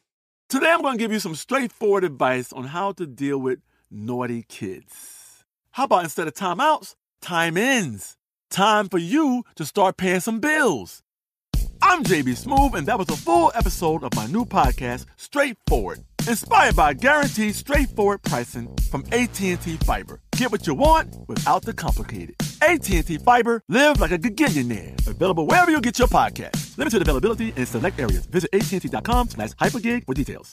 Today 0.48 0.70
I'm 0.70 0.80
going 0.82 0.96
to 0.96 0.98
give 0.98 1.12
you 1.12 1.20
some 1.20 1.34
straightforward 1.34 2.04
advice 2.04 2.52
on 2.52 2.64
how 2.64 2.92
to 2.92 3.06
deal 3.06 3.38
with 3.38 3.58
naughty 3.90 4.44
kids. 4.48 5.44
How 5.72 5.84
about 5.84 6.04
instead 6.04 6.26
of 6.26 6.34
timeouts, 6.34 6.94
time 7.20 7.56
ins? 7.56 8.16
Time 8.50 8.88
for 8.88 8.98
you 8.98 9.44
to 9.56 9.66
start 9.66 9.98
paying 9.98 10.20
some 10.20 10.40
bills. 10.40 11.02
I'm 11.82 12.02
JB 12.02 12.44
Smoove, 12.44 12.74
and 12.74 12.86
that 12.88 12.98
was 12.98 13.08
a 13.10 13.16
full 13.16 13.52
episode 13.54 14.02
of 14.02 14.14
my 14.14 14.26
new 14.26 14.44
podcast, 14.44 15.04
Straightforward, 15.16 16.00
inspired 16.26 16.74
by 16.74 16.94
guaranteed 16.94 17.54
straightforward 17.54 18.22
pricing 18.22 18.74
from 18.90 19.04
AT&T 19.12 19.56
Fiber. 19.84 20.20
Get 20.38 20.52
what 20.52 20.68
you 20.68 20.74
want 20.74 21.16
without 21.26 21.62
the 21.62 21.72
complicated. 21.72 22.36
AT&T 22.62 23.18
Fiber, 23.18 23.60
live 23.68 24.00
like 24.00 24.12
a 24.12 24.18
gigillionaire. 24.18 24.94
Available 25.08 25.46
wherever 25.46 25.72
you 25.72 25.80
get 25.80 25.98
your 25.98 26.06
podcast. 26.06 26.78
Limited 26.78 27.02
availability 27.02 27.52
in 27.56 27.66
select 27.66 27.98
areas. 27.98 28.26
Visit 28.26 28.50
AT&T.com 28.52 29.30
slash 29.30 29.50
hypergig 29.54 30.06
for 30.06 30.14
details. 30.14 30.52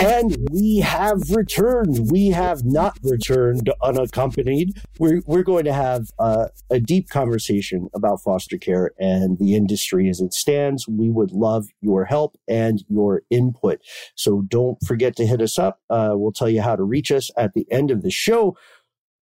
And 0.00 0.36
we 0.50 0.78
have 0.78 1.30
returned. 1.30 2.10
We 2.10 2.28
have 2.28 2.64
not 2.64 2.98
returned 3.02 3.70
unaccompanied. 3.82 4.76
We're, 4.98 5.22
we're 5.26 5.42
going 5.42 5.64
to 5.64 5.72
have 5.72 6.10
uh, 6.18 6.48
a 6.70 6.78
deep 6.80 7.08
conversation 7.08 7.88
about 7.94 8.20
foster 8.22 8.58
care 8.58 8.92
and 8.98 9.38
the 9.38 9.54
industry 9.54 10.08
as 10.08 10.20
it 10.20 10.34
stands. 10.34 10.86
We 10.86 11.10
would 11.10 11.32
love 11.32 11.66
your 11.80 12.04
help 12.04 12.36
and 12.48 12.84
your 12.88 13.22
input. 13.30 13.80
So 14.14 14.42
don't 14.42 14.78
forget 14.86 15.16
to 15.16 15.26
hit 15.26 15.40
us 15.40 15.58
up. 15.58 15.80
Uh, 15.88 16.12
we'll 16.14 16.32
tell 16.32 16.50
you 16.50 16.62
how 16.62 16.76
to 16.76 16.84
reach 16.84 17.10
us 17.10 17.30
at 17.36 17.54
the 17.54 17.66
end 17.70 17.90
of 17.90 18.02
the 18.02 18.10
show. 18.10 18.56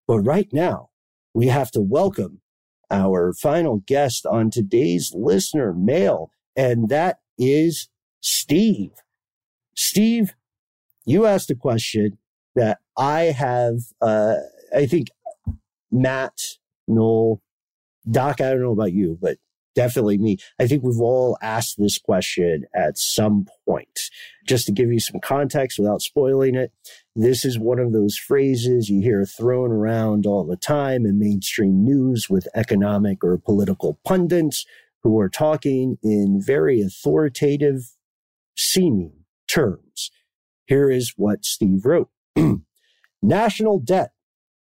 But 0.09 0.21
right 0.21 0.49
now, 0.53 0.91
we 1.35 1.47
have 1.47 1.71
to 1.73 1.81
welcome 1.81 2.42
our 2.93 3.33
final 3.33 3.83
guest 3.87 4.27
on 4.27 4.51
today's 4.51 5.13
listener 5.15 5.73
mail, 5.73 6.31
and 6.55 6.89
that 6.91 7.19
is 7.39 7.89
Steve. 8.21 8.93
Steve, 9.75 10.35
you 11.05 11.27
asked 11.27 11.51
a 11.51 11.55
question 11.55 12.19
that 12.55 12.79
I 12.97 13.23
have, 13.23 13.79
uh, 14.01 14.37
I 14.77 14.87
think 14.87 15.09
Matt, 15.91 16.39
Noel, 16.87 17.41
Doc, 18.11 18.41
I 18.41 18.51
don't 18.51 18.61
know 18.61 18.73
about 18.73 18.93
you, 18.93 19.19
but 19.21 19.39
definitely 19.75 20.19
me. 20.19 20.37
I 20.61 20.67
think 20.67 20.83
we've 20.83 21.01
all 21.01 21.39
asked 21.41 21.77
this 21.79 21.99
question 21.99 22.67
at 22.75 22.99
some 22.99 23.47
point. 23.67 24.11
Just 24.47 24.67
to 24.67 24.73
give 24.73 24.93
you 24.93 25.01
some 25.01 25.21
context 25.21 25.79
without 25.79 26.03
spoiling 26.03 26.55
it, 26.55 26.73
this 27.15 27.45
is 27.45 27.59
one 27.59 27.79
of 27.79 27.93
those 27.93 28.17
phrases 28.17 28.89
you 28.89 29.03
hear 29.03 29.27
thrown 29.27 29.71
around 29.71 30.25
all 30.25 30.45
the 30.45 30.57
time 30.57 31.05
in 31.05 31.19
mainstream 31.19 31.85
news 31.85 32.31
with 32.31 32.49
economic 32.55 33.23
or 33.23 33.37
political 33.37 33.99
pundits 34.05 34.65
who 35.03 35.19
are 35.21 35.29
talking 35.29 35.99
in 36.03 36.41
very 36.41 36.81
authoritative 36.81 37.83
seeming 38.57 39.13
terms. 39.47 40.11
Here 40.67 40.91
is 40.91 41.13
what 41.17 41.45
Steve 41.45 41.85
wrote. 41.85 42.09
National 43.23 43.79
debt, 43.79 44.13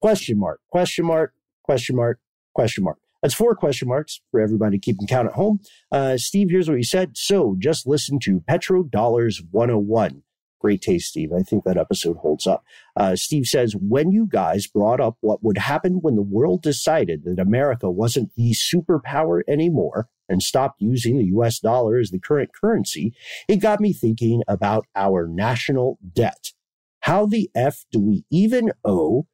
question 0.01 0.39
mark, 0.39 0.61
question 0.71 1.05
mark, 1.05 1.35
question 1.63 1.97
mark, 1.97 2.21
question 2.55 2.85
mark. 2.85 2.99
That's 3.23 3.35
four 3.35 3.55
question 3.55 3.87
marks 3.87 4.23
for 4.31 4.41
everybody 4.41 4.79
keeping 4.79 5.07
count 5.07 5.29
at 5.29 5.35
home. 5.35 5.61
Uh, 5.93 6.17
Steve, 6.17 6.49
here's 6.49 6.69
what 6.69 6.79
he 6.79 6.83
said. 6.83 7.19
So 7.19 7.55
just 7.59 7.87
listen 7.87 8.19
to 8.21 8.41
Petro 8.49 8.83
Dollars 8.83 9.43
101. 9.51 10.23
Great 10.61 10.83
taste, 10.83 11.09
Steve. 11.09 11.33
I 11.33 11.43
think 11.43 11.65
that 11.65 11.79
episode 11.79 12.19
holds 12.19 12.47
up. 12.47 12.65
Uh, 12.95 13.17
Steve 13.17 13.47
says, 13.47 13.75
when 13.75 14.13
you 14.13 14.27
guys 14.27 14.67
brought 14.67 15.01
up 15.01 15.17
what 15.21 15.43
would 15.43 15.57
happen 15.57 16.01
when 16.03 16.17
the 16.17 16.23
world 16.23 16.63
decided 16.63 17.25
that 17.25 17.39
America 17.39 17.91
wasn't 17.91 18.35
the 18.37 18.53
superpower 18.53 19.41
anymore 19.49 20.09
and 20.29 20.43
stopped 20.43 20.83
using 20.83 21.17
the 21.17 21.25
US 21.37 21.59
dollar 21.61 21.99
as 21.99 22.11
the 22.11 22.21
current 22.21 22.51
currency, 22.55 23.15
it 23.49 23.57
got 23.57 23.81
me 23.81 23.95
thinking 23.95 24.43
about 24.47 24.87
our 24.95 25.27
national 25.27 25.99
debt. 26.13 26.53
How 27.01 27.25
the 27.25 27.51
F 27.55 27.87
do 27.91 27.99
we 27.99 28.25
even 28.31 28.71
owe 28.85 29.27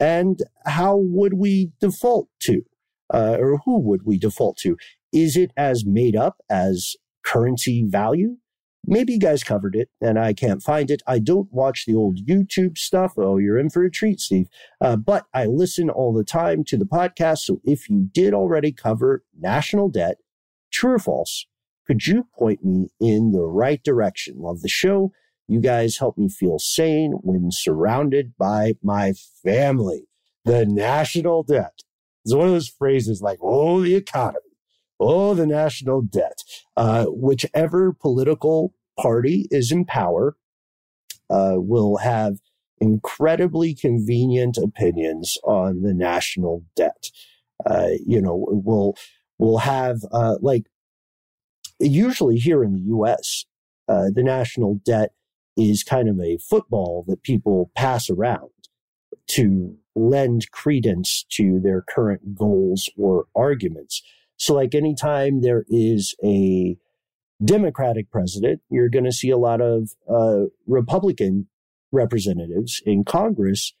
and 0.00 0.40
how 0.66 0.96
would 0.96 1.34
we 1.34 1.70
default 1.80 2.28
to? 2.40 2.62
Uh, 3.14 3.36
or 3.38 3.60
who 3.64 3.78
would 3.78 4.04
we 4.04 4.18
default 4.18 4.56
to? 4.56 4.76
Is 5.12 5.36
it 5.36 5.52
as 5.56 5.84
made 5.86 6.16
up 6.16 6.38
as 6.50 6.96
currency 7.24 7.84
value? 7.86 8.38
Maybe 8.84 9.12
you 9.12 9.18
guys 9.20 9.44
covered 9.44 9.76
it 9.76 9.90
and 10.00 10.18
I 10.18 10.32
can't 10.32 10.62
find 10.62 10.90
it. 10.90 11.02
I 11.06 11.20
don't 11.20 11.52
watch 11.52 11.86
the 11.86 11.94
old 11.94 12.18
YouTube 12.26 12.76
stuff. 12.76 13.12
Oh, 13.16 13.38
you're 13.38 13.58
in 13.58 13.70
for 13.70 13.84
a 13.84 13.90
treat, 13.90 14.18
Steve. 14.18 14.48
Uh, 14.80 14.96
but 14.96 15.26
I 15.32 15.46
listen 15.46 15.88
all 15.88 16.12
the 16.12 16.24
time 16.24 16.64
to 16.64 16.76
the 16.76 16.84
podcast. 16.84 17.38
So 17.38 17.60
if 17.64 17.88
you 17.88 18.08
did 18.12 18.34
already 18.34 18.72
cover 18.72 19.22
national 19.38 19.88
debt, 19.88 20.16
true 20.72 20.94
or 20.94 20.98
false, 20.98 21.46
could 21.86 22.06
you 22.06 22.26
point 22.36 22.64
me 22.64 22.88
in 23.00 23.30
the 23.30 23.42
right 23.42 23.82
direction? 23.82 24.38
Love 24.38 24.62
the 24.62 24.68
show. 24.68 25.12
You 25.46 25.60
guys 25.60 25.98
help 25.98 26.18
me 26.18 26.28
feel 26.28 26.58
sane 26.58 27.12
when 27.22 27.50
surrounded 27.52 28.34
by 28.36 28.74
my 28.82 29.12
family. 29.44 30.08
The 30.44 30.66
national 30.66 31.44
debt 31.44 31.82
is 32.24 32.34
one 32.34 32.46
of 32.46 32.52
those 32.52 32.68
phrases 32.68 33.22
like, 33.22 33.38
oh, 33.42 33.80
the 33.80 33.94
economy 33.94 34.51
oh, 35.02 35.34
the 35.34 35.46
national 35.46 36.02
debt. 36.02 36.42
Uh, 36.76 37.06
whichever 37.06 37.92
political 37.92 38.74
party 38.98 39.48
is 39.50 39.72
in 39.72 39.84
power 39.84 40.36
uh, 41.30 41.54
will 41.56 41.98
have 41.98 42.38
incredibly 42.80 43.74
convenient 43.74 44.58
opinions 44.58 45.38
on 45.44 45.82
the 45.82 45.94
national 45.94 46.64
debt. 46.76 47.10
Uh, 47.64 47.90
you 48.04 48.20
know, 48.20 48.46
we'll 48.48 48.94
we'll 49.38 49.58
have 49.58 50.00
uh, 50.12 50.36
like 50.40 50.66
usually 51.78 52.38
here 52.38 52.64
in 52.64 52.74
the 52.74 52.82
U.S. 52.88 53.44
Uh, 53.88 54.06
the 54.12 54.22
national 54.22 54.80
debt 54.84 55.10
is 55.56 55.82
kind 55.84 56.08
of 56.08 56.18
a 56.20 56.38
football 56.38 57.04
that 57.06 57.22
people 57.22 57.70
pass 57.76 58.08
around 58.08 58.50
to 59.28 59.76
lend 59.94 60.50
credence 60.50 61.24
to 61.30 61.60
their 61.60 61.82
current 61.82 62.34
goals 62.34 62.90
or 62.96 63.26
arguments. 63.36 64.02
So, 64.42 64.54
like 64.54 64.74
anytime 64.74 65.40
there 65.40 65.64
is 65.68 66.16
a 66.24 66.76
Democratic 67.44 68.10
president, 68.10 68.60
you're 68.68 68.88
going 68.88 69.04
to 69.04 69.12
see 69.12 69.30
a 69.30 69.36
lot 69.36 69.60
of 69.60 69.90
uh, 70.12 70.46
Republican 70.66 71.46
representatives 71.92 72.82
in 72.84 73.04
Congress 73.04 73.72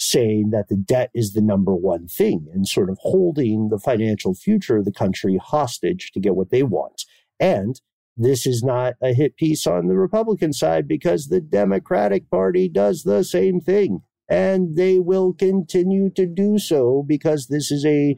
saying 0.00 0.50
that 0.50 0.68
the 0.68 0.76
debt 0.76 1.10
is 1.14 1.32
the 1.32 1.40
number 1.40 1.76
one 1.76 2.08
thing 2.08 2.48
and 2.52 2.66
sort 2.66 2.90
of 2.90 2.98
holding 3.02 3.68
the 3.68 3.78
financial 3.78 4.34
future 4.34 4.78
of 4.78 4.84
the 4.84 4.90
country 4.90 5.38
hostage 5.40 6.10
to 6.10 6.18
get 6.18 6.34
what 6.34 6.50
they 6.50 6.64
want. 6.64 7.04
And 7.38 7.80
this 8.16 8.48
is 8.48 8.64
not 8.64 8.94
a 9.00 9.14
hit 9.14 9.36
piece 9.36 9.64
on 9.64 9.86
the 9.86 9.96
Republican 9.96 10.52
side 10.52 10.88
because 10.88 11.28
the 11.28 11.40
Democratic 11.40 12.28
Party 12.28 12.68
does 12.68 13.04
the 13.04 13.22
same 13.22 13.60
thing. 13.60 14.00
And 14.28 14.74
they 14.74 14.98
will 14.98 15.32
continue 15.32 16.10
to 16.16 16.26
do 16.26 16.58
so 16.58 17.04
because 17.06 17.46
this 17.46 17.70
is 17.70 17.86
a 17.86 18.16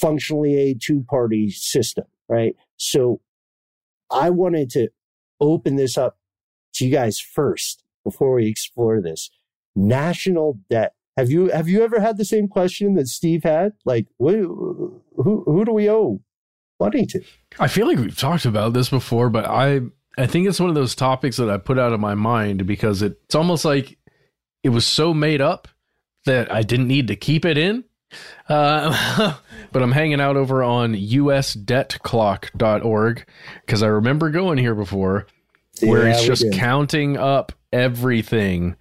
functionally 0.00 0.54
a 0.56 0.74
two 0.74 1.04
party 1.08 1.50
system, 1.50 2.04
right? 2.28 2.54
So 2.76 3.20
I 4.10 4.30
wanted 4.30 4.70
to 4.70 4.88
open 5.40 5.76
this 5.76 5.98
up 5.98 6.18
to 6.74 6.86
you 6.86 6.92
guys 6.92 7.18
first 7.20 7.82
before 8.04 8.34
we 8.34 8.46
explore 8.46 9.00
this. 9.00 9.30
National 9.74 10.58
debt 10.70 10.94
Have 11.16 11.30
you 11.30 11.48
have 11.48 11.68
you 11.68 11.82
ever 11.82 12.00
had 12.00 12.16
the 12.16 12.24
same 12.24 12.48
question 12.48 12.94
that 12.94 13.08
Steve 13.08 13.42
had? 13.42 13.72
Like, 13.84 14.06
who 14.18 15.02
who 15.16 15.64
do 15.64 15.72
we 15.72 15.90
owe 15.90 16.20
money 16.80 17.06
to? 17.06 17.20
I 17.58 17.68
feel 17.68 17.86
like 17.86 17.98
we've 17.98 18.16
talked 18.16 18.44
about 18.44 18.72
this 18.72 18.88
before, 18.88 19.30
but 19.30 19.44
I 19.44 19.80
I 20.16 20.26
think 20.26 20.48
it's 20.48 20.60
one 20.60 20.68
of 20.68 20.74
those 20.74 20.94
topics 20.94 21.36
that 21.36 21.50
I 21.50 21.58
put 21.58 21.78
out 21.78 21.92
of 21.92 22.00
my 22.00 22.14
mind 22.14 22.66
because 22.66 23.02
it, 23.02 23.18
it's 23.24 23.34
almost 23.34 23.64
like 23.64 23.98
it 24.62 24.70
was 24.70 24.86
so 24.86 25.14
made 25.14 25.40
up 25.40 25.68
that 26.24 26.52
I 26.52 26.62
didn't 26.62 26.88
need 26.88 27.08
to 27.08 27.16
keep 27.16 27.44
it 27.44 27.58
in. 27.58 27.84
Uh, 28.48 29.34
but 29.72 29.82
I'm 29.82 29.92
hanging 29.92 30.20
out 30.20 30.36
over 30.36 30.62
on 30.62 30.94
usdebtclock.org 30.94 33.26
because 33.66 33.82
I 33.82 33.86
remember 33.88 34.30
going 34.30 34.58
here 34.58 34.74
before 34.74 35.26
where 35.80 36.06
Yeah, 36.06 36.14
it's 36.14 36.24
just 36.24 36.42
did. 36.42 36.54
counting 36.54 37.16
up 37.16 37.52
everything. 37.72 38.76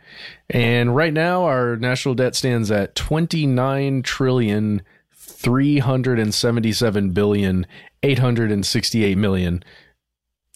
And 0.49 0.95
right 0.95 1.13
now 1.13 1.43
our 1.43 1.75
national 1.75 2.15
debt 2.15 2.36
stands 2.36 2.71
at 2.71 2.95
29 2.95 4.01
trillion 4.03 4.82
377 5.13 7.09
billion 7.11 7.67
868 8.03 9.17
million 9.17 9.63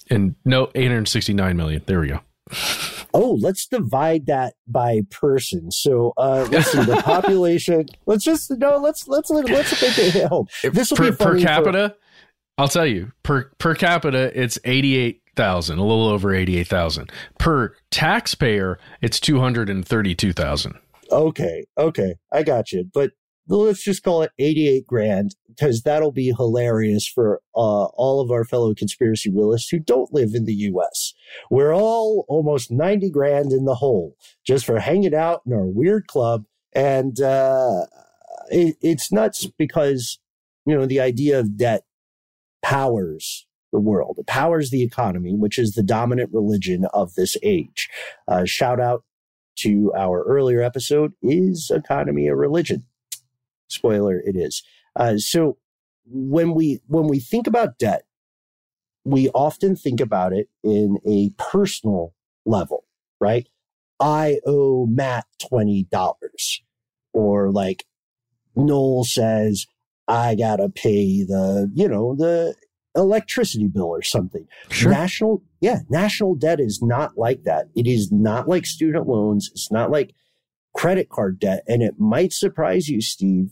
and 0.10 0.36
no 0.46 0.70
869 0.76 1.58
million. 1.58 1.82
There 1.86 2.00
we 2.00 2.08
go. 2.08 2.22
Oh, 3.14 3.38
let's 3.42 3.68
divide 3.68 4.26
that 4.28 4.54
by 4.68 5.02
person. 5.10 5.72
So, 5.72 6.14
uh, 6.18 6.48
let's 6.52 6.72
see 6.72 6.84
the 6.84 6.96
population. 7.04 7.86
Let's 8.06 8.24
just 8.24 8.52
no. 8.52 8.78
Let's 8.78 9.08
let's 9.08 9.30
let's 9.30 9.82
make 9.82 10.16
it 10.16 10.28
home. 10.28 10.48
This 10.72 10.90
will 10.92 10.98
per, 10.98 11.12
be 11.12 11.18
per 11.18 11.24
funny 11.26 11.42
for- 11.42 11.48
capita. 11.48 11.96
I'll 12.58 12.68
tell 12.68 12.86
you 12.86 13.12
per 13.24 13.52
per 13.58 13.76
capita, 13.76 14.32
it's 14.40 14.60
eighty 14.66 14.96
eight 14.96 15.22
thousand, 15.36 15.80
a 15.80 15.86
little 15.86 16.08
over 16.08 16.34
eighty 16.34 16.58
eight 16.58 16.68
thousand. 16.68 17.12
Per 17.40 17.76
taxpayer, 17.90 18.78
it's 19.02 19.20
two 19.20 19.40
hundred 19.40 19.70
and 19.70 19.86
thirty 19.88 20.14
two 20.16 20.34
thousand. 20.34 20.78
Okay, 21.12 21.66
okay, 21.78 22.16
I 22.32 22.44
got 22.44 22.72
you. 22.72 22.90
But 22.94 23.12
let's 23.58 23.84
just 23.84 24.04
call 24.04 24.22
it 24.22 24.32
88 24.40 24.88
grand 24.88 25.36
because 25.48 25.82
that'll 25.82 26.12
be 26.12 26.34
hilarious 26.36 27.08
for 27.08 27.42
uh, 27.56 27.86
all 27.86 28.22
of 28.22 28.32
our 28.32 28.46
fellow 28.46 28.74
conspiracy 28.74 29.30
realists 29.30 29.70
who 29.70 29.80
don't 29.80 30.14
live 30.14 30.34
in 30.34 30.46
the 30.46 30.54
US. 30.54 31.14
We're 31.50 31.74
all 31.76 32.26
almost 32.28 32.72
90 32.72 33.10
grand 33.10 33.52
in 33.52 33.66
the 33.66 33.76
hole 33.76 34.16
just 34.46 34.66
for 34.66 34.80
hanging 34.80 35.14
out 35.14 35.42
in 35.46 35.54
our 35.54 35.66
weird 35.66 36.08
club. 36.08 36.46
And 36.74 37.20
uh, 37.20 37.86
it, 38.50 38.78
it's 38.82 39.12
nuts 39.12 39.48
because, 39.58 40.20
you 40.66 40.76
know, 40.76 40.86
the 40.86 41.02
idea 41.02 41.40
of 41.40 41.58
debt 41.58 41.84
powers 42.64 43.46
the 43.72 43.80
world. 43.80 44.18
It 44.20 44.28
powers 44.28 44.70
the 44.70 44.84
economy, 44.84 45.34
which 45.34 45.58
is 45.58 45.72
the 45.72 45.84
dominant 45.84 46.30
religion 46.34 46.86
of 46.94 47.16
this 47.16 47.38
age. 47.42 47.90
Uh, 48.28 48.46
shout 48.46 48.80
out 48.80 49.04
to 49.58 49.94
our 49.98 50.24
earlier 50.24 50.62
episode 50.62 51.14
is 51.22 51.72
economy 51.74 52.28
a 52.28 52.36
religion 52.36 52.86
spoiler 53.72 54.20
it 54.20 54.36
is. 54.36 54.64
Uh, 54.96 55.18
so 55.18 55.58
when 56.06 56.54
we 56.54 56.82
when 56.88 57.08
we 57.08 57.20
think 57.20 57.48
about 57.48 57.78
debt 57.78 58.04
we 59.04 59.30
often 59.30 59.76
think 59.76 60.00
about 60.00 60.34
it 60.34 60.48
in 60.64 60.98
a 61.08 61.30
personal 61.38 62.14
level 62.46 62.86
right? 63.20 63.48
I 64.00 64.40
owe 64.46 64.86
matt 64.88 65.26
$20 65.42 66.60
or 67.14 67.52
like 67.52 67.86
noel 68.56 69.04
says 69.06 69.66
i 70.08 70.36
gotta 70.36 70.68
pay 70.70 71.24
the 71.24 71.72
you 71.74 71.88
know 71.88 72.16
the 72.16 72.56
electricity 72.96 73.68
bill 73.68 73.86
or 73.86 74.02
something. 74.02 74.48
Sure. 74.70 74.92
national 74.92 75.44
yeah 75.60 75.80
national 75.90 76.36
debt 76.36 76.60
is 76.60 76.82
not 76.82 77.18
like 77.18 77.44
that. 77.44 77.68
It 77.76 77.88
is 77.88 78.12
not 78.12 78.48
like 78.48 78.66
student 78.66 79.08
loans. 79.08 79.50
It's 79.54 79.72
not 79.72 79.92
like 79.92 80.14
credit 80.76 81.10
card 81.10 81.40
debt. 81.40 81.64
And 81.68 81.82
it 81.82 82.00
might 82.00 82.34
surprise 82.34 82.90
you 82.90 83.02
steve 83.02 83.52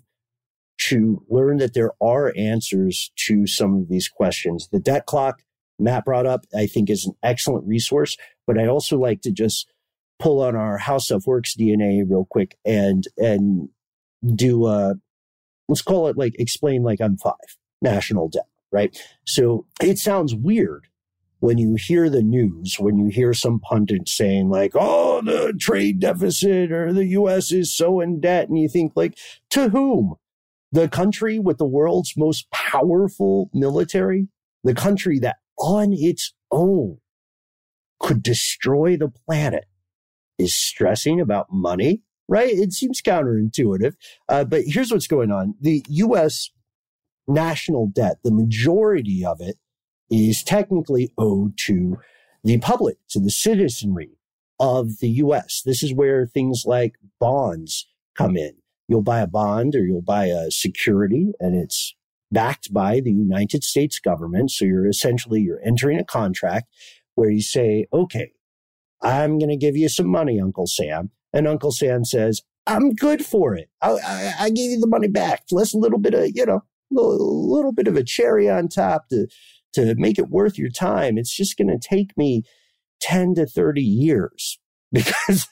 to 0.80 1.24
learn 1.30 1.58
that 1.58 1.74
there 1.74 1.92
are 2.02 2.34
answers 2.36 3.12
to 3.16 3.46
some 3.46 3.76
of 3.76 3.90
these 3.90 4.08
questions 4.08 4.70
the 4.72 4.80
debt 4.80 5.06
clock 5.06 5.42
matt 5.78 6.06
brought 6.06 6.26
up 6.26 6.46
i 6.56 6.66
think 6.66 6.90
is 6.90 7.06
an 7.06 7.14
excellent 7.24 7.66
resource 7.68 8.18
but 8.48 8.58
i 8.58 8.66
also 8.66 8.98
like 8.98 9.22
to 9.22 9.32
just 9.32 9.72
pull 10.20 10.42
on 10.42 10.56
our 10.56 10.80
HowStuffWorks 10.80 11.58
dna 11.58 12.04
real 12.10 12.28
quick 12.30 12.58
and 12.66 13.06
and 13.18 13.70
do 14.36 14.66
a 14.68 14.96
let's 15.68 15.82
call 15.82 16.08
it 16.08 16.18
like 16.18 16.36
explain 16.40 16.84
like 16.84 17.00
i'm 17.02 17.18
five 17.18 17.34
national 17.82 18.28
debt 18.28 18.48
right 18.72 19.02
so 19.26 19.66
it 19.82 19.98
sounds 19.98 20.36
weird 20.36 20.88
when 21.40 21.58
you 21.58 21.76
hear 21.76 22.10
the 22.10 22.22
news, 22.22 22.76
when 22.80 22.98
you 22.98 23.08
hear 23.08 23.34
some 23.34 23.60
pundit 23.60 24.10
saying 24.10 24.50
like, 24.50 24.74
"Oh, 24.76 25.22
the 25.22 25.54
trade 25.58 26.00
deficit 26.00 26.72
or 26.72 26.92
the 26.94 27.06
U.S. 27.08 27.52
is 27.52 27.76
so 27.76 28.02
in 28.02 28.20
debt," 28.20 28.50
and 28.50 28.60
you 28.60 28.68
think 28.68 28.94
like, 28.96 29.18
to 29.52 29.70
whom? 29.70 30.16
The 30.72 30.88
country 30.88 31.40
with 31.40 31.58
the 31.58 31.66
world's 31.66 32.14
most 32.16 32.50
powerful 32.52 33.50
military, 33.54 34.28
the 34.64 34.76
country 34.76 35.20
that 35.20 35.38
on 35.58 35.94
its 35.94 36.34
own 36.52 36.98
could 38.00 38.22
destroy 38.22 38.96
the 38.96 39.10
planet, 39.10 39.66
is 40.38 40.56
stressing 40.56 41.20
about 41.20 41.48
money, 41.52 42.02
right? 42.28 42.54
It 42.54 42.72
seems 42.72 43.02
counterintuitive, 43.02 43.96
uh, 44.30 44.44
but 44.46 44.64
here's 44.66 44.92
what's 44.92 45.08
going 45.08 45.32
on: 45.32 45.56
the 45.60 45.84
U.S. 45.90 46.50
national 47.28 47.88
debt, 47.88 48.20
the 48.24 48.32
majority 48.32 49.26
of 49.26 49.42
it 49.42 49.58
is 50.10 50.44
technically 50.44 51.12
owed 51.18 51.58
to 51.58 51.98
the 52.44 52.58
public, 52.60 52.98
to 53.10 53.20
the 53.20 53.32
citizenry 53.32 54.12
of 54.60 55.00
the 55.00 55.10
US. 55.10 55.62
This 55.66 55.84
is 55.84 55.94
where 55.94 56.26
things 56.26 56.64
like 56.66 56.96
bonds 57.20 57.88
come 58.16 58.36
in. 58.36 58.56
You'll 58.90 59.04
buy 59.04 59.20
a 59.20 59.28
bond 59.28 59.76
or 59.76 59.86
you'll 59.86 60.02
buy 60.02 60.26
a 60.26 60.50
security 60.50 61.32
and 61.40 61.56
it's 61.56 61.96
backed 62.32 62.74
by 62.74 63.00
the 63.00 63.12
United 63.12 63.64
States 63.64 64.00
government. 64.00 64.52
So 64.52 64.66
you're 64.66 64.88
essentially, 64.88 65.42
you're 65.42 65.62
entering 65.64 66.00
a 66.00 66.04
contract 66.04 66.68
where 67.16 67.30
you 67.30 67.42
say, 67.42 67.86
okay, 67.94 68.32
I'm 69.02 69.38
going 69.38 69.50
to 69.50 69.58
give 69.58 69.78
you 69.78 69.90
some 69.90 70.08
money, 70.10 70.42
Uncle 70.42 70.68
Sam. 70.68 71.12
And 71.32 71.48
Uncle 71.48 71.72
Sam 71.72 72.04
says, 72.04 72.42
I'm 72.66 72.94
good 72.94 73.26
for 73.26 73.56
it. 73.56 73.70
I, 73.82 73.92
I, 73.92 74.34
I 74.40 74.50
give 74.50 74.72
you 74.72 74.80
the 74.80 74.88
money 74.88 75.08
back. 75.08 75.44
Plus 75.48 75.74
a 75.74 75.78
little 75.78 76.00
bit 76.00 76.14
of, 76.14 76.30
you 76.34 76.46
know, 76.46 76.64
a 76.92 76.94
little, 76.94 77.54
little 77.54 77.72
bit 77.72 77.88
of 77.88 77.96
a 77.96 78.04
cherry 78.04 78.50
on 78.50 78.68
top 78.68 79.08
to, 79.10 79.28
to 79.74 79.96
make 79.98 80.18
it 80.18 80.30
worth 80.30 80.58
your 80.58 80.70
time. 80.70 81.18
It's 81.18 81.36
just 81.36 81.58
going 81.58 81.68
to 81.68 81.80
take 81.80 82.18
me 82.18 82.44
10 83.02 83.36
to 83.36 83.46
30 83.46 83.82
years 83.82 84.60
because, 84.92 85.48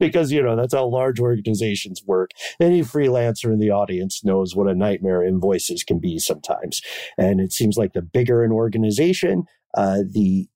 because, 0.00 0.32
you 0.32 0.42
know, 0.42 0.56
that's 0.56 0.74
how 0.74 0.86
large 0.86 1.20
organizations 1.20 2.02
work. 2.04 2.30
Any 2.58 2.80
freelancer 2.80 3.52
in 3.52 3.60
the 3.60 3.70
audience 3.70 4.24
knows 4.24 4.56
what 4.56 4.66
a 4.66 4.74
nightmare 4.74 5.22
invoices 5.22 5.84
can 5.84 6.00
be 6.00 6.18
sometimes. 6.18 6.82
And 7.16 7.40
it 7.40 7.52
seems 7.52 7.76
like 7.76 7.92
the 7.92 8.02
bigger 8.02 8.42
an 8.42 8.50
organization, 8.50 9.44
uh, 9.74 9.98
the 10.10 10.48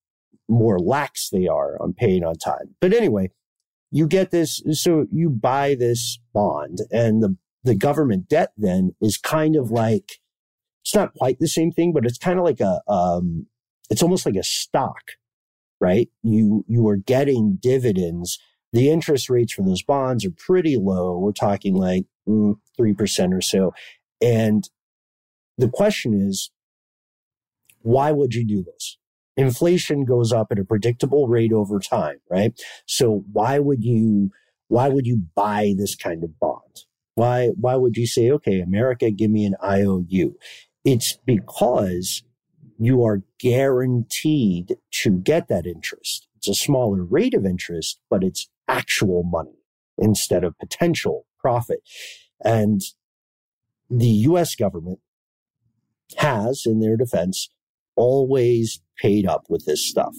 more 0.49 0.79
lax 0.79 1.31
they 1.31 1.47
are 1.47 1.81
on 1.81 1.93
paying 1.93 2.25
on 2.25 2.35
time. 2.35 2.75
But 2.81 2.93
anyway, 2.93 3.31
you 3.91 4.09
get 4.09 4.33
this. 4.33 4.61
So 4.73 5.07
you 5.13 5.31
buy 5.31 5.77
this 5.79 6.19
bond 6.33 6.79
and 6.91 7.23
the, 7.23 7.37
the 7.63 7.75
government 7.75 8.29
debt 8.29 8.53
then 8.57 8.95
is 9.01 9.17
kind 9.17 9.55
of 9.55 9.71
like, 9.71 10.19
it's 10.83 10.95
not 10.95 11.15
quite 11.15 11.39
the 11.39 11.49
same 11.49 11.71
thing, 11.71 11.93
but 11.93 12.05
it's 12.05 12.19
kind 12.19 12.39
of 12.39 12.45
like 12.45 12.61
a, 12.61 12.81
um, 12.89 13.47
it's 13.89 14.03
almost 14.03 14.27
like 14.27 14.37
a 14.37 14.43
stock, 14.43 15.13
right? 15.81 16.09
You, 16.23 16.65
you 16.69 16.87
are 16.89 16.97
getting 16.97 17.57
dividends. 17.61 18.39
The 18.75 18.91
interest 18.91 19.31
rates 19.31 19.53
for 19.53 19.63
those 19.63 19.83
bonds 19.85 20.25
are 20.25 20.33
pretty 20.33 20.77
low. 20.77 21.17
We're 21.17 21.31
talking 21.31 21.77
like 21.77 22.07
mm, 22.29 22.57
3% 22.79 23.33
or 23.33 23.41
so. 23.41 23.73
And 24.21 24.69
the 25.57 25.69
question 25.69 26.13
is, 26.13 26.51
why 27.83 28.11
would 28.11 28.35
you 28.35 28.45
do 28.45 28.65
this? 28.65 28.99
Inflation 29.37 30.05
goes 30.05 30.33
up 30.33 30.49
at 30.51 30.59
a 30.59 30.65
predictable 30.65 31.29
rate 31.29 31.53
over 31.53 31.79
time, 31.79 32.17
right? 32.29 32.61
So 32.85 33.25
why 33.33 33.61
would 33.61 33.85
you, 33.85 34.33
why 34.67 34.89
would 34.89 35.07
you 35.07 35.23
buy 35.37 35.75
this 35.77 35.95
kind 35.95 36.25
of 36.25 36.37
bond? 36.41 36.81
Why, 37.15 37.51
why 37.51 37.77
would 37.77 37.97
you 37.97 38.09
say, 38.09 38.29
okay, 38.33 38.61
America, 38.61 39.13
give 39.13 39.31
me 39.31 39.45
an 39.45 39.55
IOU? 39.65 40.35
It's 40.85 41.17
because 41.25 42.25
you 42.81 43.05
are 43.05 43.23
guaranteed 43.39 44.79
to 45.03 45.11
get 45.11 45.47
that 45.47 45.65
interest. 45.65 46.27
It's 46.39 46.49
a 46.49 46.55
smaller 46.55 47.05
rate 47.05 47.35
of 47.35 47.47
interest, 47.47 48.01
but 48.11 48.25
it's 48.25 48.49
actual 48.69 49.23
money 49.25 49.59
instead 49.99 50.45
of 50.45 50.59
potential 50.59 51.27
profit. 51.39 51.81
And 52.43 52.81
the 53.91 54.07
US 54.07 54.55
government 54.55 55.01
has, 56.17 56.63
in 56.67 56.81
their 56.81 56.97
defense, 56.97 57.51
always 57.97 58.81
paid 59.01 59.27
up 59.27 59.45
with 59.49 59.67
this 59.67 59.89
stuff. 59.89 60.15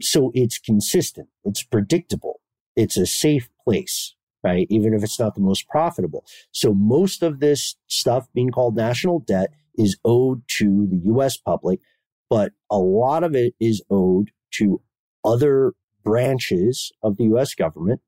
So 0.00 0.30
it's 0.34 0.58
consistent. 0.58 1.28
It's 1.44 1.62
predictable. 1.62 2.40
It's 2.74 2.96
a 2.96 3.06
safe 3.06 3.48
place, 3.64 4.14
right? 4.42 4.66
Even 4.70 4.94
if 4.94 5.02
it's 5.02 5.18
not 5.18 5.34
the 5.34 5.40
most 5.40 5.68
profitable. 5.68 6.24
So 6.50 6.74
most 6.74 7.22
of 7.22 7.40
this 7.40 7.76
stuff 7.86 8.28
being 8.34 8.50
called 8.50 8.76
national 8.76 9.20
debt 9.20 9.50
is 9.76 9.96
owed 10.04 10.42
to 10.58 10.86
the 10.90 11.00
US 11.14 11.36
public, 11.36 11.80
but 12.28 12.52
a 12.70 12.78
lot 12.78 13.24
of 13.24 13.34
it 13.34 13.54
is 13.60 13.82
owed 13.90 14.30
to 14.54 14.80
other 15.24 15.74
branches 16.02 16.92
of 17.02 17.16
the 17.16 17.24
US 17.24 17.54
government. 17.54 18.00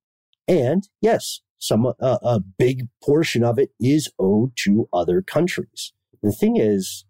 And 0.46 0.88
yes, 1.00 1.40
some 1.58 1.86
uh, 1.86 2.18
a 2.22 2.40
big 2.40 2.88
portion 3.02 3.42
of 3.42 3.58
it 3.58 3.70
is 3.80 4.10
owed 4.18 4.52
to 4.64 4.88
other 4.92 5.22
countries. 5.22 5.92
The 6.22 6.32
thing 6.32 6.56
is, 6.56 7.04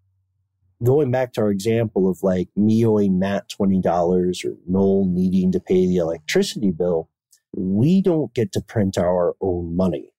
going 0.83 1.11
back 1.11 1.33
to 1.33 1.41
our 1.41 1.51
example 1.51 2.09
of 2.09 2.23
like 2.23 2.49
me 2.55 2.85
owing 2.85 3.19
Matt 3.19 3.49
twenty 3.49 3.81
dollars 3.81 4.43
or 4.45 4.55
Noel 4.67 5.05
needing 5.05 5.51
to 5.51 5.59
pay 5.59 5.85
the 5.85 5.97
electricity 5.97 6.71
bill, 6.71 7.09
we 7.53 8.01
don't 8.01 8.33
get 8.33 8.51
to 8.53 8.61
print 8.61 8.97
our 8.97 9.35
own 9.41 9.75
money, 9.75 10.11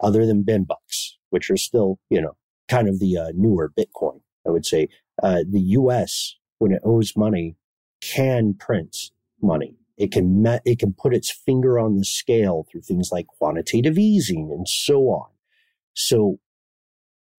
other 0.00 0.26
than 0.26 0.42
bin 0.42 0.64
bucks, 0.64 1.16
which 1.30 1.50
are 1.50 1.56
still 1.56 1.98
you 2.10 2.20
know 2.20 2.36
kind 2.68 2.88
of 2.88 2.98
the 3.00 3.16
uh, 3.16 3.32
newer 3.34 3.72
Bitcoin. 3.78 4.20
I 4.46 4.50
would 4.50 4.66
say 4.66 4.88
uh, 5.22 5.42
the 5.48 5.60
U.S. 5.60 6.36
when 6.58 6.72
it 6.72 6.82
owes 6.84 7.16
money 7.16 7.56
can 8.00 8.54
print 8.54 9.10
money. 9.42 9.79
It 10.00 10.12
can 10.12 10.40
met, 10.40 10.62
it 10.64 10.78
can 10.78 10.94
put 10.94 11.14
its 11.14 11.30
finger 11.30 11.78
on 11.78 11.98
the 11.98 12.06
scale 12.06 12.66
through 12.72 12.80
things 12.80 13.10
like 13.12 13.26
quantitative 13.26 13.98
easing 13.98 14.50
and 14.50 14.66
so 14.66 15.02
on. 15.08 15.28
So 15.94 16.38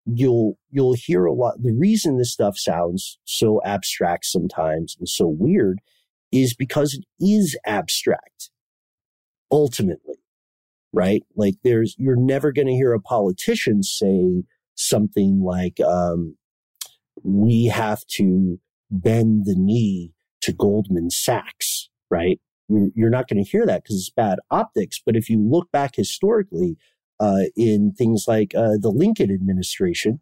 you'll 0.05 0.59
you'll 0.69 0.93
hear 0.93 1.25
a 1.25 1.33
lot. 1.33 1.63
The 1.63 1.73
reason 1.73 2.19
this 2.19 2.31
stuff 2.31 2.59
sounds 2.59 3.17
so 3.25 3.61
abstract 3.65 4.25
sometimes 4.25 4.95
and 4.99 5.09
so 5.09 5.27
weird 5.27 5.79
is 6.31 6.53
because 6.53 6.93
it 6.93 7.05
is 7.19 7.57
abstract. 7.65 8.51
Ultimately, 9.51 10.17
right? 10.93 11.23
Like 11.35 11.55
there's 11.63 11.95
you're 11.97 12.15
never 12.15 12.51
going 12.51 12.67
to 12.67 12.73
hear 12.73 12.93
a 12.93 13.01
politician 13.01 13.81
say 13.81 14.43
something 14.75 15.41
like, 15.43 15.79
um, 15.81 16.37
"We 17.23 17.65
have 17.65 18.05
to 18.17 18.59
bend 18.91 19.45
the 19.45 19.55
knee 19.57 20.13
to 20.41 20.53
Goldman 20.53 21.09
Sachs," 21.09 21.89
right? 22.11 22.39
You're, 22.95 23.09
not 23.09 23.27
going 23.27 23.43
to 23.43 23.49
hear 23.49 23.65
that 23.65 23.83
because 23.83 23.97
it's 23.97 24.09
bad 24.09 24.39
optics. 24.49 25.01
But 25.03 25.15
if 25.15 25.29
you 25.29 25.39
look 25.39 25.71
back 25.71 25.95
historically, 25.95 26.77
uh, 27.19 27.43
in 27.55 27.91
things 27.91 28.25
like 28.27 28.53
uh, 28.55 28.77
the 28.79 28.89
Lincoln 28.89 29.31
administration 29.31 30.21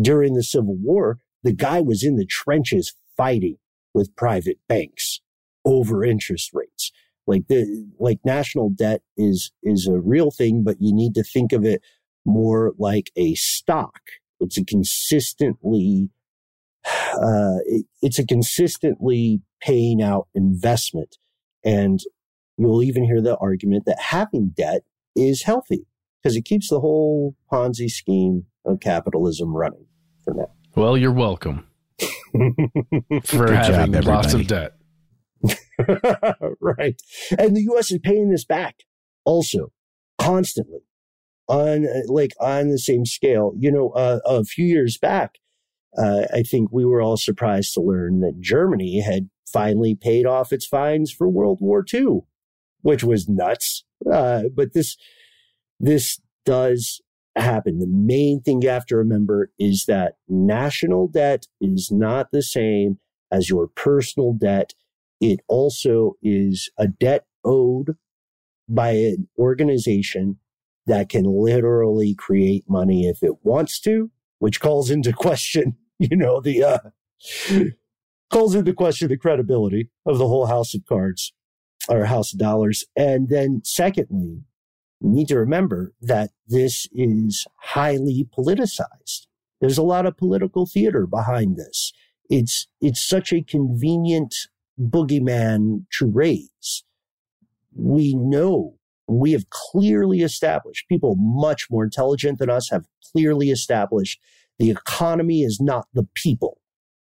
during 0.00 0.34
the 0.34 0.44
Civil 0.44 0.76
War, 0.76 1.18
the 1.42 1.52
guy 1.52 1.80
was 1.80 2.04
in 2.04 2.16
the 2.16 2.26
trenches 2.26 2.94
fighting 3.16 3.56
with 3.92 4.14
private 4.14 4.58
banks 4.68 5.20
over 5.64 6.04
interest 6.04 6.50
rates. 6.54 6.92
Like 7.26 7.48
the 7.48 7.88
like 7.98 8.20
national 8.24 8.70
debt 8.70 9.02
is 9.16 9.52
is 9.62 9.86
a 9.86 10.00
real 10.00 10.30
thing, 10.30 10.62
but 10.64 10.76
you 10.80 10.94
need 10.94 11.14
to 11.14 11.24
think 11.24 11.52
of 11.52 11.64
it 11.64 11.82
more 12.24 12.72
like 12.78 13.10
a 13.16 13.34
stock. 13.34 14.00
It's 14.40 14.58
a 14.58 14.64
consistently 14.64 16.10
uh, 16.86 17.58
it, 17.66 17.86
it's 18.00 18.18
a 18.18 18.26
consistently 18.26 19.40
paying 19.60 20.02
out 20.02 20.28
investment, 20.34 21.16
and 21.64 22.00
you'll 22.56 22.82
even 22.82 23.04
hear 23.04 23.20
the 23.20 23.36
argument 23.38 23.84
that 23.86 23.98
having 23.98 24.52
debt 24.56 24.82
is 25.16 25.42
healthy 25.42 25.86
because 26.22 26.36
it 26.36 26.44
keeps 26.44 26.68
the 26.68 26.80
whole 26.80 27.34
Ponzi 27.50 27.90
scheme 27.90 28.44
of 28.64 28.80
capitalism 28.80 29.54
running 29.54 29.86
for 30.24 30.34
now. 30.34 30.50
Well, 30.74 30.96
you're 30.96 31.12
welcome 31.12 31.66
for 33.24 33.46
Good 33.46 33.50
having 33.50 33.92
job, 33.92 34.04
lots 34.04 34.34
of 34.34 34.46
debt. 34.46 34.72
right. 36.60 37.00
And 37.38 37.56
the 37.56 37.66
US 37.72 37.90
is 37.90 37.98
paying 38.02 38.30
this 38.30 38.44
back 38.44 38.76
also 39.24 39.72
constantly 40.18 40.80
on 41.48 41.84
uh, 41.86 42.02
like 42.06 42.32
on 42.40 42.68
the 42.68 42.78
same 42.78 43.04
scale. 43.04 43.52
You 43.58 43.72
know, 43.72 43.90
uh, 43.90 44.20
a 44.24 44.44
few 44.44 44.64
years 44.64 44.98
back, 44.98 45.38
uh, 45.98 46.22
I 46.32 46.42
think 46.42 46.70
we 46.72 46.84
were 46.84 47.02
all 47.02 47.16
surprised 47.16 47.74
to 47.74 47.80
learn 47.80 48.20
that 48.20 48.40
Germany 48.40 49.00
had 49.00 49.28
finally 49.52 49.94
paid 49.94 50.26
off 50.26 50.52
its 50.52 50.66
fines 50.66 51.12
for 51.12 51.28
World 51.28 51.58
War 51.60 51.84
II, 51.92 52.20
which 52.82 53.04
was 53.04 53.28
nuts. 53.28 53.84
Uh, 54.10 54.44
but 54.54 54.72
this, 54.72 54.96
this 55.78 56.20
does 56.44 57.00
happen. 57.36 57.78
The 57.78 57.86
main 57.86 58.40
thing 58.40 58.62
you 58.62 58.68
have 58.68 58.86
to 58.86 58.96
remember 58.96 59.50
is 59.58 59.84
that 59.86 60.16
national 60.28 61.08
debt 61.08 61.46
is 61.60 61.90
not 61.90 62.30
the 62.30 62.42
same 62.42 62.98
as 63.30 63.48
your 63.48 63.68
personal 63.68 64.32
debt. 64.32 64.74
It 65.20 65.40
also 65.48 66.16
is 66.22 66.70
a 66.78 66.88
debt 66.88 67.26
owed 67.44 67.96
by 68.68 68.90
an 68.90 69.28
organization 69.38 70.38
that 70.86 71.08
can 71.08 71.24
literally 71.24 72.14
create 72.14 72.64
money 72.68 73.06
if 73.06 73.22
it 73.22 73.44
wants 73.44 73.80
to, 73.80 74.10
which 74.38 74.60
calls 74.60 74.90
into 74.90 75.12
question, 75.16 75.76
you 75.98 76.16
know, 76.16 76.40
the, 76.40 76.64
uh, 76.64 76.78
calls 78.32 78.54
into 78.54 78.72
question 78.72 79.08
the 79.08 79.16
credibility 79.16 79.90
of 80.06 80.18
the 80.18 80.26
whole 80.26 80.46
house 80.46 80.74
of 80.74 80.84
cards 80.86 81.32
or 81.88 82.06
house 82.06 82.32
of 82.32 82.38
dollars. 82.38 82.84
And 82.96 83.28
then 83.28 83.60
secondly, 83.64 84.42
you 85.00 85.10
need 85.10 85.28
to 85.28 85.38
remember 85.38 85.92
that 86.00 86.30
this 86.46 86.88
is 86.92 87.46
highly 87.60 88.26
politicized. 88.36 89.26
There's 89.60 89.78
a 89.78 89.82
lot 89.82 90.06
of 90.06 90.16
political 90.16 90.66
theater 90.66 91.06
behind 91.06 91.56
this. 91.56 91.92
It's, 92.30 92.66
it's 92.80 93.06
such 93.06 93.32
a 93.32 93.42
convenient 93.42 94.34
boogeyman 94.80 95.84
to 95.98 96.06
raise. 96.06 96.84
We 97.74 98.14
know, 98.14 98.78
we 99.06 99.32
have 99.32 99.50
clearly 99.50 100.22
established, 100.22 100.88
people 100.88 101.16
much 101.16 101.70
more 101.70 101.84
intelligent 101.84 102.38
than 102.38 102.48
us 102.48 102.70
have 102.70 102.86
clearly 103.12 103.50
established 103.50 104.20
the 104.58 104.70
economy 104.70 105.42
is 105.42 105.60
not 105.60 105.88
the 105.92 106.06
people, 106.14 106.58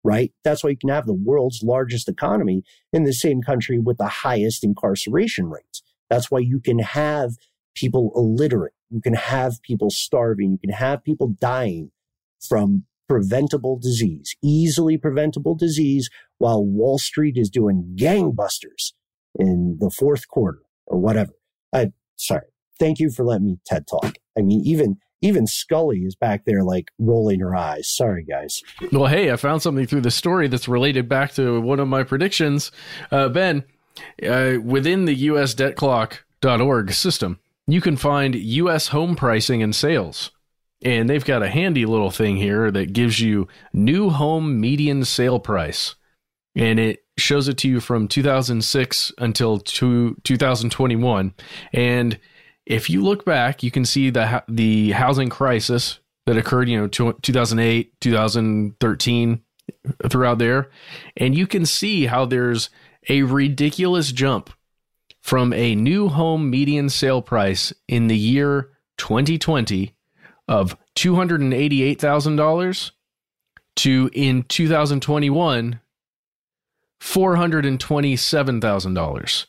right? 0.03 0.31
That's 0.43 0.63
why 0.63 0.71
you 0.71 0.77
can 0.77 0.89
have 0.89 1.05
the 1.05 1.13
world's 1.13 1.63
largest 1.63 2.07
economy 2.07 2.63
in 2.93 3.03
the 3.03 3.13
same 3.13 3.41
country 3.41 3.79
with 3.79 3.97
the 3.97 4.07
highest 4.07 4.63
incarceration 4.63 5.49
rates. 5.49 5.81
That's 6.09 6.31
why 6.31 6.39
you 6.39 6.59
can 6.59 6.79
have 6.79 7.33
people 7.75 8.11
illiterate. 8.15 8.73
You 8.89 9.01
can 9.01 9.15
have 9.15 9.61
people 9.61 9.89
starving. 9.89 10.51
You 10.51 10.57
can 10.57 10.71
have 10.71 11.03
people 11.03 11.35
dying 11.39 11.91
from 12.47 12.85
preventable 13.09 13.79
disease, 13.79 14.35
easily 14.43 14.97
preventable 14.97 15.55
disease, 15.55 16.09
while 16.37 16.63
Wall 16.63 16.97
Street 16.97 17.37
is 17.37 17.49
doing 17.49 17.95
gangbusters 17.97 18.93
in 19.37 19.77
the 19.79 19.89
fourth 19.89 20.27
quarter 20.27 20.61
or 20.85 20.99
whatever. 20.99 21.33
I, 21.73 21.91
sorry. 22.15 22.47
Thank 22.79 22.99
you 22.99 23.09
for 23.09 23.25
letting 23.25 23.47
me 23.47 23.59
TED 23.65 23.87
talk. 23.87 24.17
I 24.37 24.41
mean, 24.41 24.61
even, 24.63 24.97
even 25.21 25.47
Scully 25.47 25.99
is 25.99 26.15
back 26.15 26.45
there 26.45 26.63
like 26.63 26.91
rolling 26.99 27.39
her 27.39 27.55
eyes. 27.55 27.87
Sorry, 27.87 28.23
guys. 28.23 28.61
Well, 28.91 29.07
hey, 29.07 29.31
I 29.31 29.35
found 29.35 29.61
something 29.61 29.87
through 29.87 30.01
the 30.01 30.11
story 30.11 30.47
that's 30.47 30.67
related 30.67 31.09
back 31.09 31.33
to 31.33 31.59
one 31.59 31.79
of 31.79 31.87
my 31.87 32.03
predictions. 32.03 32.71
Uh, 33.11 33.29
ben, 33.29 33.63
uh, 34.27 34.55
within 34.63 35.05
the 35.05 35.27
USDebtClock.org 35.27 36.91
system, 36.91 37.39
you 37.65 37.81
can 37.81 37.97
find 37.97 38.35
U.S. 38.35 38.89
home 38.89 39.15
pricing 39.15 39.63
and 39.63 39.75
sales. 39.75 40.31
And 40.83 41.09
they've 41.09 41.25
got 41.25 41.41
a 41.41 41.49
handy 41.49 41.85
little 41.85 42.11
thing 42.11 42.37
here 42.37 42.69
that 42.69 42.93
gives 42.93 43.19
you 43.19 43.47
new 43.73 44.11
home 44.11 44.61
median 44.61 45.03
sale 45.05 45.39
price. 45.39 45.95
And 46.55 46.79
it 46.79 47.03
shows 47.17 47.47
it 47.47 47.57
to 47.59 47.67
you 47.67 47.79
from 47.79 48.07
2006 48.07 49.11
until 49.17 49.59
two, 49.59 50.15
2021. 50.23 51.33
And 51.73 52.19
if 52.67 52.89
you 52.89 53.01
look 53.01 53.23
back, 53.23 53.63
you 53.63 53.71
can 53.71 53.85
see 53.85 54.09
the 54.09 54.43
the 54.47 54.91
housing 54.91 55.29
crisis 55.29 55.99
that 56.25 56.35
occurred, 56.37 56.67
you 56.67 56.77
know, 56.77 56.87
2008, 56.87 58.01
2013 58.01 59.41
uh, 60.03 60.09
throughout 60.09 60.37
there, 60.37 60.69
and 61.15 61.33
you 61.33 61.47
can 61.47 61.65
see 61.65 62.07
how 62.07 62.25
there's 62.25 62.69
a 63.07 63.23
ridiculous 63.23 64.11
jump 64.11 64.49
from 65.21 65.53
a 65.53 65.75
new 65.75 66.09
home 66.09 66.49
median 66.49 66.89
sale 66.89 67.21
price 67.21 67.71
in 67.87 68.07
the 68.07 68.17
year 68.17 68.71
2020 68.97 69.93
of 70.49 70.75
$288,000 70.95 72.91
to 73.75 74.09
in 74.13 74.43
2021 74.43 75.79
$427,000 76.99 79.45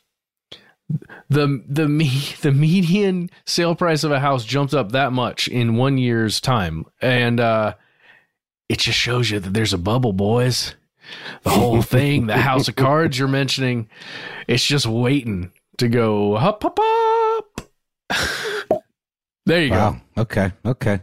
the 1.29 1.63
the 1.67 1.87
me, 1.87 2.09
the 2.41 2.51
median 2.51 3.29
sale 3.45 3.75
price 3.75 4.03
of 4.03 4.11
a 4.11 4.19
house 4.19 4.45
jumped 4.45 4.73
up 4.73 4.91
that 4.91 5.11
much 5.13 5.47
in 5.47 5.75
one 5.75 5.97
year's 5.97 6.39
time 6.41 6.85
and 7.01 7.39
uh 7.39 7.73
it 8.67 8.79
just 8.79 8.97
shows 8.97 9.29
you 9.31 9.39
that 9.39 9.53
there's 9.53 9.73
a 9.73 9.77
bubble 9.77 10.13
boys 10.13 10.75
the 11.43 11.49
whole 11.49 11.81
thing 11.95 12.27
the 12.27 12.37
house 12.37 12.67
of 12.67 12.75
cards 12.75 13.17
you're 13.17 13.27
mentioning 13.27 13.89
it's 14.47 14.65
just 14.65 14.85
waiting 14.85 15.51
to 15.77 15.87
go 15.87 16.35
up 16.35 16.63
up 16.65 16.79
up 16.79 17.61
there 19.45 19.63
you 19.63 19.71
Wow. 19.71 20.01
Okay. 20.17 20.51
Okay. 20.65 21.01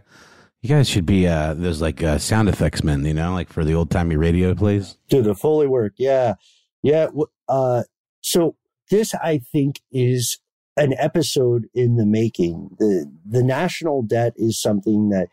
You 0.62 0.68
guys 0.68 0.88
should 0.88 1.06
be 1.06 1.26
uh 1.28 1.54
those 1.54 1.80
like 1.80 2.02
uh, 2.02 2.18
sound 2.18 2.48
effects 2.48 2.82
men, 2.82 3.04
you 3.04 3.14
know, 3.14 3.32
like 3.32 3.52
for 3.52 3.64
the 3.64 3.74
old 3.74 3.90
timey 3.90 4.16
radio 4.16 4.54
plays. 4.54 4.96
Do 5.08 5.22
the 5.22 5.34
Foley 5.34 5.68
work. 5.68 5.92
Yeah. 5.96 6.34
Yeah. 6.82 7.08
Uh, 7.48 7.84
so 8.20 8.56
this, 8.90 9.14
I 9.14 9.38
think, 9.38 9.80
is 9.90 10.38
an 10.76 10.94
episode 10.98 11.68
in 11.74 11.96
the 11.96 12.06
making. 12.06 12.76
The, 12.78 13.10
the 13.24 13.42
national 13.42 14.02
debt 14.02 14.34
is 14.36 14.60
something 14.60 15.08
that 15.10 15.28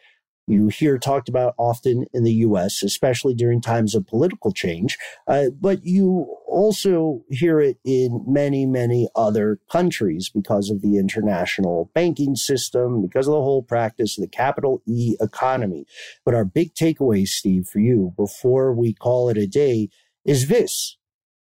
you 0.48 0.68
hear 0.68 0.98
talked 0.98 1.30
about 1.30 1.54
often 1.58 2.06
in 2.14 2.24
the 2.24 2.34
US, 2.34 2.84
especially 2.84 3.34
during 3.34 3.62
times 3.62 3.96
of 3.96 4.06
political 4.06 4.52
change, 4.52 4.98
uh, 5.28 5.46
but 5.60 5.86
you 5.86 6.36
also 6.48 7.24
hear 7.30 7.62
it 7.62 7.78
in 7.86 8.24
many, 8.28 8.66
many 8.66 9.08
other 9.16 9.60
countries 9.72 10.30
because 10.30 10.70
of 10.70 10.82
the 10.82 10.98
international 10.98 11.90
banking 11.94 12.36
system, 12.36 13.02
because 13.02 13.28
of 13.28 13.34
the 13.34 13.42
whole 13.42 13.64
practice 13.64 14.18
of 14.18 14.22
the 14.22 14.28
capital 14.30 14.82
E 14.86 15.16
economy. 15.22 15.86
But 16.26 16.36
our 16.36 16.46
big 16.46 16.74
takeaway, 16.76 17.26
Steve, 17.26 17.68
for 17.68 17.80
you 17.80 18.14
before 18.18 18.74
we 18.74 18.94
call 18.94 19.30
it 19.30 19.38
a 19.38 19.48
day 19.48 19.90
is 20.26 20.48
this. 20.50 20.98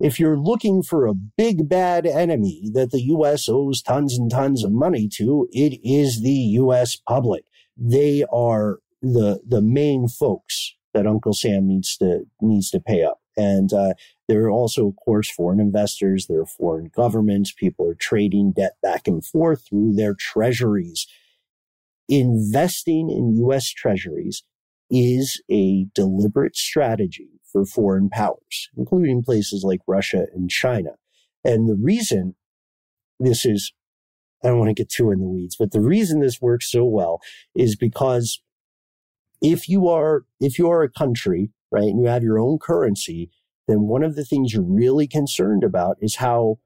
If 0.05 0.21
you're 0.21 0.37
looking 0.37 0.83
for 0.83 1.07
a 1.07 1.15
big 1.15 1.67
bad 1.67 2.05
enemy 2.05 2.69
that 2.75 2.91
the 2.91 3.01
US 3.05 3.49
owes 3.49 3.81
tons 3.81 4.19
and 4.19 4.31
tons 4.31 4.63
of 4.63 4.71
money 4.71 5.09
to, 5.15 5.49
it 5.51 5.81
is 5.83 6.21
the 6.21 6.59
US 6.61 6.95
public. 6.95 7.47
They 7.75 8.23
are 8.31 8.81
the 9.01 9.41
the 9.49 9.63
main 9.63 10.09
folks 10.09 10.75
that 10.93 11.07
Uncle 11.07 11.33
Sam 11.33 11.67
needs 11.67 11.97
to 11.97 12.27
needs 12.43 12.69
to 12.73 12.81
pay 12.81 13.03
up. 13.03 13.23
And 13.39 13.73
uh, 13.73 13.95
there 14.29 14.45
are 14.45 14.51
also, 14.51 14.89
of 14.89 14.97
course, 15.03 15.31
foreign 15.31 15.59
investors. 15.59 16.27
There 16.27 16.43
are 16.43 16.47
foreign 16.61 16.91
governments. 16.95 17.55
People 17.55 17.89
are 17.89 17.95
trading 17.95 18.53
debt 18.53 18.77
back 18.83 19.09
and 19.09 19.25
forth 19.25 19.67
through 19.67 19.95
their 19.95 20.13
treasuries. 20.13 21.07
Investing 22.11 23.09
in 23.09 23.39
U.S. 23.39 23.71
treasuries 23.71 24.43
is 24.95 25.43
a 25.51 25.87
deliberate 25.93 26.57
strategy 26.57 27.29
for 27.53 27.67
foreign 27.67 28.09
powers, 28.09 28.71
including 28.77 29.25
places 29.25 29.65
like 29.65 29.81
Russia 29.89 30.27
and 30.33 30.49
China. 30.49 30.91
And 31.45 31.69
the 31.69 31.77
reason 31.77 32.37
this 33.19 33.45
is, 33.45 33.73
I 34.45 34.49
don't 34.49 34.59
want 34.59 34.69
to 34.69 34.75
get 34.75 34.89
too 34.89 35.11
in 35.11 35.19
the 35.19 35.27
weeds, 35.27 35.57
but 35.59 35.73
the 35.73 35.81
reason 35.81 36.21
this 36.21 36.41
works 36.41 36.71
so 36.71 36.85
well 36.85 37.21
is 37.57 37.75
because 37.75 38.41
if 39.43 39.69
you 39.69 39.89
are 39.89 40.25
if 40.41 40.59
you 40.59 40.71
are 40.71 40.83
a 40.83 40.91
country 40.91 41.51
right 41.71 41.85
and 41.85 42.01
you 42.01 42.09
have 42.09 42.23
your 42.23 42.39
own 42.39 42.59
currency 42.59 43.31
then 43.67 43.83
one 43.83 44.03
of 44.03 44.15
the 44.15 44.25
things 44.25 44.53
you're 44.53 44.63
really 44.63 45.07
concerned 45.07 45.63
about 45.65 45.97
is 46.01 46.17
how 46.17 46.59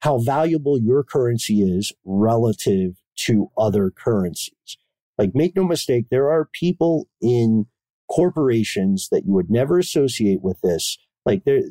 how 0.00 0.18
valuable 0.18 0.78
your 0.78 1.02
currency 1.02 1.62
is 1.62 1.92
relative 2.04 2.94
to 3.16 3.48
other 3.56 3.90
currencies 3.90 4.76
like 5.18 5.34
make 5.34 5.56
no 5.56 5.64
mistake 5.64 6.06
there 6.10 6.30
are 6.30 6.48
people 6.52 7.08
in 7.20 7.66
corporations 8.08 9.08
that 9.10 9.24
you 9.24 9.32
would 9.32 9.50
never 9.50 9.78
associate 9.78 10.42
with 10.42 10.60
this 10.62 10.98
like 11.24 11.44
there 11.44 11.62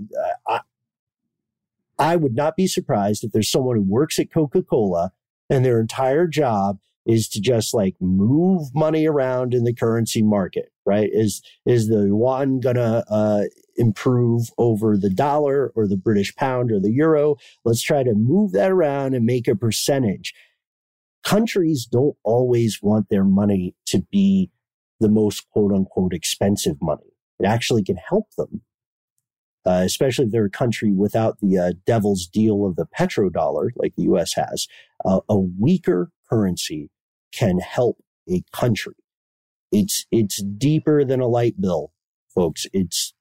uh, 0.47 0.53
I, 0.53 0.59
I 2.01 2.15
would 2.15 2.35
not 2.35 2.55
be 2.55 2.65
surprised 2.65 3.23
if 3.23 3.31
there's 3.31 3.51
someone 3.51 3.75
who 3.75 3.83
works 3.83 4.17
at 4.17 4.31
coca-cola 4.33 5.11
and 5.51 5.63
their 5.63 5.79
entire 5.79 6.25
job 6.25 6.79
is 7.05 7.27
to 7.29 7.41
just 7.41 7.73
like 7.73 7.95
move 7.99 8.73
money 8.73 9.05
around 9.05 9.53
in 9.53 9.63
the 9.63 9.73
currency 9.73 10.21
market, 10.21 10.71
right? 10.85 11.09
Is, 11.11 11.41
is 11.65 11.89
the 11.89 12.05
yuan 12.05 12.59
gonna, 12.59 13.03
uh, 13.09 13.43
improve 13.77 14.49
over 14.57 14.97
the 14.97 15.09
dollar 15.09 15.71
or 15.75 15.87
the 15.87 15.97
British 15.97 16.35
pound 16.35 16.71
or 16.71 16.79
the 16.79 16.91
euro? 16.91 17.37
Let's 17.65 17.81
try 17.81 18.03
to 18.03 18.13
move 18.13 18.51
that 18.53 18.71
around 18.71 19.13
and 19.13 19.25
make 19.25 19.47
a 19.47 19.55
percentage. 19.55 20.33
Countries 21.23 21.85
don't 21.85 22.15
always 22.23 22.79
want 22.81 23.09
their 23.09 23.23
money 23.23 23.75
to 23.87 24.01
be 24.11 24.49
the 24.99 25.09
most 25.09 25.49
quote 25.51 25.73
unquote 25.73 26.13
expensive 26.13 26.77
money. 26.81 27.13
It 27.39 27.45
actually 27.45 27.83
can 27.83 27.97
help 27.97 28.27
them. 28.37 28.61
Uh, 29.63 29.83
especially 29.85 30.25
if 30.25 30.31
they're 30.31 30.45
a 30.45 30.49
country 30.49 30.91
without 30.91 31.37
the 31.39 31.55
uh, 31.55 31.73
devil's 31.85 32.25
deal 32.25 32.65
of 32.65 32.75
the 32.75 32.87
petrodollar, 32.97 33.69
like 33.75 33.93
the 33.95 34.03
U.S. 34.03 34.33
has, 34.33 34.67
uh, 35.05 35.19
a 35.29 35.37
weaker 35.37 36.11
currency 36.27 36.89
can 37.31 37.59
help 37.59 37.97
a 38.27 38.41
country. 38.51 38.95
It's, 39.71 40.07
it's 40.11 40.41
deeper 40.41 41.05
than 41.05 41.19
a 41.19 41.27
light 41.27 41.61
bill, 41.61 41.91
folks. 42.33 42.65
It's 42.73 43.13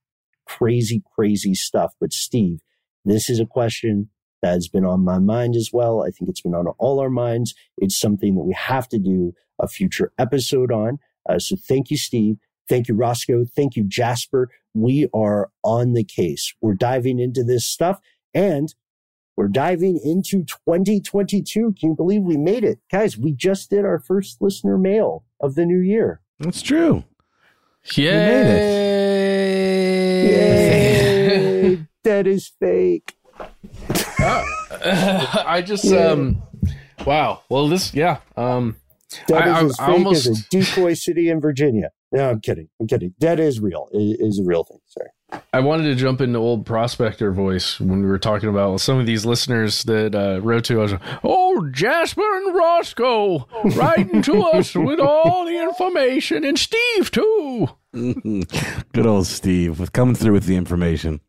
crazy, 0.46 1.02
crazy 1.14 1.54
stuff. 1.54 1.92
But 2.00 2.14
Steve, 2.14 2.60
this 3.04 3.28
is 3.28 3.38
a 3.38 3.46
question 3.46 4.08
that 4.42 4.54
has 4.54 4.68
been 4.68 4.84
on 4.84 5.04
my 5.04 5.18
mind 5.18 5.56
as 5.56 5.70
well. 5.72 6.02
I 6.02 6.10
think 6.10 6.28
it's 6.30 6.40
been 6.40 6.54
on 6.54 6.68
all 6.78 7.00
our 7.00 7.10
minds. 7.10 7.54
It's 7.78 7.98
something 7.98 8.34
that 8.34 8.44
we 8.44 8.54
have 8.54 8.88
to 8.88 8.98
do 8.98 9.34
a 9.60 9.68
future 9.68 10.12
episode 10.18 10.72
on. 10.72 10.98
Uh, 11.28 11.38
so 11.38 11.56
thank 11.56 11.90
you, 11.90 11.96
Steve. 11.96 12.38
Thank 12.68 12.88
you, 12.88 12.94
Roscoe. 12.94 13.44
Thank 13.44 13.76
you, 13.76 13.84
Jasper. 13.84 14.48
We 14.74 15.08
are 15.12 15.50
on 15.64 15.92
the 15.92 16.04
case. 16.04 16.54
We're 16.60 16.74
diving 16.74 17.18
into 17.18 17.42
this 17.42 17.66
stuff 17.66 18.00
and 18.32 18.74
we're 19.36 19.48
diving 19.48 19.98
into 20.04 20.44
2022. 20.44 21.74
Can 21.78 21.90
you 21.90 21.96
believe 21.96 22.22
we 22.22 22.36
made 22.36 22.62
it? 22.64 22.78
Guys, 22.90 23.18
we 23.18 23.32
just 23.32 23.70
did 23.70 23.84
our 23.84 23.98
first 23.98 24.40
listener 24.40 24.78
mail 24.78 25.24
of 25.40 25.54
the 25.54 25.66
new 25.66 25.80
year. 25.80 26.20
That's 26.38 26.62
true. 26.62 27.04
Yay! 27.94 28.04
We 28.04 28.10
made 28.10 28.54
it. 28.54 28.70
Yay! 30.30 31.86
that 32.04 32.26
is 32.26 32.48
fake. 32.60 33.16
Uh, 34.18 34.44
I 35.46 35.62
just 35.62 35.84
yeah. 35.84 36.08
um 36.08 36.42
wow. 37.06 37.42
Well 37.48 37.68
this 37.68 37.94
yeah. 37.94 38.18
Um 38.36 38.76
that 39.28 39.42
I, 39.42 39.58
is 39.58 39.72
as 39.72 39.80
I, 39.80 39.86
fake 39.86 39.94
almost... 39.94 40.26
as 40.26 40.40
a 40.40 40.48
decoy 40.50 40.94
city 40.94 41.28
in 41.28 41.40
Virginia. 41.40 41.90
No, 42.12 42.30
I'm 42.30 42.40
kidding. 42.40 42.68
I'm 42.80 42.86
kidding. 42.86 43.14
That 43.20 43.38
is 43.38 43.60
real. 43.60 43.88
It 43.92 44.18
is 44.20 44.40
a 44.40 44.44
real 44.44 44.64
thing. 44.64 44.78
Sorry. 44.86 45.10
I 45.52 45.60
wanted 45.60 45.84
to 45.84 45.94
jump 45.94 46.20
into 46.20 46.38
old 46.38 46.66
prospector 46.66 47.30
voice 47.30 47.78
when 47.78 48.00
we 48.00 48.06
were 48.06 48.18
talking 48.18 48.48
about 48.48 48.80
some 48.80 48.98
of 48.98 49.06
these 49.06 49.24
listeners 49.24 49.84
that 49.84 50.14
uh, 50.14 50.40
wrote 50.40 50.64
to 50.64 50.82
us. 50.82 50.92
Oh, 51.22 51.68
Jasper 51.70 52.36
and 52.38 52.54
Roscoe 52.54 53.46
writing 53.76 54.22
to 54.22 54.42
us 54.54 54.74
with 54.74 54.98
all 54.98 55.44
the 55.44 55.62
information, 55.62 56.44
and 56.44 56.58
Steve 56.58 57.12
too. 57.12 57.68
Good 57.92 59.06
old 59.06 59.28
Steve 59.28 59.78
with 59.78 59.92
coming 59.92 60.16
through 60.16 60.32
with 60.32 60.46
the 60.46 60.56
information. 60.56 61.20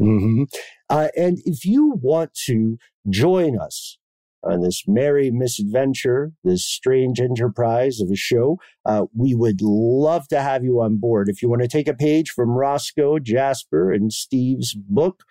Mm-hmm. 0.00 0.44
Uh, 0.90 1.08
and 1.16 1.38
if 1.44 1.64
you 1.64 1.98
want 2.00 2.34
to 2.46 2.78
join 3.08 3.58
us 3.58 3.98
on 4.46 4.60
this 4.60 4.84
merry 4.86 5.30
misadventure, 5.30 6.32
this 6.44 6.64
strange 6.64 7.20
enterprise 7.20 8.00
of 8.00 8.10
a 8.10 8.16
show. 8.16 8.58
Uh, 8.84 9.06
we 9.14 9.34
would 9.34 9.60
love 9.60 10.28
to 10.28 10.40
have 10.40 10.64
you 10.64 10.80
on 10.80 10.96
board. 10.96 11.28
If 11.28 11.42
you 11.42 11.48
want 11.48 11.62
to 11.62 11.68
take 11.68 11.88
a 11.88 11.94
page 11.94 12.30
from 12.30 12.50
Roscoe, 12.50 13.18
Jasper, 13.18 13.92
and 13.92 14.12
Steve's 14.12 14.74
book, 14.74 15.24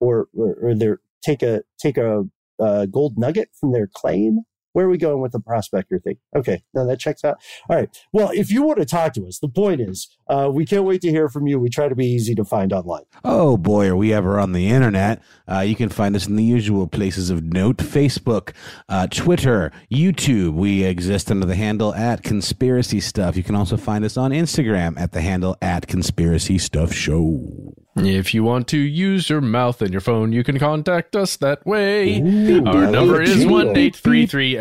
or 0.00 0.26
or, 0.36 0.56
or 0.60 0.74
their 0.74 1.00
take 1.22 1.42
a 1.42 1.62
take 1.78 1.96
a 1.96 2.24
uh, 2.58 2.86
gold 2.86 3.14
nugget 3.16 3.50
from 3.58 3.72
their 3.72 3.86
claim, 3.86 4.40
where 4.76 4.84
are 4.84 4.90
we 4.90 4.98
going 4.98 5.22
with 5.22 5.32
the 5.32 5.40
prospector 5.40 5.98
thing? 5.98 6.18
Okay, 6.36 6.62
now 6.74 6.84
that 6.84 7.00
checks 7.00 7.24
out. 7.24 7.38
All 7.70 7.76
right. 7.76 7.88
Well, 8.12 8.30
if 8.34 8.50
you 8.50 8.62
want 8.62 8.78
to 8.78 8.84
talk 8.84 9.14
to 9.14 9.26
us, 9.26 9.38
the 9.38 9.48
point 9.48 9.80
is, 9.80 10.06
uh, 10.28 10.50
we 10.52 10.66
can't 10.66 10.84
wait 10.84 11.00
to 11.00 11.08
hear 11.08 11.30
from 11.30 11.46
you. 11.46 11.58
We 11.58 11.70
try 11.70 11.88
to 11.88 11.94
be 11.94 12.04
easy 12.04 12.34
to 12.34 12.44
find 12.44 12.74
online. 12.74 13.04
Oh 13.24 13.56
boy, 13.56 13.88
are 13.88 13.96
we 13.96 14.12
ever 14.12 14.38
on 14.38 14.52
the 14.52 14.68
internet? 14.68 15.22
Uh, 15.50 15.60
you 15.60 15.76
can 15.76 15.88
find 15.88 16.14
us 16.14 16.26
in 16.26 16.36
the 16.36 16.44
usual 16.44 16.86
places 16.86 17.30
of 17.30 17.42
note: 17.42 17.78
Facebook, 17.78 18.52
uh, 18.90 19.06
Twitter, 19.06 19.72
YouTube. 19.90 20.52
We 20.52 20.84
exist 20.84 21.30
under 21.30 21.46
the 21.46 21.56
handle 21.56 21.94
at 21.94 22.22
Conspiracy 22.22 23.00
Stuff. 23.00 23.34
You 23.34 23.44
can 23.44 23.54
also 23.54 23.78
find 23.78 24.04
us 24.04 24.18
on 24.18 24.30
Instagram 24.30 25.00
at 25.00 25.12
the 25.12 25.22
handle 25.22 25.56
at 25.62 25.86
Conspiracy 25.86 26.58
Stuff 26.58 26.92
Show. 26.92 27.72
If 27.96 28.34
you 28.34 28.44
want 28.44 28.68
to 28.68 28.78
use 28.78 29.30
your 29.30 29.40
mouth 29.40 29.80
and 29.80 29.90
your 29.90 30.02
phone, 30.02 30.30
you 30.32 30.44
can 30.44 30.58
contact 30.58 31.16
us 31.16 31.36
that 31.38 31.64
way. 31.66 32.20
Ooh, 32.20 32.64
Our 32.66 32.86
number 32.90 33.22
is 33.22 33.46
one 33.46 33.74
eight 33.76 33.96
three 33.96 34.26
three 34.26 34.54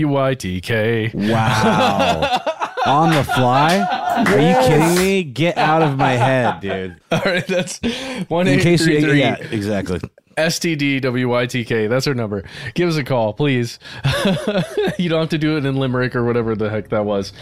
STDWYTK. 0.00 1.14
Wow. 1.14 2.40
On 2.86 3.10
the 3.12 3.24
fly? 3.24 3.78
Are 4.26 4.38
you 4.38 4.54
kidding 4.66 4.94
me? 4.96 5.22
Get 5.22 5.58
out 5.58 5.82
of 5.82 5.98
my 5.98 6.12
head, 6.12 6.60
dude. 6.60 6.96
All 7.12 7.20
right, 7.24 7.46
that's 7.46 7.78
one 8.28 8.48
eight 8.48 8.62
three 8.62 9.02
three. 9.02 9.18
Yeah, 9.20 9.36
exactly. 9.36 10.00
STDWYTK. 10.36 11.88
That's 11.88 12.06
our 12.06 12.14
number. 12.14 12.44
Give 12.74 12.88
us 12.88 12.96
a 12.96 13.04
call, 13.04 13.32
please. 13.32 13.78
you 14.98 15.08
don't 15.08 15.20
have 15.20 15.28
to 15.30 15.38
do 15.38 15.56
it 15.56 15.66
in 15.66 15.76
Limerick 15.76 16.14
or 16.14 16.24
whatever 16.24 16.54
the 16.54 16.70
heck 16.70 16.88
that 16.90 17.04
was. 17.04 17.32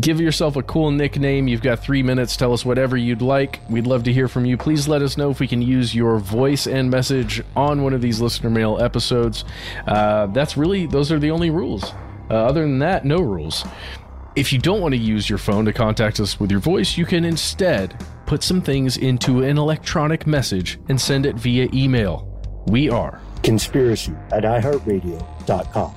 Give 0.00 0.20
yourself 0.20 0.56
a 0.56 0.62
cool 0.62 0.90
nickname. 0.90 1.48
You've 1.48 1.62
got 1.62 1.80
three 1.80 2.02
minutes. 2.02 2.36
Tell 2.36 2.52
us 2.52 2.64
whatever 2.64 2.96
you'd 2.96 3.22
like. 3.22 3.60
We'd 3.68 3.86
love 3.86 4.04
to 4.04 4.12
hear 4.12 4.28
from 4.28 4.44
you. 4.44 4.56
Please 4.56 4.88
let 4.88 5.02
us 5.02 5.16
know 5.16 5.30
if 5.30 5.40
we 5.40 5.48
can 5.48 5.60
use 5.60 5.94
your 5.94 6.18
voice 6.18 6.66
and 6.66 6.90
message 6.90 7.42
on 7.54 7.82
one 7.82 7.92
of 7.92 8.00
these 8.00 8.20
listener 8.20 8.50
mail 8.50 8.78
episodes. 8.80 9.44
Uh, 9.86 10.26
that's 10.26 10.56
really, 10.56 10.86
those 10.86 11.10
are 11.10 11.18
the 11.18 11.30
only 11.30 11.50
rules. 11.50 11.92
Uh, 12.30 12.34
other 12.34 12.62
than 12.62 12.78
that, 12.78 13.04
no 13.04 13.20
rules. 13.20 13.64
If 14.36 14.52
you 14.52 14.58
don't 14.58 14.80
want 14.80 14.92
to 14.92 15.00
use 15.00 15.30
your 15.30 15.38
phone 15.38 15.64
to 15.64 15.72
contact 15.72 16.20
us 16.20 16.38
with 16.38 16.50
your 16.50 16.60
voice, 16.60 16.98
you 16.98 17.06
can 17.06 17.24
instead 17.24 18.04
put 18.26 18.42
some 18.42 18.60
things 18.60 18.96
into 18.96 19.42
an 19.42 19.56
electronic 19.56 20.26
message 20.26 20.78
and 20.88 21.00
send 21.00 21.24
it 21.24 21.36
via 21.36 21.68
email. 21.72 22.35
We 22.66 22.90
are 22.90 23.20
conspiracy 23.42 24.14
at 24.32 24.42
iHeartRadio.com. 24.42 25.94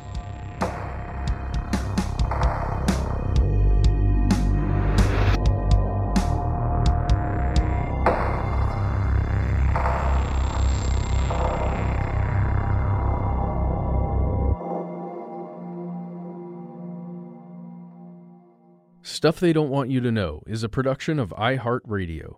Stuff 19.02 19.40
They 19.42 19.52
Don't 19.52 19.70
Want 19.70 19.90
You 19.90 20.00
to 20.02 20.12
Know 20.12 20.44
is 20.48 20.64
a 20.64 20.70
production 20.70 21.20
of 21.20 21.32
iHeartRadio. 21.32 22.38